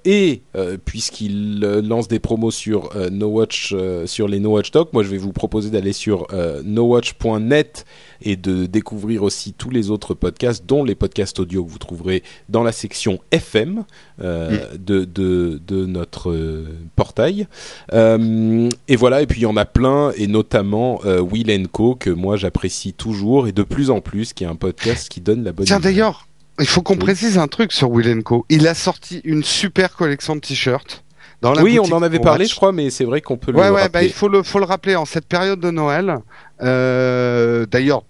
et 0.06 0.42
puisqu'il 0.86 1.60
lance 1.60 2.08
des 2.08 2.20
promos 2.20 2.52
sur 2.52 2.89
No 3.12 3.28
Watch, 3.28 3.76
sur 4.06 4.28
les 4.28 4.39
No 4.39 4.52
Watch 4.52 4.72
Docs, 4.72 4.92
moi 4.94 5.04
je 5.04 5.10
vais 5.10 5.18
vous 5.18 5.32
proposer 5.32 5.70
d'aller 5.70 5.94
sur 5.94 6.28
nowatch.net 6.63 7.86
et 8.24 8.36
de 8.36 8.66
découvrir 8.66 9.24
aussi 9.24 9.54
tous 9.54 9.70
les 9.70 9.89
autres 9.89 10.13
podcasts, 10.13 10.66
dont 10.66 10.84
les 10.84 10.96
podcasts 10.96 11.39
audio 11.39 11.63
que 11.63 11.70
vous 11.70 11.78
trouverez 11.78 12.24
dans 12.50 12.63
la 12.63 12.72
section 12.72 13.20
FM 13.32 13.84
euh, 14.22 14.68
de, 14.78 15.04
de, 15.04 15.62
de 15.66 15.86
notre 15.86 16.32
euh, 16.32 16.66
portail. 16.96 17.48
Euh, 17.92 18.70
et 18.88 18.96
voilà, 18.96 19.22
et 19.22 19.28
puis 19.28 19.42
il 19.42 19.44
y 19.44 19.48
en 19.48 19.58
a 19.58 19.66
plein, 19.66 20.12
et 20.18 20.28
notamment 20.28 21.02
Will 21.04 21.68
Co, 21.68 21.96
que 21.96 22.10
moi 22.10 22.38
j'apprécie 22.38 22.94
toujours, 22.94 23.43
et 23.46 23.52
de 23.52 23.64
plus 23.64 23.90
en 23.90 24.02
plus, 24.02 24.34
qui 24.34 24.44
est 24.44 24.48
un 24.48 24.56
podcast 24.56 25.10
qui 25.10 25.22
donne 25.22 25.44
la 25.44 25.52
bonne 25.52 25.66
Tiens 25.66 25.80
d'ailleurs, 25.80 26.28
il 26.60 26.68
faut 26.68 26.82
qu'on 26.82 26.94
Oui. 26.94 27.00
précise 27.00 27.38
un 27.38 27.48
truc 27.48 27.72
sur 27.72 27.90
Will 27.92 28.24
Co. 28.24 28.46
Il 28.50 28.68
a 28.68 28.74
sorti 28.74 29.22
une 29.24 29.44
super 29.44 29.96
collection 29.96 30.36
de 30.36 30.42
t-shirts. 30.42 31.04
Dans 31.42 31.52
la 31.54 31.62
Oui, 31.62 31.78
on 31.80 31.92
en 31.92 32.02
avait 32.02 32.20
parlé, 32.20 32.46
je 32.46 32.56
crois, 32.56 32.72
mais 32.72 32.90
c'est 32.90 33.04
vrai 33.04 33.20
qu'on 33.20 33.36
peut 33.38 33.52
Ouais, 33.52 33.68
le 33.68 33.74
ouais, 33.74 33.76
bah, 33.76 33.82
rappeler. 33.84 34.06
il 34.06 34.14
faut 34.14 34.30
le, 34.30 34.44
faut 34.44 34.60
le 34.60 34.66
rappeler 34.66 34.96
en 34.96 35.04
cette 35.06 35.26
période 35.28 35.60
de 35.60 35.72
Noël. 35.72 36.20
Euh, 36.62 37.66
D'ailleurs, 37.66 38.04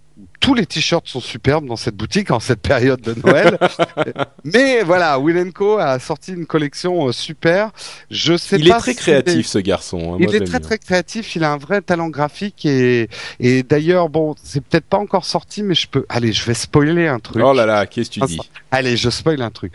tous 0.43 0.53
les 0.55 0.65
t-shirts 0.65 1.07
sont 1.07 1.21
superbes 1.21 1.65
dans 1.67 1.77
cette 1.77 1.95
boutique 1.95 2.29
en 2.29 2.41
cette 2.41 2.59
période 2.59 2.99
de 2.99 3.15
Noël. 3.25 3.57
Mais 4.43 4.83
voilà, 4.83 5.17
Will 5.17 5.53
Co 5.53 5.77
a 5.77 5.99
sorti 5.99 6.33
une 6.33 6.45
collection 6.45 7.07
euh, 7.07 7.11
super. 7.13 7.71
Je 8.11 8.35
sais 8.35 8.57
Il 8.59 8.67
est 8.67 8.71
pas 8.71 8.79
très 8.79 8.91
si- 8.91 8.97
créatif, 8.97 9.47
ce 9.47 9.57
garçon. 9.59 10.15
hein, 10.15 10.17
il 10.19 10.35
est 10.35 10.39
très 10.41 10.59
bien. 10.59 10.59
très 10.59 10.77
créatif, 10.77 11.37
il 11.37 11.45
a 11.45 11.53
un 11.53 11.57
vrai 11.57 11.79
talent 11.79 12.09
graphique 12.09 12.65
et, 12.65 13.07
et 13.39 13.63
d'ailleurs 13.63 14.09
bon 14.09 14.35
c'est 14.43 14.61
peut-être 14.61 14.83
pas 14.85 14.97
encore 14.97 15.23
sorti 15.23 15.63
mais 15.63 15.75
je 15.75 15.87
peux 15.87 16.05
allez 16.09 16.33
je 16.33 16.43
vais 16.45 16.53
spoiler 16.53 17.07
un 17.07 17.19
truc. 17.19 17.41
Oh 17.41 17.53
là 17.53 17.65
là, 17.65 17.85
qu'est-ce 17.85 18.09
que 18.09 18.15
tu 18.15 18.19
dis 18.25 18.39
Allez 18.69 18.97
je 18.97 19.09
spoil 19.09 19.41
un 19.41 19.49
truc. 19.49 19.71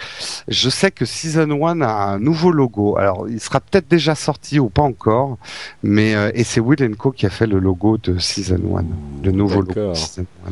Je 0.49 0.69
sais 0.69 0.91
que 0.91 1.07
Season 1.07 1.49
1 1.67 1.81
a 1.81 1.89
un 2.13 2.19
nouveau 2.19 2.51
logo. 2.51 2.99
Alors 2.99 3.27
il 3.27 3.41
sera 3.41 3.61
peut-être 3.61 3.89
déjà 3.89 4.15
sorti 4.15 4.59
ou 4.59 4.69
pas 4.69 4.83
encore 4.83 5.39
mais 5.83 6.15
euh, 6.15 6.31
et 6.35 6.45
c'est 6.45 6.61
Will 6.61 6.95
Co 6.97 7.11
qui 7.11 7.25
a 7.25 7.31
fait 7.31 7.47
le 7.47 7.59
logo 7.59 7.97
de 7.97 8.19
Season 8.19 8.77
1, 8.77 9.25
le 9.25 9.33
nouveau 9.33 9.63
logo. 9.63 9.73
De 9.93 9.95
Season 9.95 10.27
1. 10.47 10.51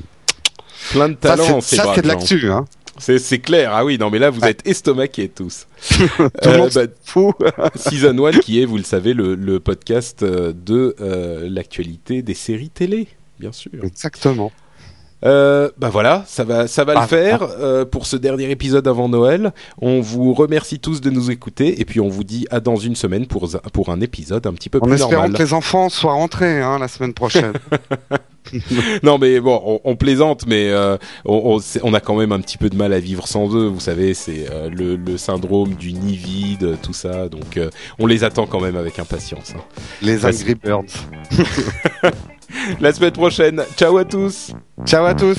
Plein 0.91 1.09
de 1.09 1.17
Ça 1.23 1.37
talent, 1.37 1.61
c'est 1.61 1.77
ces 1.77 1.83
ça, 1.83 1.93
c'est 1.95 2.03
de 2.03 2.09
l'actu 2.09 2.51
hein. 2.51 2.65
C'est 2.99 3.39
clair. 3.41 3.73
Ah 3.75 3.85
oui, 3.85 3.99
non, 3.99 4.09
mais 4.09 4.19
là, 4.19 4.31
vous 4.31 4.41
Ouais. 4.41 4.53
êtes 4.53 4.67
estomaqués 4.67 5.29
tous. 5.29 5.67
Tout 5.91 6.23
le 6.23 6.49
Euh, 6.49 6.59
monde 6.59 6.71
bah, 6.75 6.87
fou. 7.05 7.35
Season 7.75 8.25
1 8.27 8.33
qui 8.39 8.63
est, 8.63 8.65
vous 8.65 8.79
le 8.79 8.85
savez, 8.85 9.13
le, 9.13 9.35
le 9.35 9.61
podcast 9.61 10.23
euh, 10.23 10.55
de 10.55 10.97
euh, 11.03 11.47
l'actualité 11.51 12.23
des 12.23 12.33
séries 12.33 12.71
télé, 12.71 13.09
bien 13.39 13.53
sûr. 13.53 13.71
Exactement. 13.85 14.51
Euh, 15.25 15.71
bah 15.79 15.89
voilà, 15.89 16.25
ça 16.27 16.45
va, 16.45 16.67
ça 16.69 16.85
va 16.85 16.93
Ah, 16.97 17.01
le 17.03 17.07
faire 17.07 17.43
euh, 17.43 17.85
pour 17.87 18.05
ce 18.07 18.17
dernier 18.17 18.51
épisode 18.51 18.87
avant 18.87 19.09
Noël. 19.09 19.53
On 19.81 20.01
vous 20.01 20.35
remercie 20.35 20.79
tous 20.79 21.01
de 21.01 21.09
nous 21.11 21.31
écouter 21.31 21.81
et 21.81 21.85
puis 21.87 22.01
on 22.01 22.09
vous 22.09 22.23
dit 22.23 22.47
à 22.51 22.61
dans 22.61 22.77
une 22.77 22.95
semaine 22.97 23.27
pour, 23.27 23.49
pour 23.73 23.89
un 23.89 24.01
épisode 24.03 24.47
un 24.47 24.53
petit 24.53 24.69
peu 24.69 24.79
En 24.79 24.83
plus 24.87 24.95
espérant 24.95 25.13
normal. 25.23 25.33
que 25.33 25.43
les 25.43 25.53
enfants 25.55 25.89
soient 25.89 26.13
rentrés 26.13 26.61
hein, 26.61 26.79
la 26.79 26.89
semaine 26.89 27.15
prochaine. 27.15 27.53
Non 29.03 29.19
mais 29.19 29.41
bon, 29.41 29.61
on, 29.65 29.81
on 29.83 29.97
plaisante, 29.97 30.47
mais 30.47 30.71
euh, 30.71 30.97
on, 31.25 31.35
on, 31.35 31.59
c'est- 31.59 31.81
on 31.83 31.93
a 31.95 31.99
quand 32.01 32.15
même 32.15 32.31
un 32.31 32.39
petit 32.39 32.59
peu 32.59 32.71
de 32.71 32.77
mal 32.77 32.93
à 32.93 33.01
vivre 33.01 33.27
sans 33.27 33.53
eux. 33.57 33.67
Vous 33.67 33.81
savez, 33.81 34.15
c'est 34.15 34.47
euh, 34.53 34.71
le, 34.71 34.95
le 34.95 35.17
syndrome 35.19 35.75
du 35.75 35.93
nid 35.93 36.17
vide, 36.17 36.77
tout 36.81 36.93
ça. 36.93 37.29
Donc 37.29 37.59
on 37.99 38.07
les 38.07 38.23
attend 38.23 38.47
quand 38.47 38.61
même 38.61 38.77
avec 38.77 39.01
impatience. 39.01 39.53
hein. 39.57 39.61
les. 40.01 40.25
Angry 40.25 40.55
Birds. 40.55 40.85
La 42.81 42.93
semaine 42.93 43.13
prochaine, 43.13 43.63
ciao 43.77 43.97
à 43.99 44.05
tous. 44.05 44.53
Ciao 44.85 45.05
à 45.05 45.15
tous. 45.15 45.39